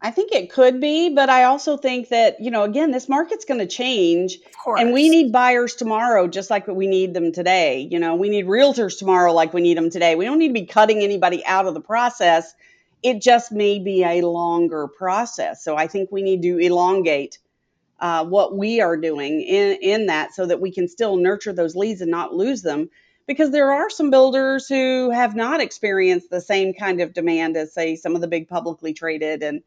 I 0.04 0.12
think 0.12 0.34
it 0.34 0.52
could 0.52 0.82
be, 0.82 1.10
but 1.16 1.30
I 1.30 1.46
also 1.46 1.78
think 1.78 2.10
that, 2.10 2.42
you 2.42 2.52
know, 2.52 2.64
again, 2.64 2.92
this 2.92 3.08
market's 3.08 3.46
going 3.46 3.62
to 3.62 3.66
change. 3.66 4.38
And 4.68 4.92
we 4.92 5.08
need 5.08 5.32
buyers 5.32 5.76
tomorrow 5.76 6.28
just 6.28 6.50
like 6.50 6.68
we 6.68 6.88
need 6.88 7.14
them 7.14 7.32
today. 7.32 7.88
You 7.90 8.00
know, 8.00 8.14
we 8.14 8.28
need 8.28 8.46
realtors 8.46 9.00
tomorrow 9.00 9.32
like 9.32 9.54
we 9.54 9.62
need 9.62 9.78
them 9.78 9.90
today. 9.90 10.16
We 10.16 10.26
don't 10.26 10.40
need 10.40 10.50
to 10.50 10.54
be 10.54 10.66
cutting 10.66 11.02
anybody 11.02 11.46
out 11.46 11.68
of 11.68 11.74
the 11.74 11.80
process. 11.80 12.54
It 13.04 13.22
just 13.22 13.52
may 13.52 13.80
be 13.80 14.04
a 14.04 14.22
longer 14.22 14.88
process. 14.88 15.64
So 15.64 15.76
I 15.76 15.88
think 15.88 16.12
we 16.12 16.24
need 16.24 16.42
to 16.44 16.58
elongate 16.58 17.38
uh, 18.00 18.26
what 18.26 18.58
we 18.58 18.82
are 18.82 18.98
doing 18.98 19.42
in, 19.42 19.78
in 19.82 20.06
that 20.08 20.34
so 20.34 20.46
that 20.46 20.62
we 20.62 20.72
can 20.72 20.88
still 20.88 21.18
nurture 21.18 21.54
those 21.54 21.76
leads 21.76 22.02
and 22.02 22.12
not 22.12 22.34
lose 22.34 22.62
them. 22.62 22.90
Because 23.26 23.52
there 23.52 23.72
are 23.72 23.90
some 23.90 24.10
builders 24.10 24.68
who 24.68 25.10
have 25.12 25.36
not 25.36 25.62
experienced 25.62 26.30
the 26.30 26.42
same 26.42 26.74
kind 26.74 27.00
of 27.00 27.14
demand 27.14 27.56
as, 27.56 27.74
say, 27.74 27.96
some 27.96 28.16
of 28.16 28.22
the 28.22 28.28
big 28.28 28.50
publicly 28.50 28.94
traded 28.94 29.44
and 29.44 29.64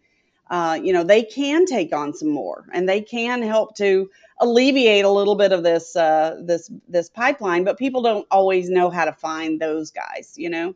uh, 0.49 0.79
you 0.81 0.92
know, 0.92 1.03
they 1.03 1.25
can 1.25 1.66
take 1.66 1.92
on 1.92 2.14
some 2.14 2.29
more 2.29 2.66
and 2.72 2.88
they 2.88 3.01
can 3.01 3.42
help 3.42 3.77
to 3.77 4.09
alleviate 4.40 5.05
a 5.05 5.11
little 5.11 5.35
bit 5.35 5.53
of 5.53 5.62
this 5.62 5.96
uh, 5.96 6.40
this 6.42 6.70
this 6.88 7.09
pipeline. 7.09 7.64
But 7.64 7.79
people 7.79 8.03
don't 8.03 8.27
always 8.31 8.70
know 8.70 8.88
how 8.90 9.05
to 9.05 9.12
find 9.12 9.61
those 9.61 9.90
guys, 9.90 10.35
you 10.37 10.49
know, 10.49 10.75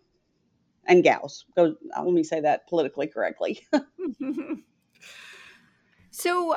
and 0.86 1.02
gals. 1.02 1.46
Go, 1.56 1.74
let 1.96 2.12
me 2.12 2.22
say 2.22 2.40
that 2.40 2.68
politically 2.68 3.06
correctly. 3.06 3.66
so 6.10 6.56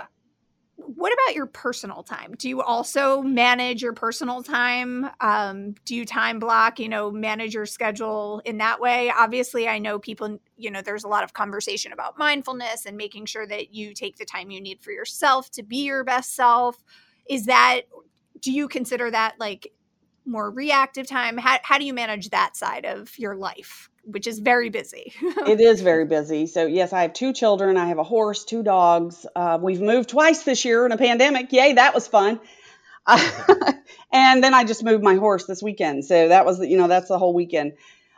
what 0.75 1.13
about 1.13 1.35
your 1.35 1.45
personal 1.45 2.03
time? 2.03 2.33
Do 2.37 2.49
you 2.49 2.61
also 2.61 3.21
manage 3.21 3.81
your 3.81 3.93
personal 3.93 4.41
time? 4.41 5.09
Um, 5.21 5.75
do 5.85 5.95
you 5.95 6.05
time 6.05 6.39
block, 6.39 6.79
you 6.79 6.89
know, 6.89 7.11
manage 7.11 7.53
your 7.53 7.65
schedule 7.65 8.41
in 8.43 8.57
that 8.57 8.79
way? 8.79 9.11
Obviously, 9.15 9.67
I 9.67 9.77
know 9.77 9.99
people, 9.99 10.39
you 10.57 10.71
know, 10.71 10.81
there's 10.81 11.03
a 11.03 11.07
lot 11.07 11.23
of 11.23 11.33
conversation 11.33 11.93
about 11.93 12.17
mindfulness 12.17 12.85
and 12.85 12.97
making 12.97 13.25
sure 13.25 13.45
that 13.47 13.73
you 13.73 13.93
take 13.93 14.17
the 14.17 14.25
time 14.25 14.49
you 14.49 14.59
need 14.59 14.81
for 14.81 14.91
yourself 14.91 15.51
to 15.51 15.63
be 15.63 15.83
your 15.83 16.03
best 16.03 16.35
self. 16.35 16.83
Is 17.29 17.45
that, 17.45 17.81
do 18.39 18.51
you 18.51 18.67
consider 18.67 19.11
that 19.11 19.35
like 19.39 19.71
more 20.25 20.49
reactive 20.49 21.07
time? 21.07 21.37
How, 21.37 21.59
how 21.63 21.77
do 21.77 21.85
you 21.85 21.93
manage 21.93 22.29
that 22.29 22.57
side 22.57 22.85
of 22.85 23.17
your 23.17 23.35
life? 23.35 23.89
Which 24.05 24.27
is 24.27 24.39
very 24.39 24.69
busy. 24.69 25.13
it 25.21 25.61
is 25.61 25.81
very 25.81 26.05
busy. 26.05 26.47
So, 26.47 26.65
yes, 26.65 26.93
I 26.93 27.03
have 27.03 27.13
two 27.13 27.33
children. 27.33 27.77
I 27.77 27.87
have 27.87 27.99
a 27.99 28.03
horse, 28.03 28.43
two 28.43 28.63
dogs. 28.63 29.25
Uh, 29.35 29.57
we've 29.61 29.81
moved 29.81 30.09
twice 30.09 30.43
this 30.43 30.65
year 30.65 30.85
in 30.85 30.91
a 30.91 30.97
pandemic. 30.97 31.51
Yay, 31.51 31.73
that 31.73 31.93
was 31.93 32.07
fun. 32.07 32.39
and 33.07 34.43
then 34.43 34.53
I 34.53 34.63
just 34.63 34.83
moved 34.83 35.03
my 35.03 35.15
horse 35.15 35.45
this 35.45 35.61
weekend. 35.61 36.05
So 36.05 36.29
that 36.29 36.45
was, 36.45 36.59
you 36.59 36.77
know, 36.77 36.87
that's 36.87 37.07
the 37.07 37.17
whole 37.17 37.33
weekend. 37.33 37.73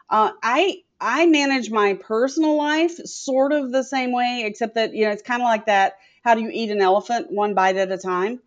Uh, 0.10 0.32
I 0.41 0.82
I 1.02 1.26
manage 1.26 1.71
my 1.71 1.95
personal 1.95 2.56
life 2.56 2.95
sort 3.06 3.52
of 3.52 3.71
the 3.71 3.84
same 3.84 4.12
way, 4.12 4.43
except 4.45 4.76
that 4.76 4.93
you 4.93 5.06
know 5.06 5.12
it's 5.12 5.24
kind 5.24 5.41
of 5.41 5.45
like 5.45 5.65
that. 5.65 5.98
How 6.24 6.36
do 6.36 6.41
you 6.41 6.50
eat 6.52 6.71
an 6.71 6.82
elephant 6.82 7.32
one 7.32 7.54
bite 7.54 7.76
at 7.76 7.91
a 7.91 7.98
time? 7.98 8.39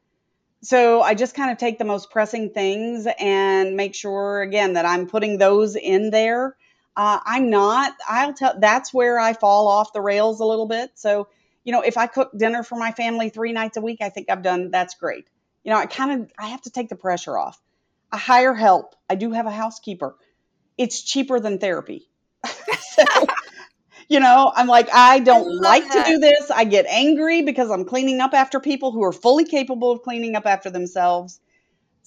So 0.63 1.03
I 1.03 1.15
just 1.15 1.35
kind 1.35 1.51
of 1.51 1.59
take 1.59 1.79
the 1.79 1.85
most 1.85 2.11
pressing 2.11 2.51
things 2.51 3.07
and 3.19 3.77
make 3.77 3.95
sure 3.95 4.43
again 4.43 4.73
that 4.75 4.87
I'm 4.87 5.07
putting 5.09 5.39
those 5.39 5.77
in 5.77 6.11
there 6.11 6.57
uh, 6.99 7.21
I'm 7.25 7.49
not. 7.49 7.93
I'll 8.09 8.35
tell. 8.35 8.59
That's 8.59 8.93
where 8.93 9.21
I 9.21 9.33
fall 9.33 9.69
off 9.69 9.93
the 9.93 10.01
rails 10.01 10.41
a 10.41 10.45
little 10.45 10.67
bit. 10.67 10.91
So, 10.97 11.29
you 11.63 11.73
know, 11.73 11.81
if 11.81 11.97
I 11.97 12.09
cook 12.09 12.33
dinner 12.37 12.65
for 12.65 12.77
my 12.77 12.91
family 12.91 13.29
three 13.29 13.53
nights 13.53 13.77
a 13.77 13.81
week, 13.81 13.99
I 14.03 14.09
think 14.09 14.29
I've 14.29 14.43
done. 14.43 14.73
That's 14.73 14.97
great. 14.97 15.29
You 15.63 15.71
know, 15.71 15.79
I 15.79 15.87
kind 15.87 16.21
of 16.23 16.33
I 16.37 16.49
have 16.49 16.63
to 16.63 16.71
take 16.71 16.89
the 16.89 16.97
pressure 16.97 17.39
off. 17.39 17.61
I 18.11 18.19
hire 18.19 18.53
help. 18.53 18.97
I 19.09 19.15
do 19.15 19.31
have 19.31 19.47
a 19.47 19.51
housekeeper. 19.53 20.17
It's 20.77 21.01
cheaper 21.01 21.39
than 21.39 21.59
therapy. 21.59 22.11
so, 22.47 23.05
you 24.09 24.19
know, 24.19 24.53
I'm 24.53 24.67
like, 24.67 24.89
I 24.93 25.21
don't 25.21 25.47
I 25.65 25.69
like 25.69 25.85
that. 25.85 26.05
to 26.05 26.13
do 26.13 26.19
this. 26.19 26.51
I 26.51 26.65
get 26.65 26.87
angry 26.87 27.43
because 27.43 27.71
I'm 27.71 27.85
cleaning 27.85 28.21
up 28.21 28.35
after 28.35 28.59
people 28.59 28.91
who 28.91 29.05
are 29.05 29.13
fully 29.13 29.45
capable 29.45 29.93
of 29.93 30.03
cleaning 30.03 30.35
up 30.35 30.47
after 30.47 30.69
themselves. 30.69 31.39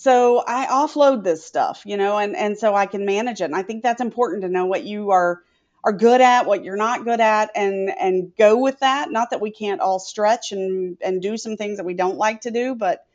So 0.02 0.44
I 0.48 0.66
offload 0.66 1.24
this 1.24 1.46
stuff, 1.46 1.84
you 1.86 1.96
know, 1.96 2.18
and, 2.18 2.36
and 2.36 2.58
so 2.58 2.74
I 2.74 2.88
can 2.88 3.06
manage 3.06 3.40
it. 3.40 3.44
And 3.44 3.56
I 3.56 3.62
think 3.62 3.84
that's 3.84 4.02
important 4.02 4.42
to 4.42 4.50
know 4.50 4.66
what 4.66 4.84
you 4.84 5.12
are 5.12 5.44
are 5.84 5.94
good 5.94 6.22
at, 6.22 6.48
what 6.48 6.64
you're 6.64 6.76
not 6.76 7.04
good 7.04 7.20
at, 7.20 7.52
and 7.54 7.92
and 8.00 8.36
go 8.36 8.58
with 8.58 8.80
that. 8.80 9.12
Not 9.12 9.30
that 9.30 9.42
we 9.42 9.52
can't 9.52 9.80
all 9.80 10.00
stretch 10.00 10.54
and 10.54 10.98
and 11.02 11.22
do 11.22 11.38
some 11.38 11.56
things 11.56 11.78
that 11.78 11.86
we 11.86 11.94
don't 11.94 12.18
like 12.18 12.42
to 12.42 12.50
do, 12.50 12.74
but 12.74 13.06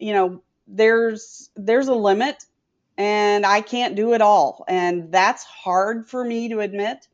you 0.00 0.14
know, 0.14 0.42
there's 0.66 1.48
there's 1.54 1.86
a 1.86 1.94
limit, 1.94 2.44
and 2.98 3.46
I 3.46 3.60
can't 3.60 3.94
do 3.94 4.12
it 4.12 4.20
all, 4.20 4.64
and 4.66 5.12
that's 5.12 5.44
hard 5.44 6.08
for 6.08 6.24
me 6.24 6.48
to 6.48 6.58
admit. 6.58 7.06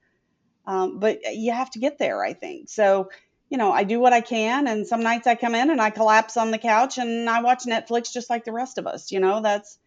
Um, 0.66 1.00
but 1.00 1.18
you 1.34 1.52
have 1.52 1.70
to 1.72 1.78
get 1.78 1.98
there, 1.98 2.24
I 2.24 2.32
think. 2.32 2.70
So 2.70 3.10
you 3.50 3.56
know, 3.58 3.72
I 3.72 3.84
do 3.84 3.98
what 4.00 4.12
I 4.12 4.20
can, 4.20 4.66
and 4.66 4.86
some 4.86 5.02
nights 5.02 5.26
I 5.26 5.34
come 5.34 5.54
in 5.54 5.70
and 5.70 5.80
I 5.80 5.90
collapse 5.90 6.36
on 6.36 6.50
the 6.50 6.58
couch 6.58 6.98
and 6.98 7.28
I 7.28 7.42
watch 7.42 7.64
Netflix 7.64 8.12
just 8.12 8.28
like 8.28 8.44
the 8.44 8.52
rest 8.52 8.78
of 8.78 8.86
us. 8.86 9.10
You 9.10 9.20
know, 9.20 9.40
that's 9.40 9.78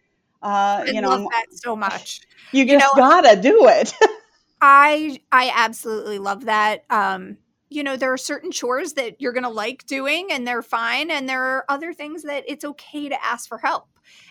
uh, 0.41 0.83
I 0.87 0.91
you 0.91 1.01
know, 1.01 1.09
love 1.09 1.27
that 1.29 1.45
so 1.51 1.75
much. 1.75 2.21
You 2.51 2.65
just 2.65 2.73
you 2.73 2.79
know, 2.79 2.89
gotta 2.95 3.39
do 3.39 3.67
it. 3.67 3.93
I 4.61 5.19
I 5.31 5.51
absolutely 5.55 6.19
love 6.19 6.45
that. 6.45 6.83
Um, 6.89 7.37
you 7.69 7.83
know, 7.83 7.95
there 7.95 8.11
are 8.11 8.17
certain 8.17 8.51
chores 8.51 8.93
that 8.93 9.21
you're 9.21 9.33
gonna 9.33 9.49
like 9.49 9.85
doing 9.85 10.31
and 10.31 10.47
they're 10.47 10.63
fine, 10.63 11.11
and 11.11 11.29
there 11.29 11.43
are 11.43 11.65
other 11.69 11.93
things 11.93 12.23
that 12.23 12.43
it's 12.47 12.65
okay 12.65 13.09
to 13.09 13.23
ask 13.23 13.47
for 13.47 13.57
help. 13.57 13.87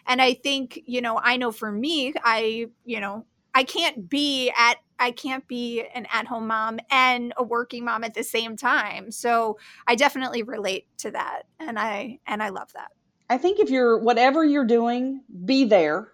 And 0.06 0.20
I 0.20 0.34
think, 0.34 0.80
you 0.86 1.00
know, 1.00 1.18
I 1.22 1.36
know 1.36 1.52
for 1.52 1.70
me, 1.70 2.12
I, 2.22 2.66
you 2.84 3.00
know, 3.00 3.24
I 3.54 3.64
can't 3.64 4.08
be 4.08 4.52
at 4.56 4.76
I 5.00 5.10
can't 5.12 5.48
be 5.48 5.82
an 5.94 6.06
at-home 6.12 6.46
mom 6.46 6.78
and 6.90 7.32
a 7.38 7.42
working 7.42 7.84
mom 7.86 8.04
at 8.04 8.12
the 8.14 8.22
same 8.22 8.56
time. 8.56 9.10
So 9.10 9.58
I 9.86 9.96
definitely 9.96 10.42
relate 10.42 10.86
to 10.98 11.10
that 11.12 11.44
and 11.58 11.78
I 11.78 12.20
and 12.26 12.42
I 12.42 12.50
love 12.50 12.72
that. 12.74 12.90
I 13.28 13.38
think 13.38 13.58
if 13.58 13.70
you're 13.70 13.98
whatever 13.98 14.44
you're 14.44 14.66
doing, 14.66 15.22
be 15.44 15.64
there. 15.64 16.08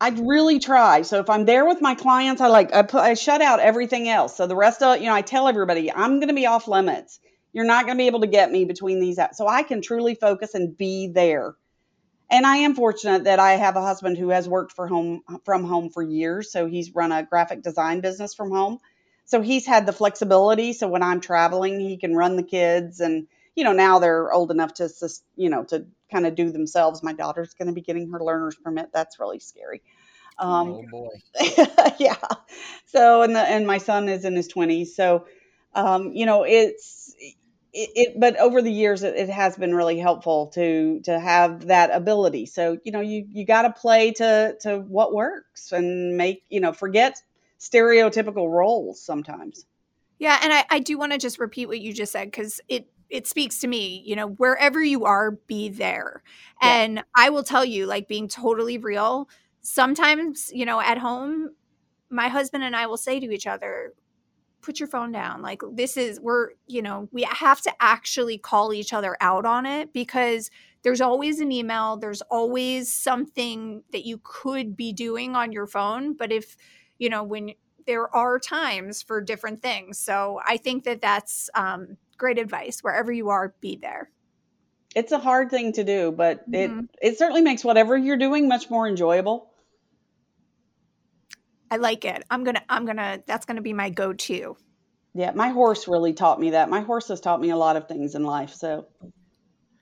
I'd 0.00 0.18
really 0.18 0.58
try. 0.58 1.02
So 1.02 1.20
if 1.20 1.30
I'm 1.30 1.44
there 1.44 1.66
with 1.66 1.80
my 1.80 1.94
clients, 1.94 2.40
I 2.40 2.48
like 2.48 2.74
I 2.74 2.82
put 2.82 3.02
I 3.02 3.14
shut 3.14 3.42
out 3.42 3.60
everything 3.60 4.08
else. 4.08 4.34
So 4.36 4.46
the 4.46 4.56
rest 4.56 4.82
of 4.82 5.00
you 5.00 5.06
know, 5.06 5.14
I 5.14 5.22
tell 5.22 5.46
everybody 5.46 5.92
I'm 5.92 6.18
going 6.18 6.28
to 6.28 6.34
be 6.34 6.46
off 6.46 6.66
limits. 6.66 7.20
You're 7.52 7.66
not 7.66 7.84
going 7.84 7.98
to 7.98 8.02
be 8.02 8.06
able 8.06 8.22
to 8.22 8.26
get 8.26 8.50
me 8.50 8.64
between 8.64 8.98
these 8.98 9.18
so 9.34 9.46
I 9.46 9.62
can 9.62 9.82
truly 9.82 10.14
focus 10.14 10.54
and 10.54 10.74
be 10.74 11.08
there 11.14 11.54
and 12.32 12.46
I 12.46 12.56
am 12.56 12.74
fortunate 12.74 13.24
that 13.24 13.38
I 13.38 13.52
have 13.52 13.76
a 13.76 13.82
husband 13.82 14.16
who 14.16 14.30
has 14.30 14.48
worked 14.48 14.72
for 14.72 14.88
home 14.88 15.22
from 15.44 15.64
home 15.64 15.90
for 15.90 16.02
years. 16.02 16.50
So 16.50 16.66
he's 16.66 16.94
run 16.94 17.12
a 17.12 17.22
graphic 17.22 17.62
design 17.62 18.00
business 18.00 18.34
from 18.34 18.50
home. 18.50 18.78
So 19.26 19.42
he's 19.42 19.66
had 19.66 19.86
the 19.86 19.92
flexibility. 19.92 20.72
So 20.72 20.88
when 20.88 21.02
I'm 21.02 21.20
traveling, 21.20 21.78
he 21.78 21.98
can 21.98 22.16
run 22.16 22.36
the 22.36 22.42
kids, 22.42 23.00
and 23.00 23.28
you 23.54 23.64
know 23.64 23.72
now 23.72 23.98
they're 23.98 24.32
old 24.32 24.50
enough 24.50 24.74
to 24.74 24.88
you 25.36 25.50
know 25.50 25.64
to 25.64 25.86
kind 26.10 26.26
of 26.26 26.34
do 26.34 26.50
themselves. 26.50 27.02
My 27.02 27.12
daughter's 27.12 27.54
going 27.54 27.68
to 27.68 27.74
be 27.74 27.82
getting 27.82 28.10
her 28.10 28.20
learner's 28.20 28.56
permit. 28.56 28.90
That's 28.92 29.20
really 29.20 29.38
scary. 29.38 29.82
Um, 30.38 30.68
oh 30.68 30.84
boy. 30.90 31.08
yeah. 31.98 32.16
So 32.86 33.22
and 33.22 33.36
the 33.36 33.40
and 33.40 33.66
my 33.66 33.78
son 33.78 34.08
is 34.08 34.24
in 34.24 34.34
his 34.34 34.52
20s. 34.52 34.88
So 34.88 35.26
um, 35.74 36.12
you 36.12 36.26
know 36.26 36.44
it's 36.44 37.01
it, 37.72 37.90
it, 37.94 38.20
but 38.20 38.38
over 38.38 38.60
the 38.60 38.72
years 38.72 39.02
it, 39.02 39.16
it, 39.16 39.30
has 39.30 39.56
been 39.56 39.74
really 39.74 39.98
helpful 39.98 40.48
to 40.48 41.00
to 41.04 41.18
have 41.18 41.66
that 41.66 41.90
ability. 41.92 42.46
So 42.46 42.78
you 42.84 42.92
know 42.92 43.00
you 43.00 43.26
you 43.28 43.46
got 43.46 43.62
to 43.62 43.70
play 43.70 44.12
to 44.12 44.56
to 44.60 44.80
what 44.80 45.14
works 45.14 45.72
and 45.72 46.16
make 46.16 46.44
you 46.50 46.60
know 46.60 46.72
forget 46.72 47.20
stereotypical 47.58 48.50
roles 48.50 49.00
sometimes. 49.00 49.64
Yeah 50.18 50.38
and 50.42 50.52
i, 50.52 50.64
I 50.70 50.78
do 50.78 50.98
want 50.98 51.12
to 51.12 51.18
just 51.18 51.38
repeat 51.38 51.66
what 51.66 51.80
you 51.80 51.92
just 51.92 52.12
said 52.12 52.26
because 52.26 52.60
it 52.68 52.86
it 53.08 53.26
speaks 53.26 53.58
to 53.60 53.68
me 53.68 54.02
you 54.06 54.16
know 54.16 54.28
wherever 54.28 54.82
you 54.82 55.04
are 55.04 55.32
be 55.32 55.68
there. 55.68 56.22
Yeah. 56.62 56.68
and 56.82 57.04
i 57.16 57.30
will 57.30 57.42
tell 57.42 57.64
you 57.64 57.86
like 57.86 58.06
being 58.06 58.28
totally 58.28 58.78
real 58.78 59.28
sometimes 59.62 60.50
you 60.52 60.64
know 60.66 60.80
at 60.80 60.98
home 60.98 61.50
my 62.10 62.28
husband 62.28 62.62
and 62.62 62.76
i 62.76 62.86
will 62.86 62.96
say 62.96 63.18
to 63.18 63.30
each 63.30 63.46
other 63.46 63.94
put 64.62 64.80
your 64.80 64.86
phone 64.86 65.12
down. 65.12 65.42
Like 65.42 65.62
this 65.72 65.96
is 65.96 66.20
we're, 66.20 66.50
you 66.66 66.82
know, 66.82 67.08
we 67.12 67.22
have 67.22 67.60
to 67.62 67.72
actually 67.80 68.38
call 68.38 68.72
each 68.72 68.92
other 68.92 69.16
out 69.20 69.44
on 69.44 69.66
it 69.66 69.92
because 69.92 70.50
there's 70.82 71.00
always 71.00 71.40
an 71.40 71.52
email, 71.52 71.96
there's 71.96 72.22
always 72.22 72.92
something 72.92 73.82
that 73.92 74.06
you 74.06 74.20
could 74.22 74.76
be 74.76 74.92
doing 74.92 75.36
on 75.36 75.52
your 75.52 75.66
phone, 75.66 76.14
but 76.14 76.32
if, 76.32 76.56
you 76.98 77.08
know, 77.08 77.22
when 77.22 77.52
there 77.86 78.14
are 78.14 78.38
times 78.38 79.02
for 79.02 79.20
different 79.20 79.62
things. 79.62 79.98
So 79.98 80.40
I 80.46 80.56
think 80.56 80.84
that 80.84 81.00
that's 81.00 81.50
um, 81.54 81.96
great 82.16 82.38
advice. 82.38 82.80
Wherever 82.80 83.12
you 83.12 83.30
are, 83.30 83.54
be 83.60 83.76
there. 83.80 84.10
It's 84.94 85.12
a 85.12 85.18
hard 85.18 85.50
thing 85.50 85.72
to 85.72 85.84
do, 85.84 86.12
but 86.12 86.50
mm-hmm. 86.50 86.80
it 87.00 87.12
it 87.12 87.18
certainly 87.18 87.42
makes 87.42 87.64
whatever 87.64 87.96
you're 87.96 88.18
doing 88.18 88.46
much 88.46 88.70
more 88.70 88.86
enjoyable. 88.86 89.51
I 91.72 91.76
like 91.76 92.04
it. 92.04 92.22
I'm 92.30 92.44
gonna 92.44 92.60
I'm 92.68 92.84
gonna 92.84 93.22
that's 93.26 93.46
gonna 93.46 93.62
be 93.62 93.72
my 93.72 93.88
go-to. 93.88 94.58
Yeah, 95.14 95.30
my 95.34 95.48
horse 95.48 95.88
really 95.88 96.12
taught 96.12 96.38
me 96.38 96.50
that. 96.50 96.68
My 96.68 96.80
horse 96.80 97.08
has 97.08 97.18
taught 97.18 97.40
me 97.40 97.48
a 97.48 97.56
lot 97.56 97.76
of 97.76 97.88
things 97.88 98.14
in 98.14 98.24
life. 98.24 98.52
So, 98.52 98.88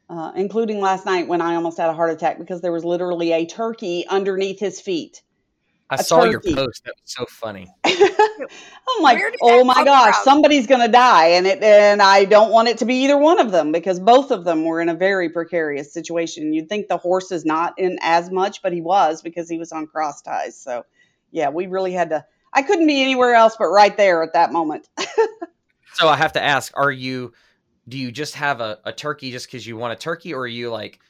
uh, 0.09 0.31
including 0.37 0.81
last 0.81 1.05
night 1.05 1.27
when 1.27 1.41
I 1.41 1.57
almost 1.57 1.79
had 1.79 1.91
a 1.91 1.93
heart 1.93 2.11
attack 2.11 2.39
because 2.39 2.61
there 2.61 2.71
was 2.71 2.85
literally 2.85 3.33
a 3.33 3.45
turkey 3.45 4.07
underneath 4.09 4.61
his 4.61 4.81
feet. 4.81 5.21
I 5.91 5.97
saw 5.97 6.21
turkey. 6.25 6.51
your 6.51 6.57
post. 6.57 6.85
That 6.85 6.95
was 6.95 7.13
so 7.13 7.27
funny. 7.29 7.67
I'm 7.85 9.03
like, 9.03 9.21
oh 9.43 9.65
my 9.65 9.83
gosh, 9.85 10.15
from? 10.15 10.25
somebody's 10.25 10.69
going 10.69 10.83
to 10.83 10.93
die, 10.93 11.31
and 11.31 11.45
it, 11.45 11.61
and 11.61 12.01
I 12.01 12.25
don't 12.25 12.53
want 12.53 12.69
it 12.69 12.79
to 12.79 12.85
be 12.85 13.03
either 13.03 13.19
one 13.19 13.41
of 13.41 13.51
them 13.51 13.73
because 13.73 13.99
both 13.99 14.31
of 14.31 14.45
them 14.45 14.65
were 14.65 14.81
in 14.81 14.89
a 14.89 14.95
very 14.95 15.29
precarious 15.29 15.93
situation. 15.93 16.53
You'd 16.53 16.69
think 16.69 16.87
the 16.87 16.99
horse 16.99 17.33
is 17.33 17.45
not 17.45 17.81
in 17.81 17.99
as 18.01 18.31
much, 18.31 18.63
but 18.63 18.73
he 18.73 18.81
was 18.81 19.23
because 19.23 19.49
he 19.49 19.59
was 19.59 19.73
on 19.73 19.89
cross 19.89 20.23
ties. 20.23 20.57
So 20.57 20.85
yeah, 21.31 21.51
we 21.51 21.67
really 21.67 21.93
had 21.93 22.11
to. 22.11 22.25
I 22.53 22.63
couldn't 22.63 22.87
be 22.87 23.01
anywhere 23.01 23.35
else 23.35 23.57
but 23.59 23.69
right 23.69 23.97
there 23.97 24.23
at 24.23 24.33
that 24.33 24.53
moment. 24.53 24.89
so 25.93 26.09
I 26.09 26.17
have 26.17 26.33
to 26.35 26.43
ask: 26.43 26.73
Are 26.75 26.91
you? 26.91 27.33
Do 27.89 27.99
you 27.99 28.13
just 28.13 28.35
have 28.37 28.61
a, 28.61 28.79
a 28.85 28.93
turkey 28.93 29.31
just 29.31 29.47
because 29.47 29.67
you 29.67 29.77
want 29.77 29.93
a 29.93 29.97
turkey, 29.97 30.35
or 30.35 30.43
are 30.43 30.47
you 30.47 30.71
like 30.71 31.01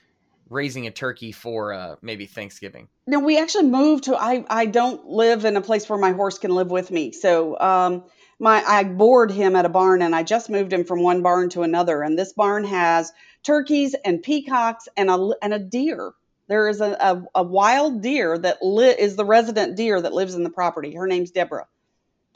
raising 0.48 0.86
a 0.86 0.90
turkey 0.90 1.32
for 1.32 1.72
uh, 1.72 1.96
maybe 2.02 2.26
Thanksgiving? 2.26 2.88
No, 3.06 3.20
we 3.20 3.38
actually 3.38 3.68
moved 3.68 4.04
to. 4.04 4.16
I 4.16 4.44
I 4.50 4.66
don't 4.66 5.06
live 5.06 5.44
in 5.44 5.56
a 5.56 5.62
place 5.62 5.88
where 5.88 5.98
my 5.98 6.12
horse 6.12 6.38
can 6.38 6.50
live 6.50 6.70
with 6.70 6.90
me, 6.90 7.12
so 7.12 7.58
um, 7.58 8.04
my 8.38 8.62
I 8.66 8.84
board 8.84 9.30
him 9.30 9.56
at 9.56 9.64
a 9.64 9.70
barn, 9.70 10.02
and 10.02 10.14
I 10.14 10.22
just 10.22 10.50
moved 10.50 10.72
him 10.72 10.84
from 10.84 11.02
one 11.02 11.22
barn 11.22 11.48
to 11.50 11.62
another, 11.62 12.02
and 12.02 12.18
this 12.18 12.32
barn 12.32 12.64
has 12.64 13.12
turkeys 13.42 13.94
and 14.04 14.22
peacocks 14.22 14.88
and 14.96 15.10
a 15.10 15.30
and 15.40 15.54
a 15.54 15.58
deer. 15.58 16.12
There 16.50 16.68
is 16.68 16.80
a, 16.80 16.90
a, 17.00 17.22
a 17.36 17.42
wild 17.44 18.02
deer 18.02 18.36
that 18.36 18.58
li- 18.60 18.96
is 18.98 19.14
the 19.14 19.24
resident 19.24 19.76
deer 19.76 20.00
that 20.00 20.12
lives 20.12 20.34
in 20.34 20.42
the 20.42 20.50
property. 20.50 20.92
Her 20.92 21.06
name's 21.06 21.30
Deborah. 21.30 21.68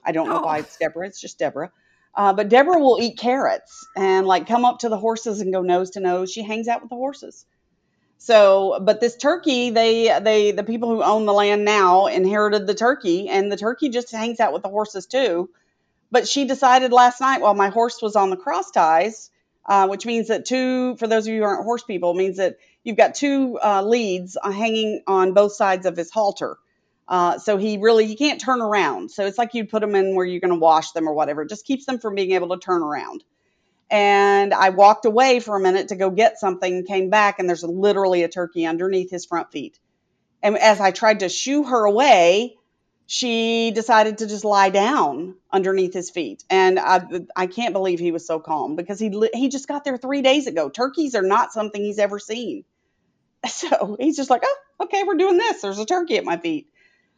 I 0.04 0.12
don't 0.12 0.28
know 0.28 0.38
oh. 0.38 0.46
why 0.46 0.58
it's 0.58 0.76
Deborah. 0.76 1.08
It's 1.08 1.20
just 1.20 1.36
Deborah. 1.36 1.72
Uh, 2.14 2.32
but 2.32 2.48
Deborah 2.48 2.78
will 2.78 3.00
eat 3.02 3.18
carrots 3.18 3.84
and 3.96 4.24
like 4.24 4.46
come 4.46 4.64
up 4.64 4.78
to 4.78 4.88
the 4.88 4.96
horses 4.96 5.40
and 5.40 5.52
go 5.52 5.62
nose 5.62 5.90
to 5.90 6.00
nose. 6.00 6.30
She 6.30 6.44
hangs 6.44 6.68
out 6.68 6.80
with 6.80 6.90
the 6.90 6.96
horses. 6.96 7.44
So, 8.18 8.78
but 8.80 9.00
this 9.00 9.16
turkey, 9.16 9.70
they 9.70 10.16
they 10.22 10.52
the 10.52 10.62
people 10.62 10.90
who 10.90 11.02
own 11.02 11.26
the 11.26 11.32
land 11.32 11.64
now 11.64 12.06
inherited 12.06 12.68
the 12.68 12.74
turkey, 12.74 13.28
and 13.28 13.50
the 13.50 13.56
turkey 13.56 13.88
just 13.88 14.12
hangs 14.12 14.38
out 14.38 14.52
with 14.52 14.62
the 14.62 14.68
horses 14.68 15.06
too. 15.06 15.50
But 16.12 16.28
she 16.28 16.44
decided 16.44 16.92
last 16.92 17.20
night 17.20 17.40
while 17.40 17.54
my 17.54 17.68
horse 17.68 18.00
was 18.00 18.14
on 18.14 18.30
the 18.30 18.36
cross 18.36 18.70
ties, 18.70 19.30
uh, 19.66 19.88
which 19.88 20.06
means 20.06 20.28
that 20.28 20.44
two, 20.44 20.94
for 20.98 21.08
those 21.08 21.26
of 21.26 21.34
you 21.34 21.40
who 21.40 21.44
aren't 21.46 21.64
horse 21.64 21.82
people, 21.82 22.14
means 22.14 22.36
that 22.36 22.58
you've 22.84 22.96
got 22.96 23.14
two 23.14 23.58
uh, 23.62 23.82
leads 23.82 24.36
uh, 24.40 24.50
hanging 24.50 25.02
on 25.06 25.32
both 25.32 25.54
sides 25.54 25.86
of 25.86 25.96
his 25.96 26.10
halter. 26.10 26.56
Uh, 27.06 27.38
so 27.38 27.56
he 27.58 27.76
really 27.76 28.06
he 28.06 28.16
can't 28.16 28.40
turn 28.40 28.62
around. 28.62 29.10
So 29.10 29.26
it's 29.26 29.36
like 29.36 29.52
you'd 29.54 29.68
put 29.68 29.80
them 29.80 29.94
in 29.94 30.14
where 30.14 30.24
you're 30.24 30.40
going 30.40 30.54
to 30.54 30.58
wash 30.58 30.92
them 30.92 31.08
or 31.08 31.14
whatever. 31.14 31.42
It 31.42 31.48
just 31.48 31.66
keeps 31.66 31.84
them 31.84 31.98
from 31.98 32.14
being 32.14 32.32
able 32.32 32.48
to 32.50 32.58
turn 32.58 32.82
around. 32.82 33.24
And 33.90 34.54
I 34.54 34.70
walked 34.70 35.04
away 35.04 35.40
for 35.40 35.56
a 35.56 35.60
minute 35.60 35.88
to 35.88 35.96
go 35.96 36.10
get 36.10 36.38
something, 36.38 36.86
came 36.86 37.10
back, 37.10 37.38
and 37.38 37.48
there's 37.48 37.62
literally 37.62 38.22
a 38.22 38.28
turkey 38.28 38.64
underneath 38.64 39.10
his 39.10 39.26
front 39.26 39.52
feet. 39.52 39.78
And 40.42 40.56
as 40.58 40.80
I 40.80 40.90
tried 40.90 41.20
to 41.20 41.28
shoo 41.28 41.64
her 41.64 41.84
away, 41.84 42.56
she 43.06 43.70
decided 43.70 44.18
to 44.18 44.26
just 44.26 44.44
lie 44.44 44.70
down 44.70 45.34
underneath 45.52 45.92
his 45.92 46.10
feet. 46.10 46.42
And 46.48 46.78
I, 46.78 47.04
I 47.36 47.46
can't 47.46 47.74
believe 47.74 47.98
he 47.98 48.12
was 48.12 48.26
so 48.26 48.40
calm 48.40 48.76
because 48.76 48.98
he 48.98 49.10
he 49.34 49.48
just 49.48 49.68
got 49.68 49.84
there 49.84 49.98
three 49.98 50.22
days 50.22 50.46
ago. 50.46 50.70
Turkeys 50.70 51.14
are 51.14 51.22
not 51.22 51.52
something 51.52 51.82
he's 51.82 51.98
ever 51.98 52.18
seen. 52.18 52.64
So 53.48 53.96
he's 54.00 54.16
just 54.16 54.30
like, 54.30 54.42
oh, 54.44 54.56
okay, 54.84 55.02
we're 55.04 55.16
doing 55.16 55.36
this. 55.36 55.62
There's 55.62 55.78
a 55.78 55.86
turkey 55.86 56.16
at 56.16 56.24
my 56.24 56.36
feet. 56.36 56.68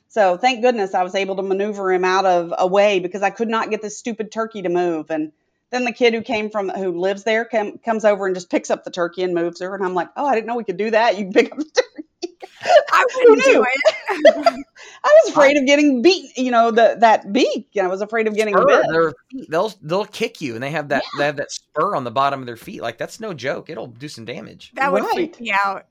So 0.08 0.36
thank 0.36 0.62
goodness 0.62 0.94
I 0.94 1.02
was 1.02 1.14
able 1.14 1.36
to 1.36 1.42
maneuver 1.42 1.92
him 1.92 2.04
out 2.04 2.26
of 2.26 2.54
a 2.56 2.66
way 2.66 3.00
because 3.00 3.22
I 3.22 3.30
could 3.30 3.48
not 3.48 3.70
get 3.70 3.82
this 3.82 3.98
stupid 3.98 4.30
turkey 4.30 4.62
to 4.62 4.68
move. 4.68 5.10
And 5.10 5.32
then 5.70 5.84
the 5.84 5.92
kid 5.92 6.14
who 6.14 6.22
came 6.22 6.50
from 6.50 6.68
who 6.68 6.98
lives 6.98 7.24
there 7.24 7.44
come, 7.44 7.78
comes 7.78 8.04
over 8.04 8.26
and 8.26 8.34
just 8.34 8.50
picks 8.50 8.70
up 8.70 8.84
the 8.84 8.90
turkey 8.90 9.22
and 9.22 9.34
moves 9.34 9.60
her. 9.60 9.74
And 9.74 9.84
I'm 9.84 9.94
like, 9.94 10.08
oh, 10.16 10.26
I 10.26 10.34
didn't 10.34 10.46
know 10.46 10.56
we 10.56 10.64
could 10.64 10.76
do 10.76 10.90
that. 10.90 11.18
You 11.18 11.24
can 11.24 11.32
pick 11.32 11.52
up 11.52 11.58
the 11.58 11.64
turkey. 11.64 12.36
I 12.92 13.06
wouldn't 13.14 13.44
do 13.44 13.64
it. 13.64 14.64
I 15.04 15.20
was 15.22 15.30
afraid 15.30 15.56
of 15.56 15.66
getting 15.66 16.02
beat. 16.02 16.36
You 16.36 16.50
know 16.50 16.70
the 16.70 16.96
that 17.00 17.32
beak. 17.32 17.68
I 17.80 17.86
was 17.86 18.00
afraid 18.00 18.26
of 18.26 18.34
getting 18.34 18.56
spur, 18.56 19.12
bit. 19.30 19.48
They'll 19.50 19.72
they'll 19.82 20.04
kick 20.04 20.40
you, 20.40 20.54
and 20.54 20.62
they 20.62 20.70
have 20.70 20.88
that 20.88 21.04
yeah. 21.04 21.18
they 21.18 21.26
have 21.26 21.36
that 21.36 21.52
spur 21.52 21.94
on 21.94 22.04
the 22.04 22.10
bottom 22.10 22.40
of 22.40 22.46
their 22.46 22.56
feet. 22.56 22.82
Like 22.82 22.98
that's 22.98 23.20
no 23.20 23.34
joke. 23.34 23.70
It'll 23.70 23.86
do 23.86 24.08
some 24.08 24.24
damage. 24.24 24.72
That 24.74 24.92
would 24.92 25.02
right. 25.02 25.14
freak 25.14 25.40
me 25.40 25.52
out. 25.52 25.86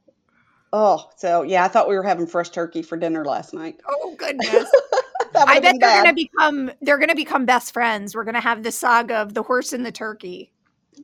Oh, 0.73 1.09
so 1.15 1.43
yeah, 1.43 1.63
I 1.63 1.67
thought 1.67 1.87
we 1.87 1.95
were 1.95 2.03
having 2.03 2.27
fresh 2.27 2.49
turkey 2.49 2.81
for 2.81 2.97
dinner 2.97 3.23
last 3.23 3.53
night. 3.53 3.77
Oh 3.87 4.15
goodness. 4.17 4.69
I 5.35 5.59
bet 5.59 5.75
they're 5.79 6.03
going 6.03 6.05
to 6.05 6.13
become 6.13 6.71
they're 6.81 6.97
going 6.97 7.09
to 7.09 7.15
become 7.15 7.45
best 7.45 7.73
friends. 7.73 8.15
We're 8.15 8.23
going 8.23 8.35
to 8.35 8.41
have 8.41 8.63
the 8.63 8.71
saga 8.71 9.15
of 9.15 9.33
the 9.33 9.43
horse 9.43 9.73
and 9.73 9.85
the 9.85 9.91
turkey. 9.91 10.51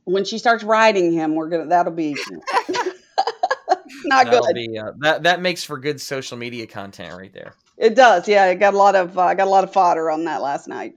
When 0.04 0.24
she 0.24 0.38
starts 0.38 0.64
riding 0.64 1.12
him, 1.12 1.34
we're 1.34 1.50
gonna 1.50 1.66
that'll 1.66 1.92
be 1.92 2.16
not 4.04 4.26
That'll 4.26 4.46
good. 4.46 4.54
Be, 4.54 4.78
uh, 4.78 4.92
that 5.00 5.22
that 5.24 5.40
makes 5.40 5.64
for 5.64 5.78
good 5.78 6.00
social 6.00 6.38
media 6.38 6.66
content 6.66 7.14
right 7.16 7.32
there. 7.32 7.54
It 7.76 7.94
does, 7.94 8.26
yeah. 8.26 8.44
I 8.44 8.54
got 8.54 8.74
a 8.74 8.76
lot 8.76 8.94
of 8.94 9.18
uh, 9.18 9.22
I 9.22 9.34
got 9.34 9.46
a 9.46 9.50
lot 9.50 9.64
of 9.64 9.72
fodder 9.72 10.10
on 10.10 10.24
that 10.24 10.40
last 10.40 10.66
night. 10.66 10.94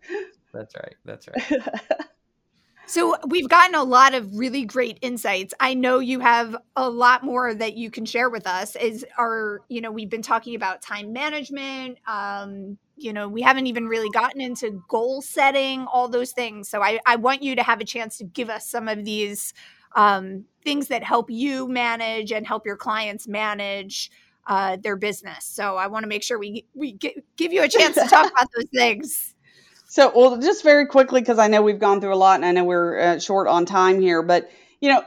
That's 0.53 0.73
right. 0.75 0.95
That's 1.03 1.27
right. 1.27 1.61
So 2.87 3.15
we've 3.27 3.49
gotten 3.49 3.75
a 3.75 3.83
lot 3.83 4.13
of 4.13 4.37
really 4.37 4.63
great 4.65 4.97
insights. 5.01 5.53
I 5.59 5.73
know 5.73 5.99
you 5.99 6.19
have 6.19 6.55
a 6.75 6.89
lot 6.89 7.23
more 7.23 7.53
that 7.53 7.75
you 7.75 7.89
can 7.89 8.05
share 8.05 8.29
with 8.29 8.47
us. 8.47 8.75
Is 8.75 9.05
our, 9.17 9.61
you 9.69 9.81
know, 9.81 9.91
we've 9.91 10.09
been 10.09 10.21
talking 10.21 10.55
about 10.55 10.81
time 10.81 11.11
management. 11.13 11.97
Um, 12.07 12.77
you 12.97 13.11
know, 13.11 13.27
we 13.27 13.41
haven't 13.41 13.67
even 13.67 13.87
really 13.87 14.09
gotten 14.09 14.39
into 14.39 14.81
goal 14.87 15.21
setting, 15.21 15.85
all 15.85 16.07
those 16.07 16.31
things. 16.31 16.69
So 16.69 16.81
I, 16.81 16.99
I 17.05 17.17
want 17.17 17.43
you 17.43 17.55
to 17.55 17.63
have 17.63 17.81
a 17.81 17.85
chance 17.85 18.17
to 18.19 18.23
give 18.23 18.49
us 18.49 18.69
some 18.69 18.87
of 18.87 19.03
these 19.03 19.53
um, 19.95 20.45
things 20.63 20.87
that 20.87 21.03
help 21.03 21.29
you 21.29 21.67
manage 21.67 22.31
and 22.31 22.47
help 22.47 22.65
your 22.65 22.77
clients 22.77 23.27
manage 23.27 24.11
uh, 24.47 24.77
their 24.81 24.95
business. 24.95 25.43
So 25.45 25.75
I 25.75 25.87
want 25.87 26.03
to 26.03 26.07
make 26.07 26.23
sure 26.23 26.39
we 26.39 26.65
we 26.73 26.93
get, 26.93 27.15
give 27.35 27.51
you 27.51 27.63
a 27.63 27.67
chance 27.67 27.95
to 27.95 28.05
talk 28.05 28.31
about 28.31 28.47
those 28.55 28.69
things. 28.73 29.34
So, 29.95 30.11
well, 30.13 30.35
just 30.41 30.61
very 30.61 30.87
quickly, 30.87 31.21
because 31.21 31.39
I 31.39 31.47
know 31.47 31.61
we've 31.61 31.79
gone 31.79 32.01
through 32.01 32.13
a 32.13 32.17
lot 32.17 32.35
and 32.35 32.43
I 32.43 32.51
know 32.51 32.65
we're 32.65 32.99
uh, 32.99 33.19
short 33.19 33.47
on 33.47 33.65
time 33.65 34.01
here, 34.01 34.21
but 34.21 34.51
you 34.81 34.89
know, 34.89 35.01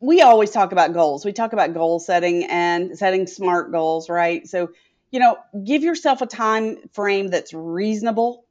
we 0.00 0.22
always 0.22 0.50
talk 0.50 0.72
about 0.72 0.94
goals. 0.94 1.22
We 1.22 1.34
talk 1.34 1.52
about 1.52 1.74
goal 1.74 1.98
setting 1.98 2.44
and 2.44 2.96
setting 2.96 3.26
smart 3.26 3.72
goals, 3.72 4.08
right? 4.08 4.48
So, 4.48 4.70
you 5.10 5.20
know, 5.20 5.36
give 5.62 5.82
yourself 5.82 6.22
a 6.22 6.26
time 6.26 6.78
frame 6.94 7.28
that's 7.28 7.52
reasonable 7.52 8.46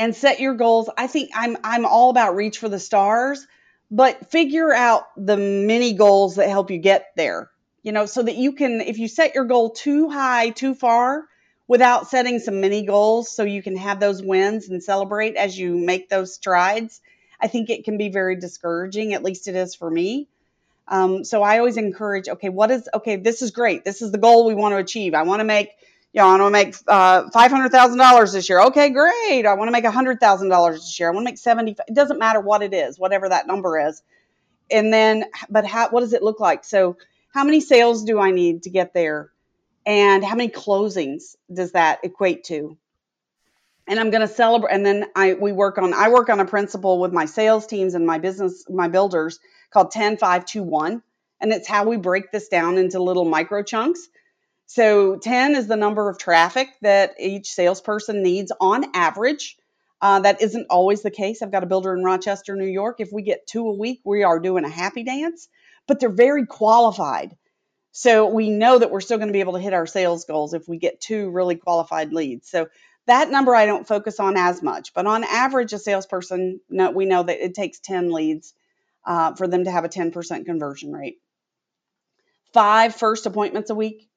and 0.00 0.16
set 0.16 0.40
your 0.40 0.54
goals. 0.54 0.90
I 0.98 1.06
think 1.06 1.30
I'm 1.32 1.56
I'm 1.62 1.86
all 1.86 2.10
about 2.10 2.34
reach 2.34 2.58
for 2.58 2.68
the 2.68 2.80
stars, 2.80 3.46
but 3.92 4.32
figure 4.32 4.74
out 4.74 5.04
the 5.16 5.36
mini 5.36 5.92
goals 5.92 6.34
that 6.34 6.48
help 6.48 6.72
you 6.72 6.78
get 6.78 7.06
there. 7.16 7.50
You 7.84 7.92
know, 7.92 8.06
so 8.06 8.20
that 8.20 8.34
you 8.34 8.50
can 8.50 8.80
if 8.80 8.98
you 8.98 9.06
set 9.06 9.36
your 9.36 9.44
goal 9.44 9.70
too 9.70 10.10
high, 10.10 10.50
too 10.50 10.74
far, 10.74 11.22
without 11.68 12.08
setting 12.08 12.38
some 12.38 12.60
mini 12.60 12.84
goals 12.84 13.30
so 13.30 13.44
you 13.44 13.62
can 13.62 13.76
have 13.76 14.00
those 14.00 14.22
wins 14.22 14.68
and 14.68 14.82
celebrate 14.82 15.36
as 15.36 15.56
you 15.56 15.76
make 15.76 16.08
those 16.08 16.34
strides, 16.34 17.00
I 17.40 17.46
think 17.46 17.70
it 17.70 17.84
can 17.84 17.98
be 17.98 18.08
very 18.08 18.34
discouraging. 18.34 19.12
At 19.12 19.22
least 19.22 19.46
it 19.46 19.54
is 19.54 19.74
for 19.74 19.88
me. 19.88 20.26
Um, 20.88 21.22
so 21.22 21.42
I 21.42 21.58
always 21.58 21.76
encourage, 21.76 22.28
okay, 22.28 22.48
what 22.48 22.70
is, 22.70 22.88
okay, 22.94 23.16
this 23.16 23.42
is 23.42 23.50
great. 23.50 23.84
This 23.84 24.00
is 24.00 24.10
the 24.10 24.18
goal 24.18 24.46
we 24.46 24.54
want 24.54 24.72
to 24.72 24.78
achieve. 24.78 25.12
I 25.12 25.22
want 25.22 25.40
to 25.40 25.44
make, 25.44 25.70
you 26.14 26.22
know, 26.22 26.28
I 26.28 26.38
want 26.38 26.46
to 26.46 26.50
make 26.50 26.74
uh, 26.88 27.28
$500,000 27.28 28.32
this 28.32 28.48
year. 28.48 28.60
Okay, 28.62 28.88
great. 28.88 29.44
I 29.44 29.52
want 29.52 29.68
to 29.68 29.72
make 29.72 29.84
$100,000 29.84 30.72
this 30.72 30.98
year. 30.98 31.10
I 31.10 31.12
want 31.12 31.26
to 31.26 31.30
make 31.30 31.38
70. 31.38 31.76
It 31.86 31.94
doesn't 31.94 32.18
matter 32.18 32.40
what 32.40 32.62
it 32.62 32.72
is, 32.72 32.98
whatever 32.98 33.28
that 33.28 33.46
number 33.46 33.78
is. 33.88 34.02
And 34.70 34.90
then, 34.90 35.26
but 35.50 35.66
how, 35.66 35.90
what 35.90 36.00
does 36.00 36.14
it 36.14 36.22
look 36.22 36.40
like? 36.40 36.64
So 36.64 36.96
how 37.34 37.44
many 37.44 37.60
sales 37.60 38.04
do 38.04 38.18
I 38.18 38.30
need 38.30 38.62
to 38.62 38.70
get 38.70 38.94
there? 38.94 39.30
And 39.88 40.22
how 40.22 40.36
many 40.36 40.50
closings 40.50 41.34
does 41.52 41.72
that 41.72 42.00
equate 42.04 42.44
to? 42.44 42.76
And 43.88 43.98
i'm 43.98 44.10
going 44.10 44.20
to 44.20 44.28
celebrate 44.28 44.70
and 44.70 44.84
then 44.84 45.06
i 45.16 45.32
we 45.32 45.50
work 45.50 45.78
on 45.78 45.94
i 45.94 46.10
work 46.10 46.28
on 46.28 46.40
a 46.40 46.44
principle 46.44 47.00
with 47.00 47.10
my 47.10 47.24
sales 47.24 47.66
teams 47.66 47.94
and 47.94 48.06
my 48.06 48.18
business 48.18 48.66
my 48.68 48.86
builders 48.88 49.40
called 49.70 49.90
10 49.90 50.18
5 50.18 50.44
2 50.44 50.62
1 50.62 51.02
and 51.40 51.52
it's 51.52 51.66
how 51.66 51.84
we 51.88 51.96
break 51.96 52.30
this 52.30 52.48
down 52.48 52.78
into 52.78 53.02
little 53.02 53.24
micro 53.24 53.62
chunks. 53.62 54.08
So 54.66 55.16
10 55.16 55.56
is 55.56 55.68
the 55.68 55.76
number 55.76 56.10
of 56.10 56.18
traffic 56.18 56.68
that 56.82 57.14
each 57.18 57.50
salesperson 57.52 58.22
needs 58.22 58.52
on 58.60 58.84
average. 58.94 59.56
Uh, 60.02 60.20
that 60.20 60.42
isn't 60.42 60.66
always 60.68 61.02
the 61.02 61.10
case. 61.10 61.40
I've 61.40 61.50
got 61.50 61.62
a 61.62 61.66
builder 61.66 61.96
in 61.96 62.04
rochester 62.04 62.54
new 62.54 62.66
york. 62.66 62.96
If 63.00 63.10
we 63.10 63.22
get 63.22 63.46
two 63.46 63.66
a 63.66 63.72
week 63.72 64.00
we 64.04 64.22
are 64.22 64.38
doing 64.38 64.64
a 64.64 64.68
happy 64.68 65.02
dance. 65.02 65.48
But 65.86 66.00
they're 66.00 66.10
very 66.10 66.44
qualified 66.44 67.34
so 67.98 68.28
we 68.28 68.48
know 68.48 68.78
that 68.78 68.92
we're 68.92 69.00
still 69.00 69.18
going 69.18 69.26
to 69.26 69.32
be 69.32 69.40
able 69.40 69.54
to 69.54 69.58
hit 69.58 69.74
our 69.74 69.84
sales 69.84 70.24
goals 70.24 70.54
if 70.54 70.68
we 70.68 70.78
get 70.78 71.00
two 71.00 71.30
really 71.30 71.56
qualified 71.56 72.12
leads. 72.12 72.48
So 72.48 72.68
that 73.06 73.28
number 73.28 73.56
I 73.56 73.66
don't 73.66 73.88
focus 73.88 74.20
on 74.20 74.36
as 74.36 74.62
much, 74.62 74.94
but 74.94 75.06
on 75.06 75.24
average, 75.24 75.72
a 75.72 75.80
salesperson, 75.80 76.60
we 76.68 77.06
know 77.06 77.24
that 77.24 77.44
it 77.44 77.56
takes 77.56 77.80
10 77.80 78.12
leads 78.12 78.54
uh, 79.04 79.34
for 79.34 79.48
them 79.48 79.64
to 79.64 79.72
have 79.72 79.84
a 79.84 79.88
10% 79.88 80.44
conversion 80.44 80.92
rate. 80.92 81.16
Five 82.52 82.94
first 82.94 83.26
appointments 83.26 83.70
a 83.70 83.74
week, 83.74 84.08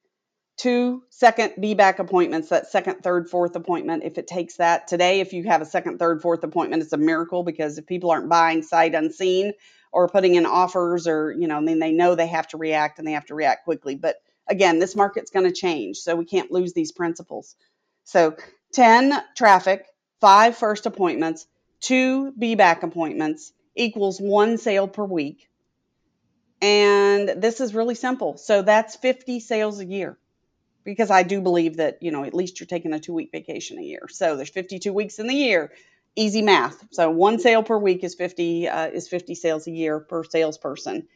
two 0.56 1.02
second 1.10 1.54
be 1.60 1.74
back 1.74 1.98
appointments, 1.98 2.50
that 2.50 2.68
second, 2.68 3.02
third, 3.02 3.28
fourth 3.28 3.56
appointment. 3.56 4.04
If 4.04 4.16
it 4.16 4.28
takes 4.28 4.58
that 4.58 4.86
today, 4.86 5.18
if 5.18 5.32
you 5.32 5.42
have 5.48 5.60
a 5.60 5.66
second, 5.66 5.98
third, 5.98 6.22
fourth 6.22 6.44
appointment, 6.44 6.84
it's 6.84 6.92
a 6.92 6.98
miracle 6.98 7.42
because 7.42 7.78
if 7.78 7.86
people 7.88 8.12
aren't 8.12 8.28
buying 8.28 8.62
sight 8.62 8.94
unseen, 8.94 9.54
or 9.92 10.08
putting 10.08 10.34
in 10.34 10.46
offers 10.46 11.06
or 11.06 11.32
you 11.32 11.46
know 11.46 11.56
i 11.56 11.60
mean 11.60 11.78
they 11.78 11.92
know 11.92 12.14
they 12.14 12.26
have 12.26 12.48
to 12.48 12.56
react 12.56 12.98
and 12.98 13.06
they 13.06 13.12
have 13.12 13.26
to 13.26 13.34
react 13.34 13.64
quickly. 13.64 13.94
But 13.94 14.16
again 14.48 14.78
this 14.78 14.96
market's 14.96 15.30
going 15.30 15.46
to 15.46 15.52
change 15.52 15.98
so 15.98 16.16
we 16.16 16.24
can't 16.24 16.50
lose 16.50 16.72
these 16.72 16.92
principles. 16.92 17.56
So 18.04 18.36
10 18.72 19.12
traffic 19.36 19.86
5 20.20 20.56
first 20.56 20.86
appointments 20.86 21.46
2 21.80 22.32
be 22.32 22.54
back 22.54 22.82
appointments 22.82 23.52
equals 23.74 24.20
one 24.20 24.58
sale 24.58 24.88
per 24.88 25.04
week. 25.04 25.48
And 26.60 27.28
this 27.42 27.60
is 27.60 27.74
really 27.74 27.94
simple. 27.96 28.36
So 28.36 28.62
that's 28.62 28.96
50 28.96 29.40
sales 29.40 29.80
a 29.80 29.84
year 29.84 30.16
because 30.84 31.10
i 31.10 31.22
do 31.22 31.40
believe 31.40 31.76
that 31.76 31.98
you 32.02 32.10
know 32.10 32.24
at 32.24 32.34
least 32.34 32.58
you're 32.58 32.66
taking 32.66 32.92
a 32.92 32.98
two 32.98 33.12
week 33.12 33.30
vacation 33.32 33.78
a 33.78 33.82
year. 33.82 34.06
So 34.08 34.36
there's 34.36 34.50
52 34.50 34.92
weeks 34.92 35.18
in 35.18 35.26
the 35.26 35.34
year 35.34 35.72
easy 36.16 36.42
math. 36.42 36.84
So 36.90 37.10
one 37.10 37.38
sale 37.38 37.62
per 37.62 37.78
week 37.78 38.04
is 38.04 38.14
50 38.14 38.68
uh, 38.68 38.86
is 38.88 39.08
50 39.08 39.34
sales 39.34 39.66
a 39.66 39.70
year 39.70 40.00
per 40.00 40.24
salesperson. 40.24 41.08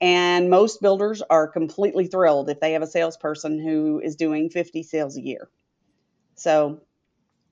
And 0.00 0.50
most 0.50 0.82
builders 0.82 1.22
are 1.22 1.46
completely 1.46 2.06
thrilled 2.08 2.50
if 2.50 2.58
they 2.60 2.72
have 2.72 2.82
a 2.82 2.86
salesperson 2.86 3.60
who 3.60 4.00
is 4.00 4.16
doing 4.16 4.50
50 4.50 4.82
sales 4.82 5.16
a 5.16 5.22
year. 5.22 5.48
So 6.34 6.80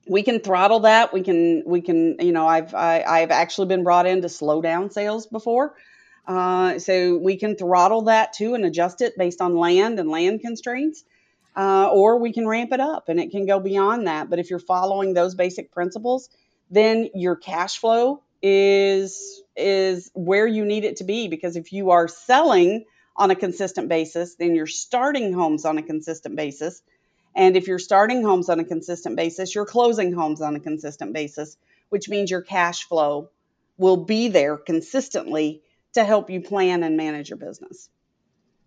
we 0.07 0.23
can 0.23 0.39
throttle 0.39 0.81
that. 0.81 1.13
We 1.13 1.23
can 1.23 1.63
we 1.65 1.81
can 1.81 2.17
you 2.19 2.31
know 2.31 2.47
I've 2.47 2.73
I, 2.73 2.93
have 2.95 3.07
i 3.07 3.19
have 3.19 3.31
actually 3.31 3.67
been 3.67 3.83
brought 3.83 4.05
in 4.05 4.21
to 4.21 4.29
slow 4.29 4.61
down 4.61 4.91
sales 4.91 5.27
before. 5.27 5.75
Uh, 6.27 6.77
so 6.79 7.17
we 7.17 7.37
can 7.37 7.55
throttle 7.55 8.03
that 8.03 8.33
too 8.33 8.53
and 8.53 8.63
adjust 8.65 9.01
it 9.01 9.17
based 9.17 9.41
on 9.41 9.55
land 9.55 9.99
and 9.99 10.09
land 10.09 10.41
constraints. 10.41 11.03
Uh, 11.55 11.89
or 11.91 12.17
we 12.17 12.31
can 12.31 12.47
ramp 12.47 12.71
it 12.71 12.79
up 12.79 13.09
and 13.09 13.19
it 13.19 13.29
can 13.29 13.45
go 13.45 13.59
beyond 13.59 14.07
that. 14.07 14.29
But 14.29 14.39
if 14.39 14.49
you're 14.49 14.59
following 14.59 15.13
those 15.13 15.35
basic 15.35 15.71
principles, 15.71 16.29
then 16.71 17.09
your 17.13 17.35
cash 17.35 17.77
flow 17.77 18.23
is 18.41 19.43
is 19.55 20.09
where 20.15 20.47
you 20.47 20.65
need 20.65 20.85
it 20.85 20.95
to 20.97 21.03
be 21.03 21.27
because 21.27 21.55
if 21.57 21.73
you 21.73 21.91
are 21.91 22.07
selling 22.07 22.85
on 23.15 23.29
a 23.29 23.35
consistent 23.35 23.89
basis, 23.89 24.35
then 24.35 24.55
you're 24.55 24.65
starting 24.65 25.33
homes 25.33 25.65
on 25.65 25.77
a 25.77 25.83
consistent 25.83 26.35
basis. 26.35 26.81
And 27.35 27.55
if 27.55 27.67
you're 27.67 27.77
starting 27.77 28.23
homes 28.23 28.49
on 28.49 28.59
a 28.59 28.63
consistent 28.63 29.17
basis, 29.17 29.53
you're 29.53 29.65
closing 29.65 30.13
homes 30.13 30.41
on 30.41 30.55
a 30.55 30.59
consistent 30.59 31.13
basis, 31.13 31.57
which 31.89 32.09
means 32.09 32.31
your 32.31 32.41
cash 32.41 32.85
flow 32.85 33.29
will 33.77 33.97
be 33.97 34.29
there 34.29 34.57
consistently 34.57 35.61
to 35.93 36.03
help 36.03 36.29
you 36.29 36.41
plan 36.41 36.83
and 36.83 36.95
manage 36.95 37.29
your 37.29 37.37
business. 37.37 37.89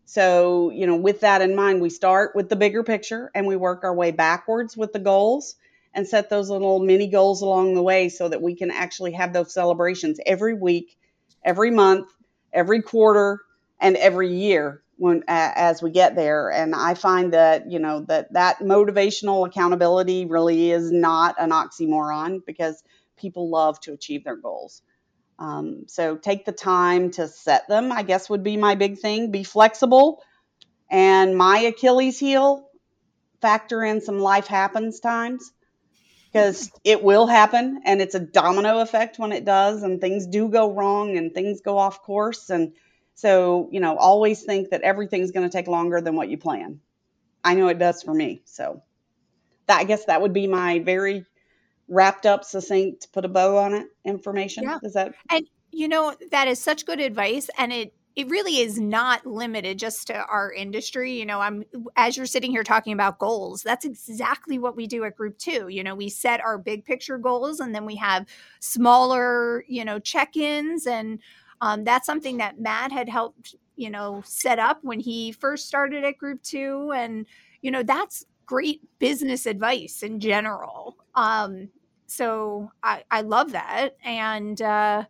So, 0.05 0.70
you 0.70 0.86
know, 0.86 0.96
with 0.96 1.20
that 1.20 1.40
in 1.40 1.57
mind, 1.57 1.80
we 1.80 1.88
start 1.88 2.36
with 2.36 2.50
the 2.50 2.57
bigger 2.57 2.82
picture 2.82 3.30
and 3.34 3.46
we 3.46 3.57
work 3.57 3.84
our 3.84 3.94
way 3.94 4.11
backwards 4.11 4.76
with 4.76 4.92
the 4.92 4.98
goals 4.98 5.57
and 5.95 6.07
set 6.07 6.30
those 6.30 6.51
little 6.51 6.80
mini 6.80 7.09
goals 7.09 7.42
along 7.42 7.74
the 7.74 7.82
way 7.82 8.09
so 8.09 8.28
that 8.28 8.42
we 8.42 8.55
can 8.57 8.70
actually 8.70 9.12
have 9.12 9.32
those 9.32 9.55
celebrations 9.55 10.20
every 10.26 10.55
week, 10.55 10.97
every 11.45 11.70
month, 11.70 12.09
every 12.53 12.82
quarter, 12.82 13.40
and 13.80 13.97
every 13.97 14.34
year 14.34 14.82
when 14.97 15.18
uh, 15.28 15.53
as 15.57 15.82
we 15.82 15.90
get 15.90 16.16
there. 16.16 16.51
And 16.51 16.74
i 16.74 16.95
find 16.95 17.32
that 17.34 17.70
you 17.70 17.78
know 17.78 18.01
that 18.09 18.32
that 18.32 18.61
motivational 18.61 19.47
accountability 19.47 20.26
really 20.26 20.70
is 20.70 20.92
not 20.92 21.36
an 21.38 21.51
oxymoron 21.51 22.40
because 22.47 22.82
people 23.16 23.51
love 23.51 23.80
to 23.80 23.92
achieve 23.92 24.24
their 24.24 24.36
goals. 24.36 24.82
Um, 25.38 25.84
so 25.88 26.16
take 26.16 26.45
the 26.45 26.53
time 26.53 27.11
to 27.12 27.28
set 27.28 27.68
them 27.68 27.92
i 27.92 28.03
guess 28.05 28.30
would 28.30 28.45
be 28.45 28.57
my 28.57 28.74
big 28.76 28.99
thing. 28.99 29.30
Be 29.32 29.45
flexible 29.45 30.22
and 30.90 31.36
my 31.36 31.59
achilles 31.61 32.18
heel 32.18 32.68
factor 33.40 33.84
in 33.84 34.01
some 34.01 34.18
life 34.20 34.47
happens 34.47 35.01
times 35.01 35.53
because 36.35 36.72
it 36.82 37.03
will 37.03 37.28
happen 37.28 37.80
and 37.85 38.03
it's 38.03 38.16
a 38.16 38.20
domino 38.20 38.80
effect 38.80 39.20
when 39.20 39.30
it 39.30 39.45
does 39.45 39.85
and 39.85 40.01
things 40.01 40.26
do 40.26 40.49
go 40.49 40.72
wrong 40.72 41.16
and 41.16 41.32
things 41.32 41.61
go 41.61 41.78
off 41.78 42.03
course 42.03 42.51
and 42.51 42.72
so 43.14 43.68
you 43.70 43.78
know 43.78 43.97
always 43.97 44.43
think 44.43 44.70
that 44.70 44.82
everything's 44.82 45.30
going 45.30 45.49
to 45.49 45.53
take 45.57 45.68
longer 45.68 46.01
than 46.01 46.16
what 46.16 46.28
you 46.28 46.37
plan 46.37 46.80
i 47.45 47.55
know 47.55 47.68
it 47.68 47.78
does 47.78 48.03
for 48.03 48.12
me 48.12 48.43
so 48.45 48.82
that 49.66 49.78
i 49.78 49.85
guess 49.85 50.07
that 50.07 50.20
would 50.20 50.32
be 50.32 50.49
my 50.49 50.80
very 50.80 51.24
wrapped 51.87 52.26
up 52.26 52.45
succinct 52.45 53.12
put 53.12 53.24
a 53.24 53.28
bow 53.28 53.57
on 53.57 53.72
it 53.72 53.87
information 54.05 54.64
yeah. 54.64 54.78
is 54.82 54.95
that 54.95 55.14
and 55.30 55.47
you 55.70 55.87
know 55.87 56.14
that 56.32 56.49
is 56.49 56.61
such 56.61 56.85
good 56.85 57.01
advice 57.01 57.49
and 57.57 57.72
it 57.72 57.95
it 58.17 58.29
really 58.29 58.59
is 58.59 58.79
not 58.79 59.27
limited 59.27 59.79
just 59.79 60.07
to 60.07 60.15
our 60.15 60.53
industry. 60.53 61.12
You 61.12 61.27
know, 61.27 61.41
I'm 61.41 61.65
as 61.97 62.17
you're 62.17 62.27
sitting 62.27 62.51
here 62.51 62.62
talking 62.62 62.93
about 62.93 63.19
goals, 63.19 63.62
that's 63.62 63.85
exactly 63.85 64.59
what 64.59 64.77
we 64.77 64.87
do 64.87 65.05
at 65.05 65.17
Group 65.17 65.39
2. 65.39 65.69
You 65.69 65.83
know, 65.83 65.95
we 65.95 66.09
set 66.09 66.41
our 66.41 66.57
big 66.57 66.85
picture 66.85 67.19
goals 67.19 67.61
and 67.61 67.75
then 67.75 67.85
we 67.85 67.97
have 67.97 68.27
smaller, 68.61 69.65
you 69.67 69.85
know, 69.85 69.99
check-ins 69.99 70.87
and 70.87 71.19
um, 71.61 71.85
that's 71.85 72.07
something 72.07 72.37
that 72.37 72.61
Matt 72.61 72.93
had 72.93 73.09
helped, 73.09 73.57
you 73.77 73.91
know, 73.91 74.23
set 74.25 74.59
up 74.59 74.79
when 74.83 75.01
he 75.01 75.33
first 75.33 75.67
started 75.67 76.05
at 76.05 76.19
Group 76.19 76.43
2 76.43 76.93
and 76.95 77.27
you 77.62 77.71
know, 77.71 77.83
that's 77.83 78.27
great 78.47 78.83
business 78.99 79.47
advice 79.47 80.03
in 80.03 80.21
general. 80.21 80.97
Um, 81.15 81.71
so 82.07 82.71
I, 82.83 83.03
I 83.11 83.23
love 83.23 83.53
that. 83.53 83.97
And 84.05 84.61
uh, 84.61 85.05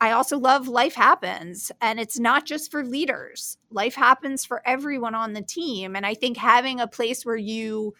I 0.00 0.12
also 0.12 0.38
love 0.38 0.66
life 0.66 0.94
happens. 0.94 1.70
And 1.80 2.00
it's 2.00 2.18
not 2.18 2.46
just 2.46 2.70
for 2.70 2.84
leaders, 2.84 3.58
life 3.70 3.94
happens 3.94 4.44
for 4.44 4.62
everyone 4.66 5.14
on 5.14 5.34
the 5.34 5.42
team. 5.42 5.94
And 5.94 6.06
I 6.06 6.14
think 6.14 6.36
having 6.36 6.80
a 6.80 6.86
place 6.86 7.24
where 7.24 7.36
you, 7.36 7.94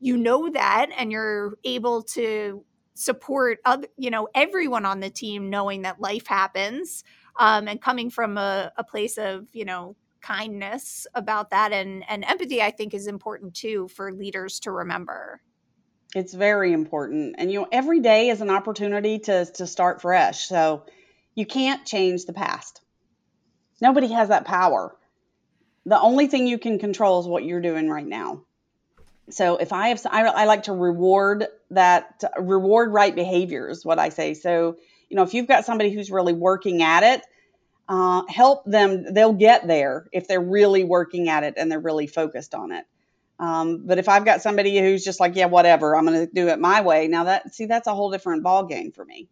you 0.00 0.16
know 0.16 0.50
that 0.50 0.90
and 0.96 1.12
you're 1.12 1.54
able 1.64 2.02
to 2.02 2.64
support 2.96 3.58
other, 3.64 3.86
you 3.96 4.10
know 4.10 4.26
everyone 4.34 4.86
on 4.86 5.00
the 5.00 5.10
team 5.10 5.50
knowing 5.50 5.82
that 5.82 6.00
life 6.00 6.26
happens 6.26 7.04
um, 7.38 7.68
and 7.68 7.80
coming 7.80 8.08
from 8.10 8.38
a, 8.38 8.72
a 8.76 8.84
place 8.84 9.18
of 9.18 9.46
you 9.52 9.64
know 9.64 9.94
kindness 10.22 11.06
about 11.14 11.50
that 11.50 11.72
and 11.72 12.04
and 12.08 12.24
empathy 12.24 12.62
i 12.62 12.70
think 12.70 12.94
is 12.94 13.06
important 13.06 13.54
too 13.54 13.86
for 13.88 14.12
leaders 14.12 14.58
to 14.58 14.72
remember 14.72 15.40
it's 16.14 16.32
very 16.32 16.72
important 16.72 17.36
and 17.38 17.52
you 17.52 17.60
know 17.60 17.68
every 17.70 18.00
day 18.00 18.30
is 18.30 18.40
an 18.40 18.50
opportunity 18.50 19.18
to 19.18 19.44
to 19.44 19.66
start 19.66 20.00
fresh 20.00 20.46
so 20.48 20.82
you 21.36 21.46
can't 21.46 21.86
change 21.86 22.24
the 22.24 22.32
past 22.32 22.80
nobody 23.80 24.08
has 24.08 24.30
that 24.30 24.44
power 24.44 24.96
the 25.84 26.00
only 26.00 26.26
thing 26.26 26.48
you 26.48 26.58
can 26.58 26.80
control 26.80 27.20
is 27.20 27.26
what 27.26 27.44
you're 27.44 27.60
doing 27.60 27.88
right 27.88 28.06
now 28.06 28.42
so 29.30 29.56
if 29.58 29.72
i 29.72 29.88
have 29.88 30.04
i, 30.10 30.26
I 30.26 30.44
like 30.46 30.64
to 30.64 30.72
reward 30.72 31.46
that 31.70 32.24
reward 32.40 32.92
right 32.92 33.14
behaviors 33.14 33.84
what 33.84 34.00
i 34.00 34.08
say 34.08 34.34
so 34.34 34.76
you 35.08 35.16
know 35.16 35.22
if 35.22 35.34
you've 35.34 35.46
got 35.46 35.64
somebody 35.64 35.92
who's 35.92 36.10
really 36.10 36.32
working 36.32 36.82
at 36.82 37.04
it 37.04 37.22
uh, 37.88 38.22
help 38.28 38.64
them. 38.64 39.12
They'll 39.12 39.32
get 39.32 39.66
there 39.66 40.06
if 40.12 40.26
they're 40.26 40.40
really 40.40 40.84
working 40.84 41.28
at 41.28 41.44
it 41.44 41.54
and 41.56 41.70
they're 41.70 41.80
really 41.80 42.06
focused 42.06 42.54
on 42.54 42.72
it. 42.72 42.84
Um, 43.38 43.82
but 43.86 43.98
if 43.98 44.08
I've 44.08 44.24
got 44.24 44.42
somebody 44.42 44.78
who's 44.78 45.04
just 45.04 45.20
like, 45.20 45.36
yeah, 45.36 45.46
whatever, 45.46 45.94
I'm 45.94 46.06
going 46.06 46.26
to 46.26 46.32
do 46.32 46.48
it 46.48 46.58
my 46.58 46.80
way. 46.80 47.06
Now 47.06 47.24
that 47.24 47.54
see, 47.54 47.66
that's 47.66 47.86
a 47.86 47.94
whole 47.94 48.10
different 48.10 48.42
ball 48.42 48.64
game 48.64 48.92
for 48.92 49.04
me. 49.04 49.28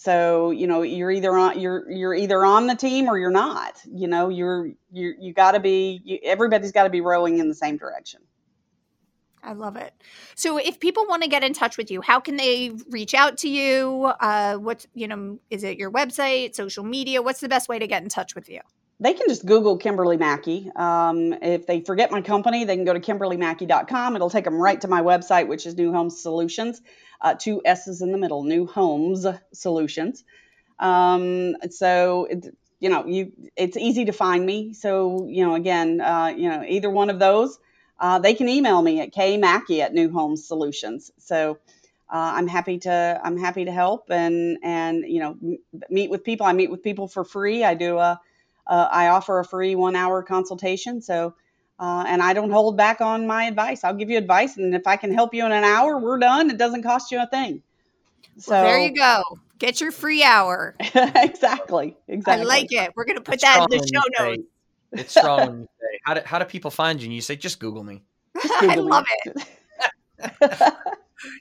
So 0.00 0.50
you 0.50 0.66
know, 0.66 0.80
you're 0.80 1.10
either 1.10 1.36
on 1.36 1.60
you're 1.60 1.90
you're 1.90 2.14
either 2.14 2.42
on 2.42 2.68
the 2.68 2.74
team 2.74 3.06
or 3.06 3.18
you're 3.18 3.30
not. 3.30 3.74
You 3.84 4.08
know, 4.08 4.30
you're 4.30 4.68
you 4.90 5.12
you 5.20 5.34
got 5.34 5.52
to 5.52 5.60
be. 5.60 6.00
You, 6.02 6.18
everybody's 6.24 6.72
got 6.72 6.84
to 6.84 6.88
be 6.88 7.02
rowing 7.02 7.38
in 7.38 7.48
the 7.48 7.54
same 7.54 7.76
direction. 7.76 8.22
I 9.42 9.52
love 9.52 9.76
it. 9.76 9.92
So, 10.36 10.56
if 10.56 10.80
people 10.80 11.04
want 11.06 11.22
to 11.24 11.28
get 11.28 11.44
in 11.44 11.52
touch 11.52 11.76
with 11.76 11.90
you, 11.90 12.00
how 12.00 12.18
can 12.18 12.36
they 12.36 12.72
reach 12.88 13.12
out 13.12 13.36
to 13.38 13.48
you? 13.50 14.10
Uh, 14.20 14.56
what's 14.56 14.86
you 14.94 15.06
know, 15.06 15.38
is 15.50 15.64
it 15.64 15.76
your 15.76 15.90
website, 15.90 16.54
social 16.54 16.82
media? 16.82 17.20
What's 17.20 17.40
the 17.40 17.48
best 17.50 17.68
way 17.68 17.78
to 17.78 17.86
get 17.86 18.02
in 18.02 18.08
touch 18.08 18.34
with 18.34 18.48
you? 18.48 18.60
They 19.00 19.12
can 19.12 19.28
just 19.28 19.44
Google 19.44 19.76
Kimberly 19.76 20.16
Mackey. 20.16 20.70
Um, 20.76 21.34
if 21.42 21.66
they 21.66 21.82
forget 21.82 22.10
my 22.10 22.22
company, 22.22 22.64
they 22.64 22.76
can 22.76 22.86
go 22.86 22.94
to 22.94 23.00
kimberlymackey.com. 23.00 24.16
It'll 24.16 24.30
take 24.30 24.44
them 24.44 24.56
right 24.56 24.80
to 24.80 24.88
my 24.88 25.02
website, 25.02 25.46
which 25.46 25.66
is 25.66 25.76
New 25.76 25.92
Home 25.92 26.08
Solutions. 26.08 26.80
Uh, 27.20 27.34
two 27.38 27.60
S's 27.64 28.02
in 28.02 28.12
the 28.12 28.18
middle, 28.18 28.44
New 28.44 28.66
Homes 28.66 29.26
Solutions. 29.52 30.24
Um, 30.78 31.56
so, 31.70 32.26
it, 32.30 32.46
you 32.80 32.88
know, 32.88 33.06
you 33.06 33.32
it's 33.56 33.76
easy 33.76 34.06
to 34.06 34.12
find 34.12 34.44
me. 34.46 34.72
So, 34.74 35.26
you 35.28 35.46
know, 35.46 35.54
again, 35.54 36.00
uh, 36.00 36.28
you 36.36 36.48
know, 36.48 36.64
either 36.66 36.90
one 36.90 37.10
of 37.10 37.18
those 37.18 37.58
uh, 37.98 38.18
they 38.18 38.34
can 38.34 38.48
email 38.48 38.80
me 38.82 39.00
at 39.00 39.12
kmackey 39.12 39.80
at 39.80 39.92
New 39.92 40.10
Homes 40.10 40.46
Solutions. 40.46 41.12
So 41.18 41.58
uh, 42.12 42.32
I'm 42.36 42.46
happy 42.48 42.78
to 42.80 43.20
I'm 43.22 43.36
happy 43.36 43.66
to 43.66 43.72
help 43.72 44.06
and 44.10 44.58
and 44.62 45.04
you 45.06 45.20
know 45.20 45.36
m- 45.42 45.58
meet 45.90 46.10
with 46.10 46.24
people. 46.24 46.46
I 46.46 46.52
meet 46.52 46.70
with 46.70 46.82
people 46.82 47.08
for 47.08 47.24
free. 47.24 47.62
I 47.62 47.74
do 47.74 47.98
a, 47.98 48.20
a 48.66 48.74
I 48.90 49.08
offer 49.08 49.38
a 49.38 49.44
free 49.44 49.74
one 49.74 49.96
hour 49.96 50.22
consultation. 50.22 51.02
So 51.02 51.34
uh, 51.80 52.04
and 52.06 52.22
I 52.22 52.34
don't 52.34 52.50
hold 52.50 52.76
back 52.76 53.00
on 53.00 53.26
my 53.26 53.44
advice. 53.44 53.82
I'll 53.84 53.94
give 53.94 54.10
you 54.10 54.18
advice, 54.18 54.58
and 54.58 54.74
if 54.74 54.86
I 54.86 54.96
can 54.96 55.12
help 55.12 55.32
you 55.32 55.44
in 55.46 55.50
an 55.50 55.64
hour, 55.64 55.98
we're 55.98 56.18
done. 56.18 56.50
It 56.50 56.58
doesn't 56.58 56.82
cost 56.82 57.10
you 57.10 57.20
a 57.20 57.26
thing. 57.26 57.62
So 58.36 58.52
well, 58.52 58.64
there 58.64 58.78
you 58.78 58.94
go. 58.94 59.22
Get 59.58 59.80
your 59.80 59.90
free 59.90 60.22
hour. 60.22 60.76
exactly. 60.78 61.96
Exactly. 62.08 62.42
I 62.42 62.44
like 62.44 62.72
it. 62.72 62.92
We're 62.94 63.04
gonna 63.04 63.20
put 63.20 63.40
that 63.40 63.66
in 63.70 63.78
the 63.78 63.86
show 63.86 64.24
notes. 64.24 64.42
It's 64.92 65.18
strong 65.18 65.38
when 65.38 65.60
you 65.60 65.68
say, 65.80 65.98
how 66.04 66.14
do, 66.14 66.20
how 66.24 66.38
do 66.38 66.44
people 66.44 66.70
find 66.70 67.00
you? 67.00 67.06
And 67.06 67.14
you 67.14 67.20
say, 67.20 67.36
just 67.36 67.60
Google 67.60 67.84
me. 67.84 68.02
Just 68.42 68.60
Google 68.60 68.70
I 68.92 68.96
love 68.96 69.04
me. 69.24 69.32
it. 70.18 70.74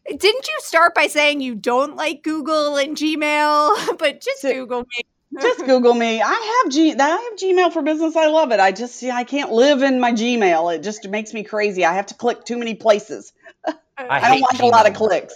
Didn't 0.20 0.48
you 0.48 0.58
start 0.60 0.94
by 0.94 1.08
saying 1.08 1.42
you 1.42 1.56
don't 1.56 1.96
like 1.96 2.24
Google 2.24 2.78
and 2.78 2.96
Gmail, 2.96 3.98
but 3.98 4.22
just 4.22 4.44
Google 4.44 4.82
me? 4.82 5.06
Just 5.40 5.66
Google 5.66 5.94
me. 5.94 6.22
I 6.22 6.62
have 6.64 6.72
G. 6.72 6.96
I 6.98 7.08
have 7.08 7.40
Gmail 7.40 7.72
for 7.72 7.82
business. 7.82 8.16
I 8.16 8.28
love 8.28 8.52
it. 8.52 8.60
I 8.60 8.72
just 8.72 8.96
see. 8.96 9.12
I 9.12 9.24
can't 9.24 9.52
live 9.52 9.84
in 9.84 10.00
my 10.00 10.12
Gmail. 10.12 10.76
It 10.76 10.84
just 10.84 11.08
makes 11.08 11.34
me 11.34 11.44
crazy. 11.44 11.86
I 11.86 11.94
have 11.94 12.08
to 12.08 12.16
click 12.16 12.46
too 12.46 12.58
many 12.58 12.76
places. 12.76 13.34
I, 13.66 13.74
I 13.98 14.30
don't 14.30 14.42
like 14.42 14.58
Gmail. 14.58 14.64
a 14.64 14.68
lot 14.68 14.88
of 14.88 14.96
clicks. 14.96 15.34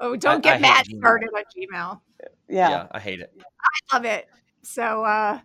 Oh, 0.00 0.16
don't 0.16 0.42
get 0.42 0.56
I, 0.56 0.60
mad 0.60 0.86
started 0.86 1.30
on 1.34 1.44
Gmail. 1.56 2.00
Yeah. 2.48 2.68
yeah, 2.70 2.86
I 2.90 2.98
hate 2.98 3.20
it. 3.20 3.32
I 3.38 3.96
love 3.96 4.04
it. 4.04 4.28
So, 4.62 5.04
uh, 5.04 5.40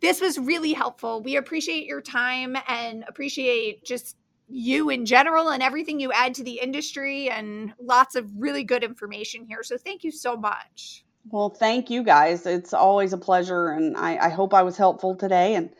this 0.00 0.20
was 0.20 0.38
really 0.38 0.72
helpful. 0.72 1.22
We 1.22 1.36
appreciate 1.36 1.86
your 1.86 2.00
time 2.00 2.56
and 2.68 3.04
appreciate 3.06 3.84
just 3.84 4.16
you 4.48 4.90
in 4.90 5.06
general 5.06 5.50
and 5.50 5.62
everything 5.62 6.00
you 6.00 6.12
add 6.12 6.34
to 6.34 6.44
the 6.44 6.58
industry 6.60 7.30
and 7.30 7.72
lots 7.80 8.14
of 8.16 8.28
really 8.36 8.64
good 8.64 8.82
information 8.82 9.44
here. 9.44 9.62
So 9.62 9.76
thank 9.76 10.02
you 10.02 10.10
so 10.10 10.36
much. 10.36 11.04
Well, 11.28 11.50
thank 11.50 11.90
you 11.90 12.02
guys. 12.02 12.46
It's 12.46 12.72
always 12.72 13.12
a 13.12 13.18
pleasure, 13.18 13.68
and 13.68 13.96
I, 13.96 14.16
I 14.16 14.28
hope 14.30 14.54
I 14.54 14.62
was 14.62 14.76
helpful 14.76 15.16
today. 15.16 15.54
And 15.54 15.70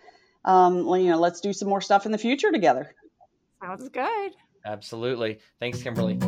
um, 0.45 0.87
well, 0.87 0.99
you 0.99 1.11
know, 1.11 1.19
let's 1.19 1.41
do 1.41 1.53
some 1.53 1.69
more 1.69 1.81
stuff 1.81 2.07
in 2.07 2.13
the 2.13 2.19
future 2.19 2.53
together. 2.53 2.95
Sounds 3.63 3.89
good. 3.89 4.33
Absolutely. 4.65 5.39
Thanks, 5.59 5.83
Kimberly. 5.83 6.19